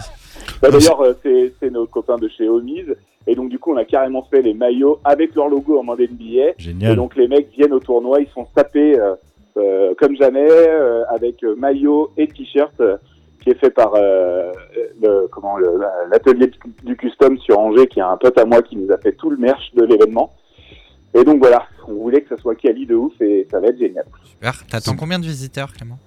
Bah, 0.62 0.70
D'ailleurs, 0.72 1.02
euh, 1.02 1.14
c'est 1.24 1.54
c'est 1.60 1.70
nos 1.72 1.86
copains 1.88 2.18
de 2.18 2.28
chez 2.28 2.48
Omise. 2.48 2.96
Et 3.28 3.36
donc, 3.36 3.50
du 3.50 3.60
coup, 3.60 3.74
on 3.74 3.78
a 3.78 3.86
carrément 3.86 4.24
fait 4.32 4.42
les 4.42 4.54
maillots 4.54 5.00
avec 5.04 5.36
leur 5.36 5.48
logo 5.48 5.78
en 5.80 5.84
main. 5.84 5.96
Et 6.00 6.54
Génial. 6.58 6.96
donc, 6.96 7.16
les 7.16 7.28
mecs 7.28 7.50
viennent 7.52 7.74
au 7.74 7.80
tournoi, 7.80 8.20
ils 8.22 8.30
sont 8.30 8.48
tapés 8.56 8.98
euh, 9.00 9.16
euh, 9.58 9.94
comme 10.00 10.16
jamais, 10.16 10.48
euh, 10.50 11.04
avec 11.10 11.44
euh, 11.44 11.56
maillot 11.56 12.12
et 12.18 12.28
t-shirt, 12.28 12.74
euh, 12.80 12.98
qui 13.42 13.50
est 13.52 13.60
fait 13.60 13.70
par 13.70 13.94
euh, 13.96 14.52
le, 15.02 15.28
comment 15.32 15.58
l'atelier 16.12 16.50
du 16.84 16.96
custom 16.96 17.38
sur 17.40 17.60
Angers, 17.60 17.88
qui 17.88 18.00
est 18.00 18.04
un 18.04 18.18
pote 18.18 18.38
à 18.40 18.46
moi 18.46 18.62
qui 18.62 18.76
nous 18.76 18.92
a 18.92 18.98
fait 18.98 19.12
tout 19.14 19.30
le 19.30 19.38
merch 19.38 19.72
de 19.76 19.84
l'événement. 19.84 20.32
Et 21.14 21.24
donc 21.24 21.40
voilà, 21.40 21.64
on 21.88 21.94
voulait 21.94 22.22
que 22.22 22.30
ça 22.36 22.42
soit 22.42 22.56
quali 22.56 22.86
de 22.86 22.96
ouf 22.96 23.14
et 23.22 23.46
ça 23.52 23.60
va 23.60 23.68
être 23.68 23.78
génial. 23.80 24.06
Super. 24.24 24.66
T'attends 24.68 24.96
combien 24.96 25.20
de 25.20 25.26
visiteurs, 25.26 25.74
Clément? 25.74 26.00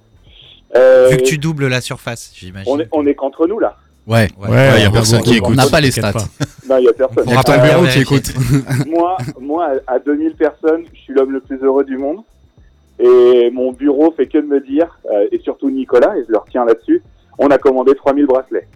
Euh, 0.76 1.08
Vu 1.10 1.18
que 1.18 1.22
tu 1.22 1.38
doubles 1.38 1.68
la 1.68 1.80
surface, 1.80 2.32
j'imagine. 2.34 2.72
on 2.72 2.80
est, 2.80 2.88
on 2.90 3.06
est 3.06 3.14
qu'entre 3.14 3.46
nous 3.46 3.58
là. 3.60 3.76
Ouais. 4.06 4.28
Ouais. 4.38 4.48
Ouais, 4.48 4.80
y 4.82 4.84
a 4.84 4.88
on 4.90 4.92
personne 4.92 5.22
qui 5.22 5.36
écoute. 5.36 5.50
On 5.52 5.54
n'a 5.54 5.66
pas 5.66 5.80
les 5.80 5.90
stats. 5.90 6.12
Non, 6.68 6.78
il 6.78 6.84
y 6.84 6.88
a 6.88 6.92
personne. 6.94 7.24
On 7.26 7.30
Il 7.30 7.34
y 7.34 7.36
a 7.36 7.42
que 7.42 7.52
ton 7.52 7.62
bureau 7.62 7.86
qui 7.86 8.00
écoute. 8.00 8.32
moi, 8.86 9.16
moi, 9.38 9.68
à 9.86 9.98
2000 9.98 10.34
personnes, 10.34 10.84
je 10.94 10.98
suis 11.00 11.12
l'homme 11.12 11.32
le 11.32 11.40
plus 11.40 11.58
heureux 11.62 11.84
du 11.84 11.98
monde. 11.98 12.20
Et 12.98 13.50
mon 13.52 13.72
bureau 13.72 14.12
fait 14.16 14.26
que 14.26 14.38
de 14.38 14.46
me 14.46 14.60
dire, 14.60 14.98
euh, 15.12 15.26
et 15.30 15.38
surtout 15.40 15.68
Nicolas, 15.68 16.16
et 16.16 16.24
je 16.26 16.32
le 16.32 16.38
retiens 16.38 16.64
là-dessus, 16.64 17.02
on 17.38 17.48
a 17.48 17.58
commandé 17.58 17.94
3000 17.94 18.26
bracelets. 18.26 18.68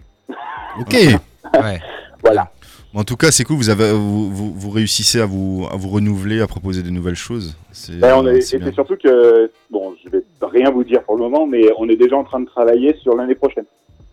Ok. 0.79 0.95
Ouais. 1.53 1.79
Voilà. 2.21 2.51
En 2.93 3.03
tout 3.03 3.15
cas, 3.15 3.31
c'est 3.31 3.43
cool. 3.43 3.55
Vous, 3.55 3.69
avez, 3.69 3.91
vous, 3.93 4.29
vous, 4.29 4.53
vous 4.53 4.69
réussissez 4.69 5.21
à 5.21 5.25
vous, 5.25 5.65
à 5.71 5.75
vous 5.77 5.89
renouveler, 5.89 6.41
à 6.41 6.47
proposer 6.47 6.83
de 6.83 6.89
nouvelles 6.89 7.15
choses. 7.15 7.55
C'est 7.71 7.97
Ben, 7.97 8.15
on 8.17 8.27
est- 8.27 8.37
et 8.37 8.41
c'est 8.41 8.73
surtout 8.73 8.97
que, 9.01 9.49
bon, 9.71 9.95
je 10.03 10.09
vais 10.11 10.23
rien 10.41 10.69
vous 10.69 10.83
dire 10.83 11.01
pour 11.03 11.15
le 11.15 11.21
moment, 11.23 11.47
mais 11.47 11.61
on 11.79 11.87
est 11.87 11.95
déjà 11.95 12.17
en 12.17 12.23
train 12.23 12.39
de 12.41 12.45
travailler 12.45 12.95
sur 13.01 13.15
l'année 13.15 13.35
prochaine. 13.35 13.63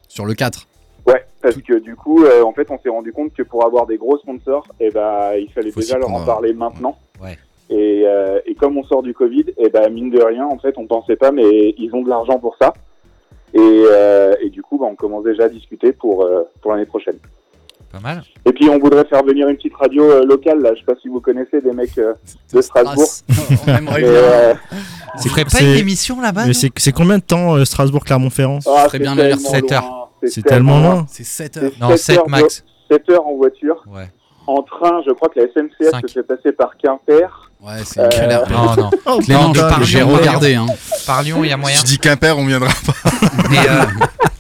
Sur 0.08 0.24
le 0.24 0.34
4. 0.34 0.66
Ouais, 1.06 1.24
parce 1.40 1.56
que 1.56 1.78
du 1.78 1.94
coup, 1.94 2.24
euh, 2.24 2.42
en 2.42 2.52
fait, 2.52 2.66
on 2.70 2.78
s'est 2.80 2.88
rendu 2.88 3.12
compte 3.12 3.32
que 3.32 3.42
pour 3.42 3.64
avoir 3.64 3.86
des 3.86 3.96
gros 3.96 4.18
sponsors, 4.18 4.66
eh 4.80 4.90
ben, 4.90 5.34
il 5.38 5.50
fallait 5.52 5.70
Faut 5.70 5.80
déjà 5.80 5.98
leur 5.98 6.12
en 6.12 6.24
parler 6.24 6.52
maintenant. 6.52 6.96
Ouais. 7.22 7.38
Et, 7.70 8.02
euh, 8.06 8.38
et 8.46 8.54
comme 8.54 8.76
on 8.76 8.84
sort 8.84 9.02
du 9.02 9.12
Covid, 9.14 9.44
et 9.58 9.68
ben 9.70 9.88
mine 9.92 10.10
de 10.10 10.20
rien, 10.22 10.46
en 10.46 10.58
fait, 10.58 10.74
on 10.76 10.86
pensait 10.86 11.16
pas, 11.16 11.30
mais 11.32 11.74
ils 11.78 11.90
ont 11.94 12.02
de 12.02 12.08
l'argent 12.08 12.38
pour 12.38 12.56
ça. 12.60 12.72
Et, 13.54 13.58
euh, 13.60 14.34
et 14.42 14.50
du 14.50 14.62
coup, 14.62 14.78
bah, 14.78 14.86
on 14.90 14.94
commence 14.96 15.24
déjà 15.24 15.44
à 15.44 15.48
discuter 15.48 15.92
pour 15.92 16.22
euh, 16.24 16.42
pour 16.60 16.72
l'année 16.72 16.86
prochaine. 16.86 17.16
Pas 17.92 18.00
mal. 18.00 18.22
Et 18.44 18.52
puis, 18.52 18.68
on 18.68 18.78
voudrait 18.78 19.04
faire 19.04 19.22
venir 19.24 19.48
une 19.48 19.56
petite 19.56 19.74
radio 19.76 20.02
euh, 20.10 20.24
locale. 20.24 20.60
Là, 20.60 20.74
je 20.74 20.80
sais 20.80 20.84
pas 20.86 20.96
si 21.00 21.08
vous 21.08 21.20
connaissez 21.20 21.60
des 21.60 21.72
mecs 21.72 21.96
euh, 21.98 22.14
de 22.52 22.60
Strasbourg. 22.60 23.06
On 23.66 23.70
aimerait 23.76 24.00
bien. 24.00 24.10
euh, 24.10 24.54
ferais 25.28 25.44
pas 25.44 25.50
c'est- 25.50 25.64
une 25.64 25.78
émission 25.78 26.20
là-bas 26.20 26.46
Mais 26.46 26.52
c'est 26.52 26.70
c'est 26.76 26.92
combien 26.92 27.18
de 27.18 27.22
temps 27.22 27.54
euh, 27.56 27.64
Strasbourg-Clermont-Ferrand 27.64 28.58
ah, 28.66 28.70
ferait 28.70 28.88
c'est 28.90 28.98
bien 28.98 29.14
tellement 29.16 29.22
l'aller-retour. 29.22 29.50
sept 29.50 29.72
heures. 29.72 30.05
C'est 30.28 30.42
tellement 30.42 30.80
loin. 30.80 31.06
C'est 31.10 31.24
7 31.24 31.54
C'est 31.54 31.64
heures. 31.64 31.70
Non, 31.80 31.88
sept 31.90 31.98
7 32.00 32.18
heures 32.18 32.28
max. 32.28 32.64
de- 32.90 32.94
7 32.94 33.10
heures 33.10 33.26
en 33.26 33.36
voiture. 33.36 33.82
Ouais. 33.88 34.10
En 34.48 34.62
train, 34.62 35.00
je 35.06 35.12
crois 35.12 35.28
que 35.28 35.40
la 35.40 35.46
SNCF 35.46 36.00
se 36.06 36.12
fait 36.12 36.22
passer 36.22 36.52
par 36.52 36.70
Quimper. 36.80 37.50
Ouais, 37.60 37.72
c'est 37.84 38.00
une 38.00 38.08
galère. 38.10 38.48
Non, 38.48 38.76
non. 38.76 38.90
Oh, 39.06 39.18
Clément, 39.18 39.52
j'ai 39.82 40.02
regardé. 40.02 40.54
Hein. 40.54 40.66
Par 41.06 41.22
Lyon, 41.24 41.42
il 41.42 41.50
y 41.50 41.52
a 41.52 41.56
moyen. 41.56 41.76
Je 41.80 41.84
dis 41.84 41.98
Quimper, 41.98 42.38
on 42.38 42.46
viendra 42.46 42.68
pas. 42.86 43.10
Mais, 43.50 43.58
euh, 43.68 43.82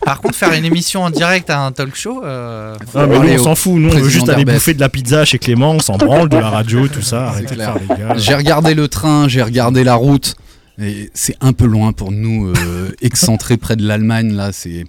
par 0.04 0.20
contre, 0.20 0.36
faire 0.36 0.52
une 0.52 0.64
émission 0.64 1.02
en 1.02 1.10
direct 1.10 1.50
à 1.50 1.58
un 1.60 1.72
talk 1.72 1.96
show. 1.96 2.22
euh, 2.24 2.76
Ah, 2.94 3.06
mais 3.06 3.18
nous, 3.18 3.40
on 3.40 3.44
s'en 3.44 3.54
fout. 3.56 3.72
Nous, 3.74 3.88
on 3.92 3.98
veut 3.98 4.08
juste 4.08 4.28
aller 4.28 4.44
bouffer 4.44 4.74
de 4.74 4.80
la 4.80 4.88
pizza 4.88 5.24
chez 5.24 5.38
Clément. 5.38 5.72
On 5.72 5.80
s'en 5.80 5.96
branle 5.96 6.28
de 6.28 6.36
la 6.36 6.50
radio, 6.50 6.86
tout 6.86 7.02
ça. 7.02 7.26
Arrêtez 7.30 7.56
de 7.56 7.60
faire 7.60 7.74
les 7.76 7.88
gars. 7.88 8.14
J'ai 8.16 8.34
regardé 8.36 8.74
le 8.74 8.86
train, 8.86 9.26
j'ai 9.26 9.42
regardé 9.42 9.82
la 9.82 9.96
route. 9.96 10.36
C'est 11.14 11.36
un 11.40 11.52
peu 11.52 11.66
loin 11.66 11.92
pour 11.92 12.12
nous, 12.12 12.52
euh, 12.56 12.92
excentrés 13.02 13.56
près 13.56 13.74
de 13.74 13.84
l'Allemagne. 13.86 14.32
Là, 14.34 14.52
c'est 14.52 14.84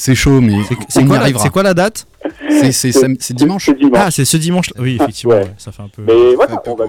c'est 0.00 0.14
chaud, 0.14 0.40
mais 0.40 0.54
C'est 0.88 1.04
quoi, 1.04 1.16
la- 1.16 1.22
arrivera. 1.22 1.42
c'est 1.42 1.50
quoi 1.50 1.62
la 1.62 1.74
date 1.74 2.06
C'est 2.50 2.72
c'est 2.72 2.92
sam- 2.92 3.16
c'est 3.18 3.34
dimanche. 3.34 3.66
C'est 3.66 3.76
dimanche. 3.78 3.98
Ah, 4.00 4.10
c'est 4.10 4.24
ce 4.24 4.36
dimanche. 4.36 4.70
Oui, 4.78 4.96
effectivement. 5.00 5.34
Ouais. 5.34 5.42
ouais, 5.42 5.54
ça 5.58 5.72
fait 5.72 5.82
un 5.82 5.88
peu. 5.88 6.02
Mais 6.06 6.34
voilà, 6.34 6.56
peu 6.58 6.70
on 6.70 6.76
va, 6.76 6.84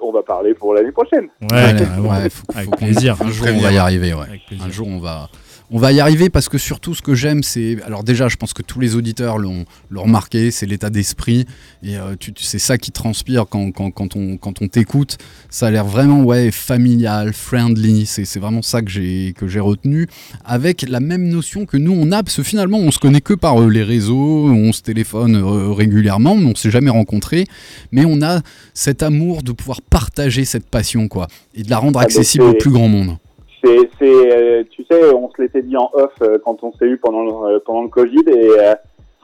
on 0.00 0.12
va 0.12 0.22
parler 0.22 0.54
pour 0.54 0.74
l'année 0.74 0.92
prochaine. 0.92 1.28
Ouais, 1.50 1.74
Ouais, 1.74 2.08
ouais, 2.08 2.30
faut- 2.30 2.44
Avec 2.54 2.70
faut 2.70 2.76
plaisir. 2.76 3.16
Un 3.20 3.30
jour, 3.30 3.46
on 3.52 3.60
va 3.60 3.72
y 3.72 3.76
arriver. 3.78 4.14
Ouais. 4.14 4.40
Un 4.64 4.70
jour, 4.70 4.86
on 4.88 4.98
va, 4.98 5.28
on 5.70 5.78
va 5.78 5.92
y 5.92 6.00
arriver 6.00 6.30
parce 6.30 6.48
que 6.48 6.56
surtout, 6.56 6.94
ce 6.94 7.02
que 7.02 7.14
j'aime, 7.14 7.42
c'est. 7.42 7.82
Alors, 7.82 8.02
déjà, 8.02 8.28
je 8.28 8.36
pense 8.36 8.54
que 8.54 8.62
tous 8.62 8.80
les 8.80 8.96
auditeurs 8.96 9.38
l'ont 9.38 9.66
remarqué, 9.94 10.50
c'est 10.50 10.66
l'état 10.66 10.88
d'esprit. 10.88 11.44
Et 11.82 11.96
euh, 11.96 12.16
c'est 12.38 12.58
ça 12.58 12.78
qui 12.78 12.90
transpire 12.90 13.46
quand, 13.48 13.70
quand, 13.72 13.90
quand 13.90 14.16
on, 14.16 14.38
quand 14.38 14.62
on 14.62 14.68
t'écoute. 14.68 15.18
Ça 15.50 15.66
a 15.66 15.70
l'air 15.70 15.84
vraiment 15.84 16.22
ouais, 16.22 16.50
familial, 16.50 17.34
friendly. 17.34 18.06
C'est 18.06 18.38
vraiment 18.38 18.62
ça 18.62 18.80
que 18.80 18.90
j'ai 18.90 19.34
retenu. 19.60 20.06
Avec 20.44 20.82
la 20.88 21.00
même 21.00 21.28
notion 21.28 21.66
que 21.66 21.76
nous, 21.76 21.92
on 21.92 22.12
a, 22.12 22.22
parce 22.22 22.36
que 22.36 22.42
finalement, 22.42 22.78
on 22.78 22.90
se 22.90 22.98
connaît 22.98 23.20
que 23.20 23.34
par 23.34 23.60
euh, 23.60 23.68
les 23.68 23.82
réseaux, 23.82 24.48
on 24.48 24.72
se 24.72 24.80
téléphone 24.80 25.36
euh, 25.36 25.72
régulièrement, 25.72 26.34
mais 26.36 26.46
on 26.46 26.54
s'est 26.54 26.70
jamais 26.70 26.90
rencontrés. 26.90 27.44
Mais 27.92 28.04
on 28.06 28.22
a 28.22 28.40
cet 28.72 29.02
amour 29.02 29.42
de 29.42 29.52
pouvoir 29.52 29.82
partager 29.82 30.46
cette 30.46 30.68
passion, 30.68 31.08
quoi. 31.08 31.28
Et 31.54 31.62
de 31.62 31.70
la 31.70 31.78
rendre 31.78 31.98
Ah, 32.00 32.04
accessible 32.04 32.44
au 32.44 32.54
plus 32.54 32.70
grand 32.70 32.88
monde. 32.88 33.18
C'est, 33.62 33.90
c'est, 33.98 34.32
euh, 34.32 34.64
tu 34.70 34.84
sais, 34.84 35.12
on 35.14 35.30
se 35.30 35.42
l'était 35.42 35.62
dit 35.62 35.76
en 35.76 35.90
off 35.92 36.12
euh, 36.22 36.38
quand 36.44 36.62
on 36.62 36.72
s'est 36.72 36.86
eu 36.86 36.96
pendant 36.98 37.24
le, 37.24 37.56
euh, 37.56 37.58
pendant 37.64 37.82
le 37.82 37.88
Covid 37.88 38.22
et 38.28 38.50
euh, 38.58 38.74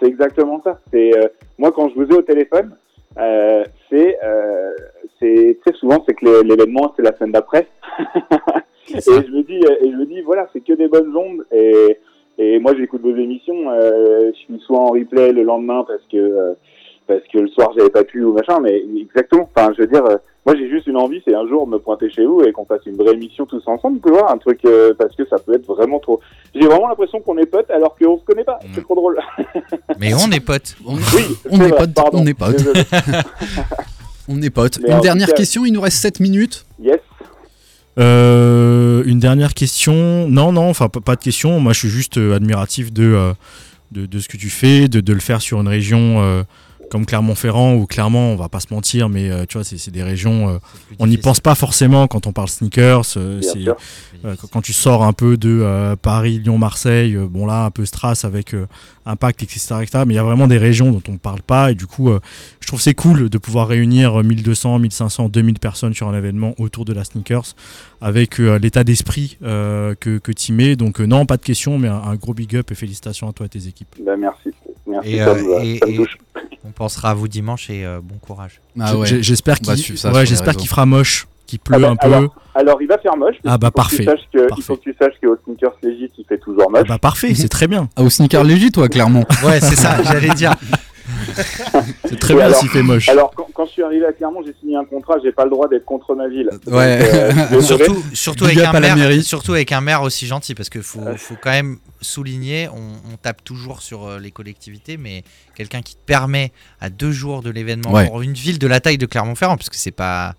c'est 0.01 0.07
exactement 0.07 0.61
ça. 0.65 0.81
C'est 0.93 1.17
euh, 1.17 1.29
moi 1.59 1.71
quand 1.73 1.89
je 1.91 1.95
vous 1.95 2.11
ai 2.11 2.15
au 2.15 2.23
téléphone, 2.23 2.75
euh, 3.19 3.63
c'est, 3.89 4.19
euh, 4.25 4.73
c'est, 5.21 5.59
sais, 5.65 5.73
souvent 5.75 6.03
c'est 6.07 6.15
que 6.15 6.43
l'événement 6.43 6.93
c'est 6.97 7.03
la 7.03 7.15
semaine 7.17 7.33
d'après. 7.33 7.69
et 8.89 9.01
je 9.01 9.31
me 9.31 9.43
dis, 9.43 9.59
et 9.59 9.91
je 9.91 9.97
me 9.97 10.07
dis, 10.07 10.21
voilà, 10.23 10.49
c'est 10.53 10.61
que 10.61 10.73
des 10.73 10.89
bonnes 10.89 11.17
ondes 11.17 11.45
et 11.53 11.99
et 12.37 12.59
moi 12.59 12.75
j'écoute 12.77 13.03
vos 13.03 13.15
émissions. 13.15 13.71
euh, 13.71 14.33
je 14.33 14.39
suis 14.39 14.59
soit 14.61 14.81
en 14.81 14.89
replay 14.89 15.33
le 15.33 15.43
lendemain 15.45 15.85
parce 15.87 16.03
que 16.11 16.17
euh, 16.17 16.55
parce 17.07 17.23
que 17.33 17.39
le 17.39 17.49
soir 17.49 17.71
j'avais 17.77 17.91
pas 17.91 18.05
pu 18.05 18.23
ou 18.25 18.33
machin, 18.33 18.61
mais 18.61 18.83
exactement. 19.01 19.49
Enfin, 19.55 19.73
je 19.77 19.83
veux 19.83 19.89
dire. 19.89 20.05
euh, 20.05 20.17
moi, 20.47 20.55
j'ai 20.57 20.69
juste 20.69 20.87
une 20.87 20.99
envie, 20.99 21.23
c'est 21.27 21.35
un 21.35 21.49
jour 21.49 21.67
me 21.67 21.79
pointer 21.79 22.11
chez 22.11 22.27
vous 22.27 22.43
et 22.43 22.53
qu'on 22.53 22.67
fasse 22.67 22.83
une 22.85 22.97
vraie 22.97 23.15
émission 23.15 23.47
tous 23.47 23.63
ensemble, 23.67 23.99
tu 24.05 24.11
vois, 24.13 24.31
un 24.31 24.37
truc 24.37 24.61
euh, 24.67 24.93
parce 24.99 25.17
que 25.17 25.27
ça 25.27 25.37
peut 25.39 25.55
être 25.55 25.65
vraiment 25.67 25.99
trop. 26.01 26.21
J'ai 26.55 26.67
vraiment 26.67 26.87
l'impression 26.89 27.19
qu'on 27.23 27.39
est 27.39 27.47
potes 27.47 27.71
alors 27.71 27.97
qu'on 27.97 28.19
se 28.19 28.25
connaît 28.25 28.45
pas. 28.45 28.59
C'est 28.75 28.83
trop 28.83 28.95
drôle. 28.95 29.19
Mais 29.99 30.13
on 30.13 30.31
est 30.31 30.41
potes. 30.45 30.77
On, 30.87 30.97
Oui, 30.97 31.25
on 31.51 31.61
est 31.63 31.71
potes, 31.75 31.95
pardon, 31.95 32.19
on 32.21 32.27
est 32.27 32.35
potes. 32.35 32.63
on 34.29 34.43
est 34.43 34.51
potes. 34.51 34.81
Mais 34.83 34.93
Une 34.93 35.01
dernière 35.01 35.29
cas- 35.29 35.33
question, 35.35 35.65
il 35.65 35.73
nous 35.73 35.81
reste 35.81 35.97
7 35.97 36.21
minutes. 36.21 36.67
Yes. 36.79 36.99
Euh, 37.99 39.03
une 39.07 39.21
dernière 39.21 39.55
question. 39.55 40.29
Non, 40.29 40.53
non, 40.53 40.69
enfin 40.69 40.89
pas, 40.89 41.01
pas 41.01 41.17
de 41.17 41.23
question. 41.23 41.61
Moi, 41.61 41.73
je 41.73 41.79
suis 41.81 41.89
juste 41.89 42.19
euh, 42.19 42.35
admiratif 42.35 42.93
de, 42.93 43.05
euh, 43.15 43.33
de, 43.93 44.07
de 44.07 44.19
ce 44.19 44.29
que 44.29 44.37
tu 44.37 44.51
fais, 44.51 44.89
de, 44.89 45.01
de 45.01 45.13
le 45.13 45.21
faire 45.21 45.41
sur 45.41 45.61
une 45.61 45.69
région 45.69 46.23
euh, 46.23 46.43
comme 46.91 47.07
Clermont-Ferrand, 47.07 47.75
où 47.75 47.87
clairement, 47.87 48.31
on 48.33 48.37
va 48.37 48.49
pas 48.49 48.61
se 48.61 48.73
mentir, 48.73 49.09
mais 49.09 49.31
euh, 49.31 49.45
tu 49.49 49.57
vois, 49.59 49.65
c'est 49.65 49.91
des 49.91 50.03
régions. 50.03 50.49
euh, 50.49 50.59
on 50.99 51.07
n'y 51.07 51.17
pense 51.19 51.41
pas 51.41 51.55
forcément 51.55 52.07
quand 52.07 52.27
on 52.27 52.33
parle 52.33 52.49
sneakers. 52.49 53.03
euh, 53.17 53.41
euh, 54.25 54.35
quand- 54.53 54.61
tu 54.63 54.73
sors 54.73 55.03
un 55.05 55.13
peu 55.13 55.37
de 55.37 55.61
euh, 55.63 55.97
Paris, 55.97 56.39
Lyon, 56.39 56.57
Marseille, 56.59 57.15
euh, 57.17 57.27
bon 57.27 57.47
là, 57.47 57.65
un 57.65 57.71
peu 57.71 57.85
Strass 57.85 58.25
avec 58.25 58.55
euh, 58.55 58.67
Impact, 59.07 59.43
etc., 59.43 59.61
etc. 59.83 60.05
Mais 60.07 60.15
il 60.15 60.17
y 60.17 60.21
a 60.21 60.23
vraiment 60.23 60.47
des 60.47 60.57
régions 60.59 60.91
dont 60.93 61.03
on 61.09 61.13
ne 61.13 61.19
parle 61.19 61.43
pas. 61.43 61.71
Et 61.73 61.75
du 61.75 61.87
coup, 61.87 62.11
euh, 62.11 62.21
je 62.61 62.67
trouve 62.67 62.81
c'est 62.81 62.95
cool 62.95 63.29
de 63.29 63.39
pouvoir 63.39 63.69
réunir 63.69 64.21
euh, 64.21 64.23
1200, 64.23 64.79
1500, 64.79 65.29
2000 65.29 65.59
personnes 65.59 65.93
sur 65.95 66.09
un 66.09 66.17
événement 66.17 66.55
autour 66.59 66.85
de 66.85 66.93
la 66.93 67.05
sneakers 67.05 67.55
avec 68.01 68.39
euh, 68.41 68.59
l'état 68.59 68.85
d'esprit 68.85 69.37
euh, 69.43 69.95
que, 69.99 70.19
que 70.19 70.33
tu 70.33 70.53
mets. 70.53 70.77
Donc, 70.77 71.01
non, 71.01 71.27
pas 71.27 71.37
de 71.37 71.43
question, 71.43 71.79
mais 71.79 71.89
un, 71.89 71.97
un 71.97 72.15
gros 72.17 72.35
big 72.35 72.55
up 72.57 72.71
et 72.71 72.75
félicitations 72.75 73.29
à 73.29 73.33
toi 73.33 73.47
et 73.47 73.49
tes 73.51 73.67
équipes. 73.69 73.95
Bah, 74.05 74.17
merci. 74.17 74.51
Merci. 74.87 75.13
Et, 75.15 75.19
ça 75.19 75.29
euh, 75.31 75.35
me- 75.43 75.65
et- 75.65 75.79
ça 75.79 75.87
me 75.87 75.93
et- 75.93 75.97
touche. 75.97 76.19
On 76.67 76.71
pensera 76.73 77.11
à 77.11 77.15
vous 77.15 77.29
dimanche 77.29 77.69
et 77.71 77.85
euh, 77.85 78.01
bon 78.03 78.17
courage. 78.19 78.61
Ah 78.81 78.97
ouais. 78.97 79.07
J'espère 79.23 79.59
qu'il 79.59 79.71
ouais, 79.71 80.67
fera 80.67 80.87
moche, 80.87 81.27
qu'il 81.47 81.59
pleut 81.59 81.77
Ah 81.77 81.81
bah, 81.81 81.91
un 81.91 81.97
peu. 81.97 82.07
alors, 82.07 82.35
alors, 82.55 82.83
il 82.83 82.89
va 82.89 82.99
faire 82.99 83.17
moche. 83.17 83.37
Ah 83.45 83.59
bah, 83.59 83.71
Il 83.75 83.83
faut 83.83 83.89
que 83.89 83.97
tu 83.97 84.05
parfait, 84.05 84.05
saches 84.05 84.29
que- 84.33 84.55
Il 84.57 84.63
faut 84.63 84.77
que 84.77 84.83
tu 84.83 84.95
saches 84.99 85.15
qu'au 85.23 85.37
Sneakers 85.45 85.75
Legit, 85.83 86.11
il 86.19 86.25
fait 86.27 86.39
toujours 86.39 86.65
Ah 86.69 86.79
moche. 86.79 86.89
bah 86.89 86.99
parfait, 86.99 87.35
c'est 87.35 87.49
très 87.49 87.67
bien. 87.67 87.89
Ah, 87.97 88.03
au 88.03 88.11
sneaker 88.11 88.45
léger, 88.45 88.71
toi, 88.71 88.89
clairement. 88.89 89.25
Ouais, 89.45 89.61
c'est 89.61 89.77
ça, 89.77 90.03
j'allais 90.03 90.31
dire. 90.35 90.55
C'est 92.09 92.19
très 92.19 92.35
bien 92.35 92.53
s'il 92.53 92.69
fait 92.69 92.83
moche. 92.83 93.09
Alors, 93.09 93.33
quand, 93.37 93.47
quand 93.55 93.67
je 93.67 93.73
suis 93.73 93.83
arrivé 93.83 94.07
à 94.07 94.13
Clermont, 94.13 94.43
j'ai 94.45 94.55
signé 94.61 94.77
un 94.77 94.85
contrat, 94.85 95.17
j'ai 95.23 95.33
pas 95.33 95.45
le 95.45 95.51
droit 95.51 95.69
d'être 95.69 95.85
contre 95.85 96.15
ma 96.15 96.29
ville. 96.29 96.49
Donc, 96.65 96.75
Ouais. 96.75 96.99
euh, 97.03 97.31
suis 97.61 97.77
désolé. 97.77 97.85
Surtout, 98.15 98.45
avec 98.45 98.59
un 98.59 98.73
maire, 98.81 98.97
mairie. 98.97 99.23
surtout 99.23 99.53
avec 99.53 99.73
un 99.73 99.81
maire 99.81 100.03
aussi 100.03 100.27
gentil, 100.27 100.55
parce 100.55 100.71
qu'il 100.71 100.83
faut, 100.83 101.01
faut 101.17 101.37
quand 101.43 101.51
même 101.51 101.79
souligner, 102.01 102.69
on, 102.69 103.13
on 103.13 103.17
tape 103.17 103.43
toujours 103.45 103.83
sur 103.83 104.07
euh, 104.07 104.19
les 104.19 104.31
collectivités, 104.31 104.97
mais 104.97 105.25
quelqu'un 105.55 105.83
qui 105.83 105.95
te 105.95 106.05
permet 106.05 106.53
à 106.81 106.91
deux 106.91 107.13
jours 107.13 107.43
de 107.43 107.51
l'événement 107.51 107.93
Ouais. 107.93 108.07
pour 108.07 108.23
une 108.23 108.33
ville 108.35 108.59
de 108.59 108.67
la 108.67 108.81
taille 108.81 108.99
de 108.99 109.07
Clermont-Ferrand, 109.07 109.57
parce 109.57 109.71
que 109.71 109.77
c'est 109.77 109.91
pas, 109.91 110.35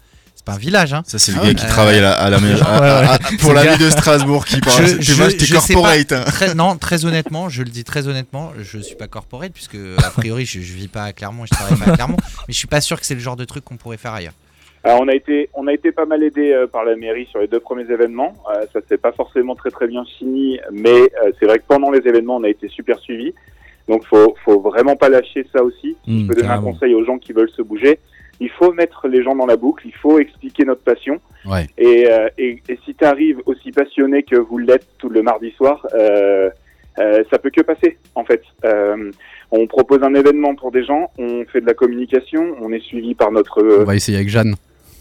pas 0.46 0.54
un 0.54 0.58
village. 0.58 0.94
Hein. 0.94 1.04
Ça, 1.06 1.20
c'est 1.20 1.32
le 1.34 1.40
Ah 1.42 1.48
gars 1.48 1.54
qui 1.56 1.66
travaille 1.68 1.98
à 1.98 2.02
la, 2.02 2.14
à 2.14 2.30
la 2.30 2.40
mairie- 2.42 2.62
à- 2.62 2.74
Ouais, 2.76 2.80
ouais. 2.82 3.08
à- 3.08 3.14
à- 3.16 3.20
pour 3.42 3.54
la 3.54 3.66
ville 3.66 3.86
de 3.86 3.90
Strasbourg 3.90 4.46
qui 4.46 4.62
parle. 4.62 4.86
Je- 4.86 5.02
je- 5.02 5.46
je 5.46 5.54
corporate. 5.54 6.08
pas, 6.10 6.16
hein. 6.20 6.24
très- 6.26 6.54
non, 6.56 6.78
très 6.78 7.06
honnêtement, 7.06 7.50
je 7.50 7.64
le 7.64 7.70
dis 7.70 7.84
très 7.84 8.08
honnêtement, 8.08 8.52
je 8.60 8.78
suis 8.80 8.96
pas 8.96 9.08
corporate 9.08 9.52
puisque 9.52 9.76
a 9.98 10.10
priori 10.12 10.46
je, 10.46 10.60
je 10.62 10.74
vis 10.74 10.88
pas 10.88 11.04
à 11.04 11.14
Clermont, 11.14 11.44
et 11.44 11.48
je 11.52 11.56
travaille 11.56 11.78
pas 11.80 11.92
à 11.92 11.96
Clermont, 11.96 12.18
mais 12.48 12.54
je 12.54 12.58
suis 12.58 12.68
pas 12.68 12.82
sûr 12.82 13.00
que 13.00 13.06
c'est 13.06 13.16
le 13.16 13.20
genre 13.20 13.36
de 13.36 13.46
truc 13.46 13.64
qu'on 13.66 13.78
pourrait 13.78 13.98
faire 13.98 14.14
ailleurs. 14.14 14.34
Alors, 14.84 15.02
on 15.02 15.08
a 15.08 15.16
été, 15.16 15.50
on 15.56 15.66
a 15.66 15.74
été 15.74 15.92
pas 15.92 16.06
mal 16.06 16.22
aidé 16.22 16.52
euh, 16.54 16.68
par 16.68 16.86
la 16.86 16.96
mairie 16.96 17.26
sur 17.32 17.40
les 17.40 17.48
deux 17.48 17.60
premiers 17.60 17.92
événements. 17.92 18.36
Euh, 18.54 18.66
ça 18.72 18.82
s'est 18.88 19.00
pas 19.00 19.12
forcément 19.14 19.56
très 19.56 19.72
très 19.72 19.88
bien 19.88 20.04
fini, 20.20 20.60
mais 20.72 20.90
euh, 20.92 21.32
c'est 21.40 21.48
vrai 21.48 21.58
que 21.58 21.64
pendant 21.68 21.90
les 21.90 22.08
événements, 22.08 22.36
on 22.36 22.44
a 22.44 22.50
été 22.50 22.70
super 22.70 23.00
suivis. 23.00 23.34
Donc, 23.90 24.06
faut, 24.06 24.36
faut 24.46 24.60
vraiment 24.62 24.96
pas 24.96 25.10
lâcher 25.10 25.44
ça 25.52 25.64
aussi. 25.64 25.96
Si 26.06 26.12
Mmh, 26.12 26.22
je 26.22 26.28
peux 26.28 26.36
donner 26.36 26.50
un 26.54 26.62
conseil 26.62 26.94
aux 26.94 27.04
gens 27.04 27.18
qui 27.18 27.34
veulent 27.34 27.50
se 27.58 27.64
bouger, 27.64 27.98
il 28.40 28.50
faut 28.50 28.74
mettre 28.74 29.08
les 29.08 29.24
gens 29.24 29.36
dans 29.36 29.46
la 29.46 29.58
boucle. 29.58 29.86
Il 29.86 29.96
faut 29.96 30.20
expliquer 30.20 30.66
notre 30.66 30.82
passion. 30.82 31.20
Ouais. 31.46 31.68
Et, 31.78 32.08
euh, 32.10 32.28
et, 32.38 32.62
et 32.68 32.80
si 32.86 32.96
tu 32.96 33.06
arrives 33.06 33.42
aussi 33.46 33.72
passionné 33.72 34.24
que 34.24 34.36
vous 34.36 34.58
l'êtes 34.58 34.88
tout 34.98 35.10
le 35.10 35.22
mardi 35.22 35.52
soir, 35.52 35.86
euh, 35.94 36.50
euh, 37.00 37.24
ça 37.30 37.40
peut 37.40 37.50
que 37.50 37.62
passer 37.62 37.98
en 38.16 38.24
fait. 38.24 38.42
Euh, 38.64 39.12
on 39.52 39.68
propose 39.68 40.02
un 40.04 40.14
événement 40.14 40.56
pour 40.56 40.72
des 40.72 40.84
gens, 40.84 41.12
on 41.18 41.46
fait 41.46 41.62
de 41.62 41.66
la 41.66 41.74
communication, 41.74 42.56
on 42.62 42.72
est 42.72 42.80
suivi 42.80 43.16
par 43.16 43.32
notre 43.32 43.62
On 43.82 43.84
va 43.84 43.96
essayer 43.96 44.18
avec 44.18 44.30
Jeanne. 44.30 44.56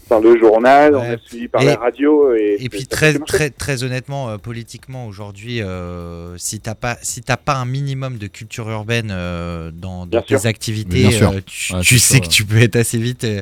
Par 0.07 0.19
le 0.21 0.37
journal, 0.39 0.95
on 0.95 1.03
est 1.03 1.19
suivi 1.27 1.47
par 1.47 1.61
Et- 1.61 1.65
la 1.65 1.75
radio 1.77 2.33
et, 2.35 2.57
Et 2.59 2.69
puis 2.69 2.85
très 2.87 3.17
très 3.19 3.49
très 3.49 3.83
honnêtement, 3.83 4.29
euh, 4.29 4.37
politiquement 4.37 5.07
aujourd'hui, 5.07 5.61
euh, 5.61 6.37
si 6.37 6.59
t'as 6.59 6.75
pas 6.75 6.97
si 7.01 7.21
t'as 7.21 7.37
pas 7.37 7.55
un 7.55 7.65
minimum 7.65 8.17
de 8.17 8.27
culture 8.27 8.69
urbaine 8.69 9.09
euh, 9.11 9.71
dans, 9.73 10.05
tes 10.07 10.19
sûr. 10.37 10.45
activités, 10.45 11.05
euh, 11.21 11.41
tu, 11.45 11.73
Ouais, 11.73 11.81
tu 11.81 11.99
c'est 11.99 12.07
sais 12.07 12.13
ça, 12.15 12.19
que 12.19 12.25
ouais. 12.25 12.29
tu 12.31 12.45
peux 12.45 12.57
être 12.61 12.75
assez 12.75 12.97
vite. 12.97 13.23
euh, 13.23 13.41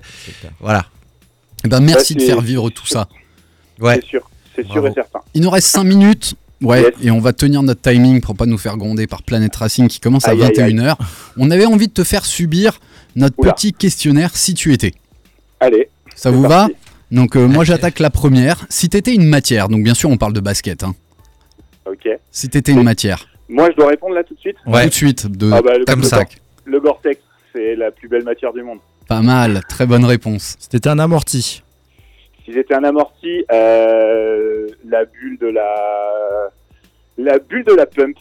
voilà. 0.60 0.86
Eh 1.66 1.68
ben, 1.70 1.80
merci 1.80 2.14
Ouais, 2.14 2.20
de 2.22 2.26
faire 2.26 2.42
vivre 2.42 2.70
tout 2.70 2.88
ça. 2.88 3.08
Ouais. 3.80 3.96
C'est 4.02 4.06
sûr, 4.08 4.30
c'est 4.56 4.64
sûr 4.66 4.74
Bravo. 4.82 4.88
et 4.88 4.94
certain. 4.94 5.20
Il 5.34 5.42
nous 5.42 5.50
reste 5.50 5.68
5 5.68 5.84
minutes. 5.84 6.36
Ouais, 6.62 6.82
Yes. 6.82 6.94
et 7.02 7.12
on 7.12 7.20
va 7.20 7.34
tenir 7.34 7.62
notre 7.62 7.82
timing 7.82 8.22
pour 8.22 8.36
pas 8.38 8.46
nous 8.46 8.58
faire 8.58 8.78
gronder 8.78 9.06
par 9.06 9.22
Planet 9.24 9.54
Racing 9.54 9.90
qui 9.90 10.00
commence 10.00 10.26
à 10.30 10.32
Aïe, 10.32 10.44
aïe, 10.44 10.62
aïe. 10.62 10.74
21h. 10.74 10.96
On 11.36 11.52
avait 11.52 11.66
envie 11.66 11.88
de 11.90 11.94
te 11.94 12.06
faire 12.06 12.24
subir 12.26 12.80
notre 13.18 13.38
Oula. 13.38 13.52
petit 13.52 13.74
questionnaire 13.74 14.34
si 14.38 14.54
tu 14.54 14.72
étais. 14.72 14.94
Allez, 15.60 15.90
Ça 16.16 16.32
vous 16.32 16.44
va. 16.44 16.68
Donc 17.12 17.36
euh, 17.36 17.48
moi 17.48 17.64
j'attaque 17.64 18.00
la 18.00 18.10
première. 18.10 18.66
Si 18.70 18.90
t'étais 18.90 19.14
une 19.14 19.28
matière, 19.28 19.68
donc 19.70 19.84
bien 19.84 19.94
sûr 19.94 20.10
on 20.10 20.18
parle 20.18 20.34
de 20.34 20.40
basket. 20.40 20.84
Hein. 20.84 20.96
Ok. 21.86 22.08
Si 22.32 22.50
t'étais 22.50 22.72
une 22.72 22.84
matière, 22.84 23.28
Moi, 23.50 23.70
je 23.72 23.76
dois 23.76 23.90
répondre 23.90 24.16
là 24.16 24.24
tout 24.24 24.34
de 24.34 24.40
suite? 24.40 24.56
Ouais. 24.66 24.84
tout 24.84 24.90
de 24.90 24.94
suite, 24.94 25.28
de 25.28 25.52
Ah 25.52 25.62
bah, 25.62 25.78
le, 25.78 25.86
Comme 25.86 26.00
le 26.00 26.06
ça. 26.06 26.22
Le 26.66 26.80
Gore-Tex, 26.80 27.20
c'est 27.54 27.76
la 27.76 27.92
plus 27.92 28.08
belle 28.08 28.24
matière 28.24 28.54
du 28.54 28.64
monde. 28.64 28.80
pas 29.08 29.22
mal, 29.22 29.62
très 29.68 29.86
bonne 29.86 30.06
réponse. 30.06 30.56
C'était 30.60 30.88
un 30.88 30.98
amorti. 30.98 31.62
Si 32.46 32.54
j'étais 32.54 32.74
un 32.74 32.84
amorti, 32.86 33.46
euh, 33.52 34.68
la 34.90 35.04
bulle 35.06 35.38
de 35.40 35.48
la, 35.48 36.50
la 37.18 37.38
bulle 37.40 37.64
de 37.66 37.74
la 37.74 37.86
pump. 37.86 38.16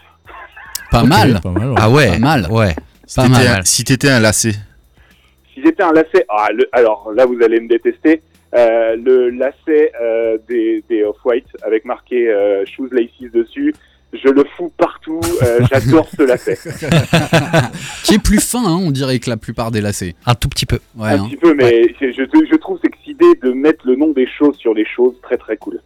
Pas 0.90 1.02
Ok, 1.02 1.08
mal, 1.08 1.40
Pas 1.40 1.50
mal. 1.50 1.68
ouais. 1.70 1.74
Ah 1.78 1.90
ouais. 1.90 2.08
Pas 2.10 2.18
mal. 2.18 2.46
Ouais. 2.50 2.74
Si 3.06 3.16
pas 3.16 3.22
t'étais 3.22 3.34
mal. 3.48 3.60
un- 3.60 3.64
Si 3.64 3.84
t'étais 3.84 4.08
un 4.10 4.20
lacet. 4.20 4.54
Si 5.54 5.62
j'étais 5.62 5.82
un 5.82 5.92
lacet, 5.92 6.24
ah, 6.28 6.48
le- 6.52 6.68
alors 6.72 7.12
là, 7.14 7.26
vous 7.26 7.42
allez 7.42 7.60
me 7.60 7.68
détester. 7.68 8.22
Euh, 8.54 8.96
le 8.96 9.30
lacet 9.30 9.92
euh, 10.00 10.36
des, 10.48 10.84
des 10.88 11.04
Off-White 11.04 11.46
avec 11.62 11.84
marqué 11.86 12.28
euh, 12.28 12.64
Shoes 12.66 12.88
Laces 12.92 13.32
dessus, 13.32 13.74
je 14.12 14.28
le 14.28 14.44
fous 14.56 14.70
partout. 14.76 15.20
euh, 15.42 15.60
J'adore 15.72 16.06
ce 16.14 16.22
lacet. 16.22 16.58
Qui 18.04 18.14
est 18.14 18.22
plus 18.22 18.40
fin, 18.46 18.62
hein, 18.64 18.78
on 18.82 18.90
dirait 18.90 19.18
que 19.20 19.30
la 19.30 19.38
plupart 19.38 19.70
des 19.70 19.80
lacets. 19.80 20.14
Un 20.26 20.34
tout 20.34 20.48
petit 20.50 20.66
peu. 20.66 20.78
Ouais, 20.96 21.08
un 21.10 21.22
hein. 21.22 21.26
petit 21.28 21.36
peu, 21.38 21.54
mais 21.54 21.94
je, 22.00 22.10
je, 22.12 22.24
je 22.50 22.56
trouve 22.56 22.78
cette 22.82 23.06
idée 23.06 23.34
de 23.42 23.52
mettre 23.52 23.86
le 23.86 23.96
nom 23.96 24.08
des 24.12 24.26
choses 24.26 24.56
sur 24.56 24.74
les 24.74 24.84
choses 24.84 25.14
très 25.22 25.38
très 25.38 25.56
cool. 25.56 25.80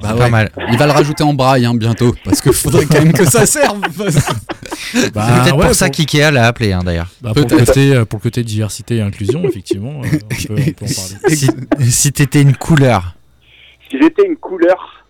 Bah 0.00 0.08
C'est 0.10 0.16
pas 0.18 0.24
ouais. 0.24 0.30
mal. 0.30 0.50
Il 0.70 0.76
va 0.78 0.86
le 0.86 0.92
rajouter 0.92 1.22
en 1.24 1.32
braille 1.34 1.64
hein, 1.64 1.74
bientôt, 1.74 2.14
parce 2.24 2.40
qu'il 2.42 2.52
faudrait 2.52 2.84
quand 2.84 2.98
même 3.02 3.12
que 3.12 3.24
ça 3.24 3.46
serve. 3.46 3.80
parce- 3.96 4.14
Bah, 5.14 5.26
c'est 5.26 5.42
peut-être 5.42 5.56
ouais, 5.56 5.66
pour 5.66 5.74
ça 5.74 5.88
qu'IKEA 5.90 6.30
l'a 6.30 6.46
appelé 6.46 6.72
hein, 6.72 6.82
d'ailleurs. 6.84 7.08
Bah, 7.22 7.32
pour, 7.32 7.42
le 7.42 7.48
Peut-être. 7.48 7.66
côté, 7.66 7.94
euh, 7.94 8.04
pour 8.04 8.18
le 8.18 8.22
côté 8.22 8.44
diversité 8.44 8.96
et 8.96 9.00
inclusion, 9.00 9.42
effectivement, 9.44 10.00
euh, 10.02 10.06
on, 10.06 10.10
peut, 10.10 10.36
on 10.50 10.54
peut 10.54 10.84
en 10.84 10.94
parler. 11.20 11.36
Si, 11.80 11.90
si 11.90 12.12
t'étais 12.12 12.42
une 12.42 12.54
couleur. 12.56 13.16
Si 13.90 13.96
j'étais 14.00 14.26
une 14.26 14.36
couleur, 14.36 15.04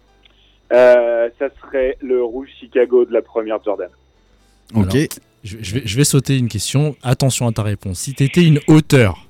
euh, 0.72 1.28
ça 1.38 1.46
serait 1.60 1.96
le 2.00 2.22
rouge 2.22 2.48
Chicago 2.60 3.04
de 3.04 3.12
la 3.12 3.22
première 3.22 3.58
Jordan. 3.64 3.88
Ok. 4.74 4.94
Alors. 4.94 5.06
Je, 5.44 5.56
je 5.60 5.74
vais, 5.74 5.82
je 5.84 5.96
vais 5.96 6.04
sauter 6.04 6.38
une 6.38 6.48
question. 6.48 6.96
Attention 7.02 7.46
à 7.46 7.52
ta 7.52 7.62
réponse. 7.62 8.00
Si 8.00 8.14
t'étais 8.14 8.44
une 8.44 8.60
hauteur, 8.66 9.26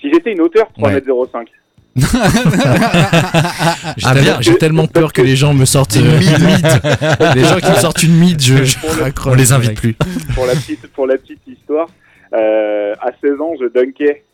Si 0.00 0.10
j'étais 0.12 0.32
une 0.32 0.40
hauteur, 0.40 0.66
Ouais. 0.78 0.98
3m05. 0.98 1.02
j'ai 1.02 1.02
Ah, 1.02 1.04
tellement, 1.04 1.44
bien. 1.44 1.55
j'ai 4.40 4.56
tellement 4.58 4.86
peur 4.86 5.12
que 5.12 5.22
les 5.22 5.36
gens 5.36 5.54
me 5.54 5.64
sortent 5.64 5.96
une 5.96 6.04
mid. 6.04 6.66
les 7.34 7.44
gens 7.44 7.58
qui 7.58 7.70
me 7.70 7.76
sortent 7.76 8.02
une 8.02 8.16
mid, 8.18 8.40
je, 8.40 8.64
je 8.64 8.76
raccroche 9.00 9.32
On 9.32 9.36
les 9.36 9.52
invite 9.52 9.80
plus. 9.80 9.94
pour 10.34 10.46
la 10.46 10.54
petite 10.54 10.86
pour 10.88 11.06
la 11.06 11.16
petite 11.16 11.40
histoire, 11.46 11.88
euh, 12.34 12.94
à 13.00 13.10
16 13.22 13.40
ans, 13.40 13.52
je 13.60 13.66
dunkais 13.68 14.24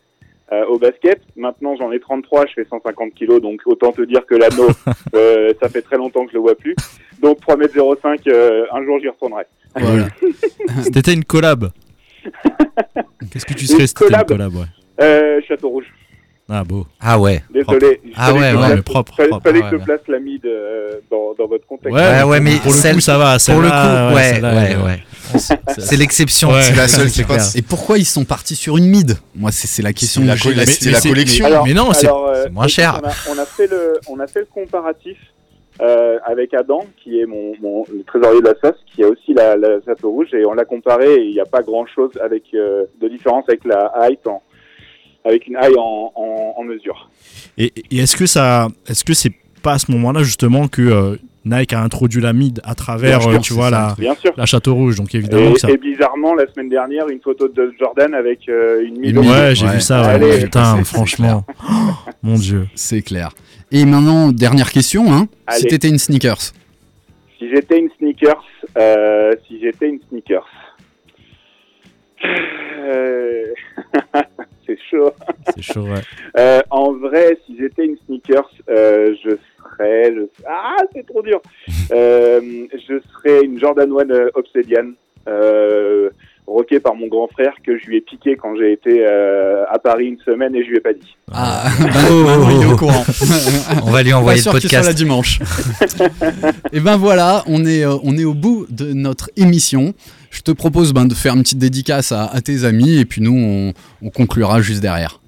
euh, 0.51 0.65
au 0.65 0.77
basket. 0.77 1.21
Maintenant, 1.37 1.75
j'en 1.77 1.91
ai 1.91 1.99
33, 1.99 2.47
je 2.47 2.53
fais 2.53 2.65
150 2.69 3.13
kilos, 3.13 3.41
donc 3.41 3.61
autant 3.65 3.91
te 3.91 4.01
dire 4.01 4.25
que 4.25 4.35
l'anneau, 4.35 4.69
euh, 5.15 5.53
ça 5.61 5.69
fait 5.69 5.81
très 5.81 5.97
longtemps 5.97 6.25
que 6.25 6.31
je 6.31 6.37
le 6.37 6.41
vois 6.41 6.55
plus. 6.55 6.75
Donc 7.21 7.39
3m05, 7.47 8.19
euh, 8.27 8.65
un 8.73 8.83
jour 8.83 8.99
j'y 9.01 9.07
retournerai. 9.07 9.43
Voilà. 9.75 10.07
T'étais 10.93 11.13
une 11.13 11.23
collab, 11.23 11.71
qu'est-ce 13.31 13.45
que 13.45 13.53
tu 13.53 13.65
serais 13.65 13.81
Une 13.81 13.87
si 13.87 13.93
t'étais 13.93 14.05
une 14.05 14.11
collab 14.11 14.27
collab 14.27 14.55
ouais. 14.55 14.65
Euh, 15.01 15.39
Château 15.47 15.69
Rouge. 15.69 15.85
Ah 16.49 16.63
beau. 16.63 16.85
Ah 16.99 17.17
ouais. 17.19 17.41
Désolé. 17.53 18.01
Ah 18.15 18.33
ouais, 18.33 18.39
ouais, 18.39 18.51
place- 18.53 18.75
mais 18.75 18.81
propre, 18.81 19.15
Fallait, 19.15 19.29
fallait 19.43 19.63
Ouais, 19.63 19.69
que 19.71 19.79
je 19.79 19.83
place 19.83 20.01
la 20.09 20.19
mid 20.19 20.45
euh, 20.45 20.99
dans, 21.09 21.33
dans 21.37 21.47
votre 21.47 21.65
contexte. 21.65 21.95
Ouais, 21.95 22.23
ouais, 22.23 22.39
mais 22.41 22.57
pour 22.57 22.71
le 22.73 22.93
coup 22.93 22.99
ça 22.99 23.17
va. 23.17 23.37
Pour 23.39 23.61
le 23.61 23.69
coup, 23.69 24.15
ouais, 24.15 24.41
ouais, 24.41 24.75
euh, 24.75 24.85
ouais. 24.85 25.03
C'est 25.77 25.95
l'exception. 25.95 26.49
Ouais, 26.51 26.61
C'est 26.63 26.75
la 26.75 26.87
seule. 26.89 27.07
Et 27.55 27.61
pourquoi 27.61 27.97
ils 27.97 28.05
sont 28.05 28.25
partis 28.25 28.55
sur 28.55 28.77
une 28.77 28.87
mid 28.87 29.17
Moi, 29.35 29.51
c'est 29.51 29.67
c'est 29.67 29.81
la 29.81 29.93
question 29.93 30.21
C'est 30.21 30.91
la 30.91 30.99
collection. 30.99 31.45
Alors, 31.45 31.65
mais 31.65 31.73
non, 31.73 31.93
c'est 31.93 32.07
euh, 32.09 32.49
moins 32.51 32.65
écoute, 32.65 32.75
cher. 32.75 32.99
On 33.01 33.07
a, 33.07 33.35
on 33.35 33.39
a 33.41 33.45
fait 33.45 33.67
le, 33.67 33.99
on 34.09 34.19
a 34.19 34.27
fait 34.27 34.41
le 34.41 34.47
comparatif 34.53 35.17
euh, 35.81 36.19
avec 36.25 36.53
Adam, 36.53 36.85
qui 37.03 37.19
est 37.19 37.25
mon, 37.25 37.53
mon 37.61 37.85
le 37.91 38.03
trésorier 38.03 38.41
de 38.41 38.45
la 38.47 38.53
SAS, 38.61 38.75
qui 38.93 39.03
a 39.03 39.07
aussi 39.07 39.33
la, 39.33 39.55
la 39.55 39.81
Château 39.85 40.11
Rouge, 40.11 40.27
et 40.33 40.45
on 40.45 40.53
l'a 40.53 40.65
comparé. 40.65 41.15
Et 41.15 41.23
il 41.23 41.31
n'y 41.33 41.39
a 41.39 41.45
pas 41.45 41.61
grand 41.61 41.85
chose 41.87 42.11
avec 42.21 42.43
euh, 42.53 42.83
de 43.01 43.07
différence 43.07 43.45
avec 43.47 43.63
la 43.65 43.91
height 44.01 44.27
en, 44.27 44.43
avec 45.25 45.47
une 45.47 45.57
high 45.61 45.75
en, 45.77 46.11
en, 46.15 46.53
en 46.57 46.63
mesure. 46.63 47.09
Et, 47.57 47.71
et 47.91 47.97
est-ce 47.99 48.15
que 48.15 48.25
ça, 48.25 48.67
est-ce 48.87 49.03
que 49.03 49.13
c'est 49.13 49.31
pas 49.61 49.73
à 49.73 49.79
ce 49.79 49.91
moment-là 49.91 50.23
justement 50.23 50.67
que 50.67 50.81
euh, 50.81 51.15
Nike 51.45 51.73
a 51.73 51.81
introduit 51.81 52.21
la 52.21 52.31
mid 52.33 52.61
à 52.63 52.73
travers, 52.75 53.27
euh, 53.27 53.37
tu 53.39 53.53
vois, 53.53 53.69
ça, 53.69 53.95
la, 54.37 54.45
Château 54.45 54.75
Rouge. 54.75 54.95
Donc 54.95 55.13
évidemment 55.13 55.49
Et, 55.49 55.53
que 55.53 55.59
ça. 55.59 55.69
et 55.69 55.77
bizarrement, 55.77 56.35
la 56.35 56.47
semaine 56.51 56.69
dernière, 56.69 57.07
une 57.09 57.19
photo 57.21 57.47
de 57.49 57.73
Jordan 57.79 58.13
avec 58.13 58.47
euh, 58.49 58.85
une 58.85 58.99
mid. 58.99 59.17
Ouais, 59.17 59.53
j'ai 59.53 59.65
Ouais. 59.65 59.73
vu 59.73 59.81
ça. 59.81 60.01
ouais. 60.03 60.07
Allez, 60.07 60.43
Putain, 60.43 60.83
franchement, 60.85 61.43
Oh, 61.69 61.73
mon 62.21 62.35
dieu. 62.35 62.67
C'est 62.75 63.01
clair. 63.01 63.31
Et 63.71 63.85
maintenant, 63.85 64.31
dernière 64.31 64.71
question. 64.71 65.11
Hein. 65.11 65.27
Si 65.51 65.65
t'étais 65.67 65.89
une 65.89 65.97
sneakers, 65.97 66.39
Si 67.39 67.49
j'étais 67.53 67.79
une 67.79 67.89
sneakers, 67.97 68.43
euh, 68.77 69.31
si 69.47 69.59
j'étais 69.61 69.89
une 69.89 69.99
sneakers, 70.09 70.47
Euh, 72.25 73.45
c'est 74.65 74.77
chaud. 74.89 75.11
C'est 75.55 75.61
chaud, 75.61 75.81
ouais. 75.81 76.01
Euh, 76.39 76.61
en 76.71 76.93
vrai, 76.93 77.37
si 77.45 77.55
j'étais 77.59 77.85
une 77.85 77.97
sneakers, 78.05 78.49
euh, 78.69 79.13
je 79.23 79.29
serais, 79.31 80.13
je- 80.15 80.27
ah, 80.47 80.77
c'est 80.93 81.05
trop 81.05 81.21
dur. 81.21 81.41
Euh, 81.91 82.39
je 82.73 82.95
serais 83.13 83.43
une 83.43 83.59
Jordan 83.59 83.91
1 83.91 84.09
euh, 84.09 84.29
Obsidian, 84.35 84.91
euh, 85.27 86.09
roquée 86.47 86.79
par 86.79 86.95
mon 86.95 87.07
grand 87.07 87.27
frère 87.27 87.53
que 87.65 87.77
je 87.77 87.85
lui 87.87 87.97
ai 87.97 88.01
piqué 88.01 88.35
quand 88.35 88.55
j'ai 88.57 88.71
été 88.71 89.05
euh, 89.05 89.63
à 89.69 89.79
Paris 89.79 90.07
une 90.07 90.19
semaine 90.19 90.55
et 90.55 90.63
je 90.63 90.69
lui 90.69 90.77
ai 90.77 90.81
pas 90.81 90.93
dit. 90.93 91.15
ah, 91.31 91.65
maintenant 91.79 92.49
il 92.51 92.61
est 92.67 92.71
au 92.71 92.75
courant. 92.77 93.03
On 93.85 93.91
va 93.91 94.01
lui 94.03 94.13
envoyer 94.13 94.41
le 94.43 94.51
podcast. 94.51 94.93
dimanche. 94.95 95.39
Et 96.71 96.79
ben 96.79 96.97
voilà, 96.97 97.43
on 97.47 97.65
est, 97.65 97.85
euh, 97.85 97.95
on 98.03 98.17
est 98.17 98.25
au 98.25 98.33
bout 98.33 98.65
de 98.69 98.93
notre 98.93 99.29
émission. 99.37 99.93
Je 100.33 100.41
te 100.41 100.51
propose 100.51 100.93
ben, 100.93 101.05
de 101.05 101.13
faire 101.13 101.35
une 101.35 101.43
petite 101.43 101.59
dédicace 101.59 102.11
à, 102.11 102.25
à 102.25 102.41
tes 102.41 102.65
amis 102.65 102.99
et 102.99 103.05
puis 103.05 103.21
nous, 103.21 103.35
on, 103.35 103.73
on 104.05 104.09
conclura 104.09 104.61
juste 104.61 104.81
derrière. 104.81 105.21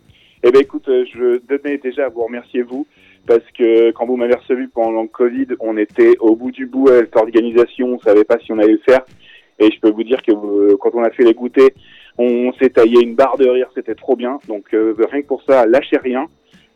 Eh 0.44 0.52
ben 0.52 0.62
écoute, 0.62 0.88
euh, 0.90 1.06
je 1.14 1.38
tenais 1.48 1.78
déjà 1.78 2.06
à 2.06 2.10
vous 2.10 2.24
remercier 2.24 2.64
vous 2.64 2.88
parce 3.28 3.44
que 3.58 3.92
quand 3.92 4.06
vous 4.06 4.18
m'avez 4.18 4.36
reçu 4.36 4.70
pendant 4.74 5.04
le 5.04 5.08
Covid, 5.08 5.48
on 5.60 5.78
était 5.78 6.16
au 6.20 6.36
bout 6.36 6.52
du 6.52 6.66
bout 6.66 6.90
avec 6.90 7.14
l'organisation, 7.16 7.94
on 7.96 8.00
savait 8.00 8.24
pas 8.24 8.38
si 8.44 8.52
on 8.52 8.60
allait 8.60 8.74
le 8.74 8.82
faire. 8.86 9.02
Et 9.60 9.72
je 9.72 9.80
peux 9.80 9.92
vous 9.92 10.04
dire 10.04 10.22
que 10.22 10.32
euh, 10.32 10.76
quand 10.80 10.92
on 10.94 11.04
a 11.04 11.10
fait 11.12 11.24
les 11.24 11.34
goûters, 11.34 11.70
on 12.18 12.52
s'est 12.60 12.70
taillé 12.70 13.02
une 13.02 13.16
barre 13.16 13.38
de 13.38 13.48
rire, 13.48 13.68
c'était 13.76 13.96
trop 13.96 14.16
bien. 14.16 14.40
Donc 14.48 14.66
euh, 14.74 14.96
rien 15.12 15.22
que 15.22 15.28
pour 15.28 15.44
ça, 15.48 15.66
lâchez 15.66 15.98
rien. 15.98 16.26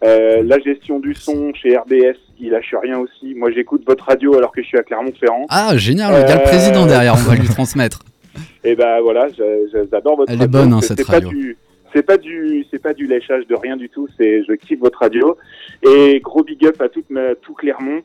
Euh, 0.04 0.44
la 0.44 0.60
gestion 0.60 1.00
du 1.00 1.14
son 1.14 1.52
chez 1.54 1.76
RBS, 1.76 2.18
il 2.40 2.52
lâche 2.52 2.74
rien 2.82 3.00
aussi. 3.00 3.36
Moi, 3.36 3.52
j'écoute 3.52 3.84
votre 3.86 4.06
radio 4.06 4.38
alors 4.38 4.54
que 4.54 4.62
je 4.62 4.68
suis 4.68 4.78
à 4.78 4.84
Clermont-Ferrand. 4.84 5.46
Ah, 5.50 5.76
génial, 5.76 6.14
il 6.14 6.30
y 6.30 6.32
a 6.32 6.38
le 6.38 6.44
président 6.44 6.86
derrière, 6.86 7.16
on 7.16 7.30
va 7.30 7.36
lui 7.36 7.50
transmettre. 7.50 8.00
Et 8.64 8.76
ben 8.76 9.00
voilà, 9.02 9.28
j'adore 9.30 10.18
votre 10.18 10.32
Elle 10.32 10.38
est 10.40 10.46
radio. 10.46 10.60
bonne, 10.60 10.74
hein, 10.74 10.82
cette 10.82 10.98
c'est 11.00 11.06
pas 11.08 11.14
radio. 11.14 11.30
du- 11.30 11.58
C'est 11.94 12.04
pas 12.06 12.18
du, 12.18 12.66
c'est 12.70 12.82
pas 12.82 12.94
du 12.94 13.08
léchage 13.08 13.48
de 13.48 13.56
rien 13.56 13.76
du 13.78 13.90
tout. 13.90 14.08
C'est, 14.18 14.44
je 14.44 14.54
kiffe 14.54 14.80
votre 14.80 15.00
radio 15.00 15.36
et 15.84 16.20
gros 16.20 16.44
big 16.44 16.64
up 16.68 16.80
à 16.82 16.90
toute 16.90 17.10
ma, 17.10 17.34
tout 17.36 17.54
Clermont. 17.54 18.02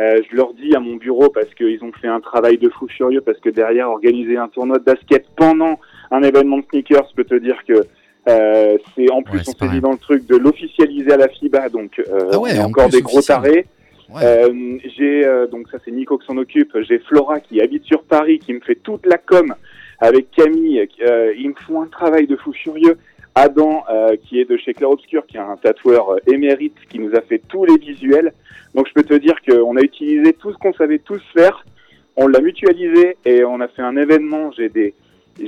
Euh, 0.00 0.20
je 0.30 0.36
leur 0.36 0.54
dis 0.54 0.74
à 0.74 0.80
mon 0.80 0.96
bureau 0.96 1.28
parce 1.28 1.52
qu'ils 1.54 1.82
ont 1.84 1.92
fait 2.00 2.08
un 2.08 2.20
travail 2.20 2.56
de 2.58 2.68
fou 2.68 2.86
furieux 2.88 3.20
parce 3.20 3.38
que 3.40 3.48
derrière 3.50 3.90
organiser 3.90 4.36
un 4.36 4.48
tournoi 4.48 4.78
de 4.78 4.84
basket 4.84 5.26
pendant 5.36 5.78
un 6.10 6.22
événement 6.22 6.58
de 6.58 6.64
sneakers, 6.70 7.06
je 7.10 7.14
peux 7.16 7.24
te 7.24 7.34
dire 7.34 7.58
que 7.66 7.74
euh, 8.28 8.76
c'est 8.96 9.10
en 9.10 9.22
plus 9.22 9.38
Ouais, 9.38 9.44
on 9.48 9.64
s'est 9.66 9.72
dit 9.72 9.80
dans 9.80 9.92
le 9.92 9.98
truc 9.98 10.26
de 10.26 10.36
l'officialiser 10.36 11.12
à 11.12 11.16
la 11.16 11.28
FIBA, 11.28 11.68
donc 11.68 11.98
euh, 12.00 12.30
Ah 12.32 12.38
ouais, 12.38 12.50
on 12.52 12.54
est 12.56 12.60
en 12.60 12.66
encore 12.70 12.88
des 12.88 13.02
gros 13.02 13.18
officiel. 13.18 13.36
tarés. 13.42 13.66
Ouais. 14.10 14.20
Euh, 14.24 14.78
j'ai 14.96 15.26
euh, 15.26 15.46
donc 15.46 15.68
ça 15.70 15.78
c'est 15.84 15.90
Nico 15.90 16.16
qui 16.18 16.26
s'en 16.26 16.36
occupe. 16.38 16.76
J'ai 16.82 16.98
Flora 17.00 17.40
qui 17.40 17.60
habite 17.60 17.84
sur 17.84 18.02
Paris, 18.04 18.38
qui 18.38 18.54
me 18.54 18.60
fait 18.60 18.76
toute 18.76 19.04
la 19.06 19.18
com 19.18 19.54
avec 20.00 20.30
Camille. 20.30 20.86
qui, 20.88 21.02
euh, 21.02 21.32
ils 21.38 21.48
me 21.48 21.54
font 21.66 21.82
un 21.82 21.86
travail 21.86 22.26
de 22.26 22.36
fou 22.36 22.52
furieux. 22.52 22.96
Adam 23.34 23.84
euh, 23.88 24.16
qui 24.24 24.40
est 24.40 24.50
de 24.50 24.56
chez 24.56 24.74
Clair 24.74 24.90
Obscur, 24.90 25.24
qui 25.26 25.36
est 25.36 25.40
un 25.40 25.56
tatoueur 25.56 26.10
euh, 26.10 26.16
émérite, 26.32 26.74
qui 26.90 26.98
nous 26.98 27.14
a 27.14 27.20
fait 27.20 27.40
tous 27.48 27.64
les 27.64 27.76
visuels. 27.78 28.32
Donc 28.74 28.88
je 28.88 28.92
peux 28.94 29.04
te 29.04 29.14
dire 29.14 29.36
qu'on 29.48 29.76
a 29.76 29.80
utilisé 29.80 30.32
tout 30.32 30.52
ce 30.52 30.58
qu'on 30.58 30.72
savait 30.72 30.98
tous 30.98 31.20
faire. 31.36 31.64
On 32.16 32.26
l'a 32.26 32.40
mutualisé 32.40 33.16
et 33.24 33.44
on 33.44 33.60
a 33.60 33.68
fait 33.68 33.82
un 33.82 33.96
événement. 33.96 34.50
J'ai 34.56 34.68
des 34.68 34.94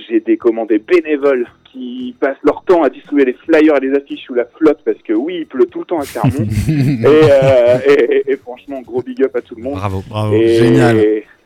j'ai 0.09 0.21
des 0.21 0.37
comment, 0.37 0.67
des 0.67 0.79
bénévoles 0.79 1.49
qui 1.73 2.15
passent 2.21 2.37
leur 2.45 2.63
temps 2.65 2.85
à 2.85 2.91
distribuer 2.91 3.25
les 3.25 3.33
flyers 3.33 3.77
et 3.77 3.81
les 3.89 3.97
affiches 3.97 4.21
sous 4.25 4.35
la 4.35 4.45
flotte 4.45 4.79
parce 4.85 4.99
que 5.03 5.13
oui, 5.13 5.39
il 5.41 5.47
pleut 5.47 5.67
tout 5.67 5.81
le 5.81 5.85
temps 5.87 5.99
à 5.99 6.05
Clermont. 6.05 6.47
et, 6.69 7.07
euh, 7.07 7.79
et, 7.89 8.15
et- 8.29 8.33
et 8.33 8.37
franchement, 8.37 8.81
gros 8.83 9.03
big 9.03 9.21
up 9.25 9.35
à 9.35 9.41
tout 9.41 9.57
le 9.57 9.63
monde. 9.65 9.75
Bravo. 9.75 10.05
Bravo. 10.09 10.33
Et, 10.35 10.47
Génial. 10.59 10.97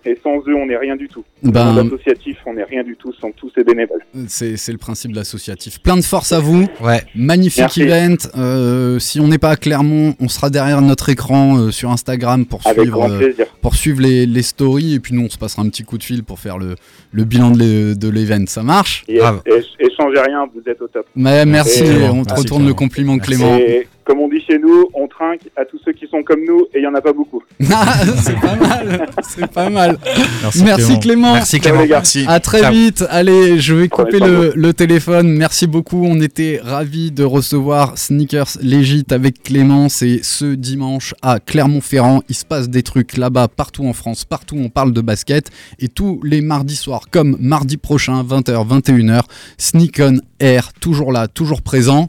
Et, 0.07 0.19
sans 0.23 0.37
eux, 0.49 0.55
on 0.55 0.67
n'est 0.67 0.77
rien 0.77 0.97
du 0.97 1.09
tout. 1.09 1.25
Ben- 1.43 1.75
l'associatif, 1.77 2.37
on 2.47 2.55
n'est 2.55 2.65
rien 2.65 2.83
du 2.85 2.97
tout 2.97 3.13
sans 3.21 3.31
tous 3.33 3.51
ces 3.55 3.65
bénévoles. 3.65 4.05
C'est 4.29 4.57
c'est 4.57 4.73
le 4.73 4.79
principe 4.79 5.13
de 5.13 5.17
l'associatif. 5.17 5.81
Plein 5.81 5.97
de 5.97 6.03
force 6.03 6.33
à 6.33 6.41
vous. 6.41 6.67
Ouais. 6.83 7.03
Magnifique 7.15 7.61
Merci. 7.61 7.83
event. 7.83 8.17
Euh, 8.37 8.99
si 8.99 9.21
on 9.21 9.29
n'est 9.29 9.39
pas 9.39 9.51
à 9.51 9.57
Clermont, 9.57 10.15
on 10.21 10.29
sera 10.29 10.51
derrière 10.51 10.81
notre 10.83 11.09
écran 11.09 11.57
euh, 11.59 11.71
sur 11.71 11.91
Instagram 11.91 12.45
pour 12.47 12.61
Avec 12.67 12.81
suivre, 12.83 13.09
euh, 13.11 13.31
pour 13.63 13.75
suivre 13.75 14.01
les, 14.01 14.27
les 14.27 14.43
stories. 14.43 14.95
Et 14.95 15.01
puis 15.01 15.15
nous, 15.15 15.23
on 15.25 15.31
se 15.31 15.39
passera 15.39 15.63
un 15.63 15.69
petit 15.69 15.85
coup 15.85 15.99
de 15.99 16.05
fil 16.05 16.23
pour 16.25 16.39
faire 16.39 16.59
le, 16.59 16.77
le 17.13 17.25
bilan 17.25 17.51
de 17.51 17.59
l'e- 17.59 17.95
de 17.97 18.09
l'event. 18.09 18.45
Ça 18.47 18.63
marche? 18.63 19.05
Et, 19.09 19.17
et, 19.17 19.21
et 19.21 19.89
changez 19.97 20.21
rien, 20.21 20.47
vous 20.55 20.63
êtes 20.71 20.81
au 20.83 20.89
top. 20.89 21.07
Mais 21.17 21.45
Merci. 21.47 21.83
Et- 21.85 22.09
on 22.09 22.23
te 22.25 22.29
Merci, 22.31 22.43
retourne 22.43 22.67
le 22.67 22.75
compliment, 22.75 23.15
Merci. 23.17 23.31
Clément. 23.33 23.57
Et 23.57 23.87
comme 24.05 24.21
on 24.21 24.29
dit 24.29 24.41
chez 24.47 24.59
nous, 24.59 24.89
on 24.95 25.09
trinque 25.09 25.41
à 25.57 25.65
tous 25.65 25.81
ceux 25.85 25.93
qui 25.93 26.07
sont 26.07 26.23
comme 26.23 26.41
nous 26.47 26.61
et 26.75 26.79
il 26.79 26.81
n'y 26.81 26.87
en 26.87 26.95
a 26.95 27.01
pas 27.01 27.13
beaucoup. 27.13 27.43
Ah, 27.77 27.97
c'est 28.23 28.39
pas 28.41 28.55
mal. 28.57 29.07
C'est 29.23 29.47
pas 29.51 29.71
mal. 29.71 29.99
Merci, 30.43 30.63
Merci 30.65 30.87
Clément. 30.87 31.01
Clément. 31.01 31.33
Merci 31.35 31.57
Ciao, 31.57 31.63
Clément. 31.63 31.81
les 31.83 31.89
gars. 31.89 31.97
Merci. 31.97 32.25
À 32.29 32.41
très 32.41 32.61
Ciao. 32.61 32.73
vite. 32.73 33.05
Allez, 33.11 33.59
je 33.59 33.75
vais 33.75 33.89
couper 33.89 34.19
le 34.21 34.73
téléphone. 34.73 35.29
Merci 35.37 35.67
beaucoup. 35.67 36.05
On 36.07 36.21
était 36.21 36.61
ravis 36.63 37.11
de 37.11 37.25
recevoir 37.25 37.99
Sneakers 37.99 38.59
Légit 38.61 39.07
avec 39.11 39.43
Clément. 39.43 39.89
C'est 39.89 40.23
ce 40.23 40.55
dimanche 40.55 41.15
à 41.23 41.41
Clermont-Ferrand. 41.41 42.23
Il 42.29 42.35
se 42.35 42.45
passe 42.45 42.69
des 42.69 42.83
trucs 42.83 43.17
là-bas, 43.17 43.49
partout 43.49 43.87
en 43.87 43.93
France, 43.93 44.25
partout 44.25 44.57
on 44.59 44.69
parle 44.69 44.93
de 44.93 45.01
basket. 45.01 45.51
Et 45.81 45.89
tous 45.89 46.21
les 46.23 46.41
mardis 46.41 46.77
soirs, 46.77 47.07
comme 47.11 47.37
mardi 47.41 47.77
prochain, 47.77 48.23
20h, 48.23 48.67
21h, 48.67 49.23
Sneak 49.59 50.01
on 50.01 50.19
Air, 50.41 50.73
toujours 50.75 51.13
là, 51.13 51.27
toujours 51.29 51.63
présent. 51.63 52.09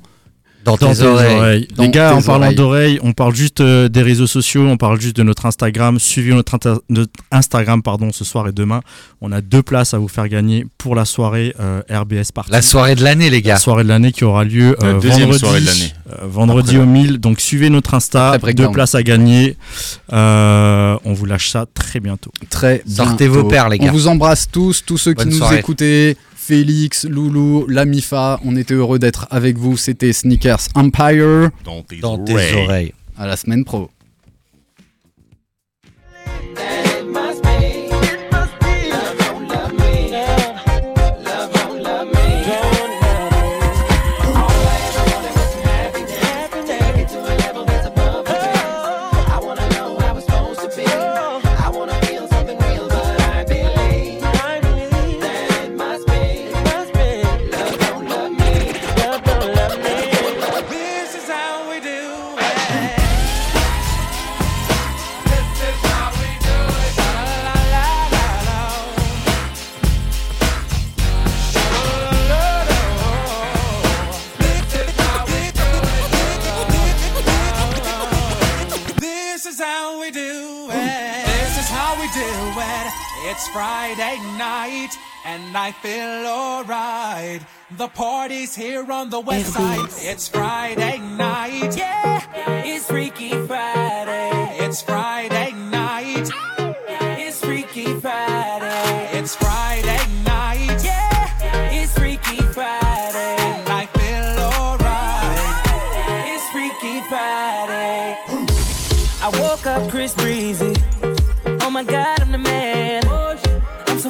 Dans 0.66 0.76
Dans 0.78 0.94
tes 0.94 1.04
oreilles. 1.04 1.68
Dans 1.76 1.84
Les 1.84 1.90
gars, 1.90 2.10
tes 2.10 2.16
en 2.16 2.22
parlant 2.22 2.42
oreilles. 2.46 2.56
d'oreilles, 2.56 3.00
on 3.04 3.14
parle 3.14 3.36
juste 3.36 3.62
euh, 3.62 3.88
des 3.88 4.02
réseaux 4.02 4.28
sociaux, 4.28 4.62
on 4.68 4.78
parle 4.78 5.00
juste 5.00 5.16
de 5.16 5.24
notre 5.24 5.46
Instagram. 5.46 6.00
Suivez 6.00 6.34
notre, 6.34 6.56
inter- 6.56 6.76
notre 6.90 7.12
Instagram 7.32 7.82
pardon, 7.84 8.12
ce 8.12 8.26
soir 8.26 8.48
et 8.48 8.52
demain. 8.52 8.82
On 9.22 9.32
a 9.32 9.42
deux 9.42 9.62
places 9.64 9.94
à 9.94 9.98
vous 10.00 10.08
faire 10.08 10.28
gagner 10.28 10.66
pour 10.78 10.96
la 10.96 11.06
soirée 11.06 11.56
euh, 11.60 11.82
RBS 11.90 12.32
Party. 12.34 12.52
La 12.52 12.62
soirée 12.62 12.96
de 12.96 13.04
l'année, 13.04 13.30
les 13.30 13.38
La 13.38 13.42
gars. 13.52 13.58
soirée 13.58 13.84
de 13.84 13.90
l'année 13.90 14.12
qui 14.12 14.24
aura 14.24 14.44
lieu 14.44 14.76
La 14.82 14.88
euh, 14.88 14.94
deuxième 15.00 15.22
vendredi, 15.30 15.40
soirée 15.40 15.62
de 15.62 15.66
l'année. 15.68 15.94
euh, 16.12 16.26
vendredi 16.28 16.76
Après 16.78 16.84
au 16.84 16.90
1000. 16.90 17.18
Donc 17.20 17.40
suivez 17.40 17.70
notre 17.70 17.94
Insta, 17.94 18.32
Après 18.32 18.54
deux 18.54 18.70
places 18.72 18.96
à 18.96 19.04
gagner. 19.04 19.58
Euh, 20.14 20.98
on 21.06 21.14
vous 21.14 21.26
lâche 21.26 21.50
ça 21.50 21.66
très 21.74 22.00
bientôt. 22.00 22.32
Très 22.50 22.82
Sortez 22.88 23.28
bientôt. 23.28 23.44
vos 23.44 23.48
paires, 23.48 23.70
les 23.70 23.78
gars. 23.80 23.90
On 23.90 23.92
vous 23.94 24.08
embrasse 24.08 24.48
tous, 24.52 24.84
tous 24.86 24.98
ceux 24.98 25.14
qui 25.14 25.26
nous 25.28 25.38
soirée. 25.38 25.60
écoutaient. 25.60 26.18
Félix, 26.48 27.06
Loulou, 27.06 27.66
la 27.68 27.86
Mifa, 27.86 28.40
on 28.46 28.56
était 28.56 28.76
heureux 28.76 29.00
d'être 29.00 29.26
avec 29.32 29.58
vous. 29.58 29.78
C'était 29.78 30.14
Sneakers 30.14 30.60
Empire. 30.76 31.50
Dans 31.64 31.82
tes 31.82 31.98
Dans 31.98 32.20
tes 32.20 32.34
oreilles. 32.34 32.54
oreilles. 32.56 32.94
À 33.18 33.26
la 33.26 33.36
semaine 33.36 33.66
pro. 33.66 33.90
Friday 83.56 84.18
night 84.38 84.90
and 85.24 85.56
I 85.56 85.72
feel 85.72 86.28
alright. 86.28 87.40
The 87.78 87.88
party's 87.88 88.54
here 88.54 88.92
on 88.92 89.10
the 89.10 89.22
west 89.22 89.54
side. 89.54 89.88
It's 90.00 90.28
Friday 90.28 90.98
night. 91.00 91.78
Yeah, 91.78 92.22
it's 92.66 92.86
Freaky 92.86 93.30
Friday. 93.48 94.58
It's 94.60 94.82
Friday 94.82 95.54
night. 95.54 96.30
It's 97.18 97.40
Freaky 97.40 97.98
Friday. 98.02 99.10
It's 99.14 99.38
Friday 99.38 99.85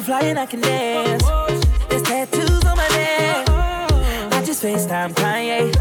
fly 0.06 0.20
and 0.20 0.38
I 0.38 0.46
can 0.46 0.60
dance. 0.60 1.24
There's 1.88 2.02
tattoos 2.02 2.64
on 2.64 2.76
my 2.76 2.88
neck. 2.90 3.48
I 4.32 4.42
just 4.46 4.62
FaceTime 4.62 5.12
Kanye. 5.14 5.74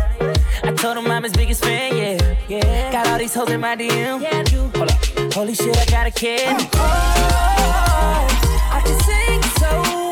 I 0.64 0.74
told 0.74 0.98
him 0.98 1.12
I'm 1.12 1.22
his 1.22 1.34
biggest 1.34 1.64
fan, 1.64 1.96
yeah. 1.96 2.36
yeah. 2.48 2.92
Got 2.92 3.08
all 3.08 3.20
these 3.20 3.36
hoes 3.36 3.52
in 3.52 3.62
my 3.62 3.76
DM. 3.76 4.26
Hold 4.76 4.90
up. 4.90 5.34
Holy 5.34 5.54
shit, 5.54 5.78
I 5.78 5.86
got 5.86 6.08
a 6.08 6.12
kid. 6.12 6.42
Oh, 6.74 8.28
I 8.72 8.82
can 8.84 9.00
sing 9.02 9.42
so 9.62 10.05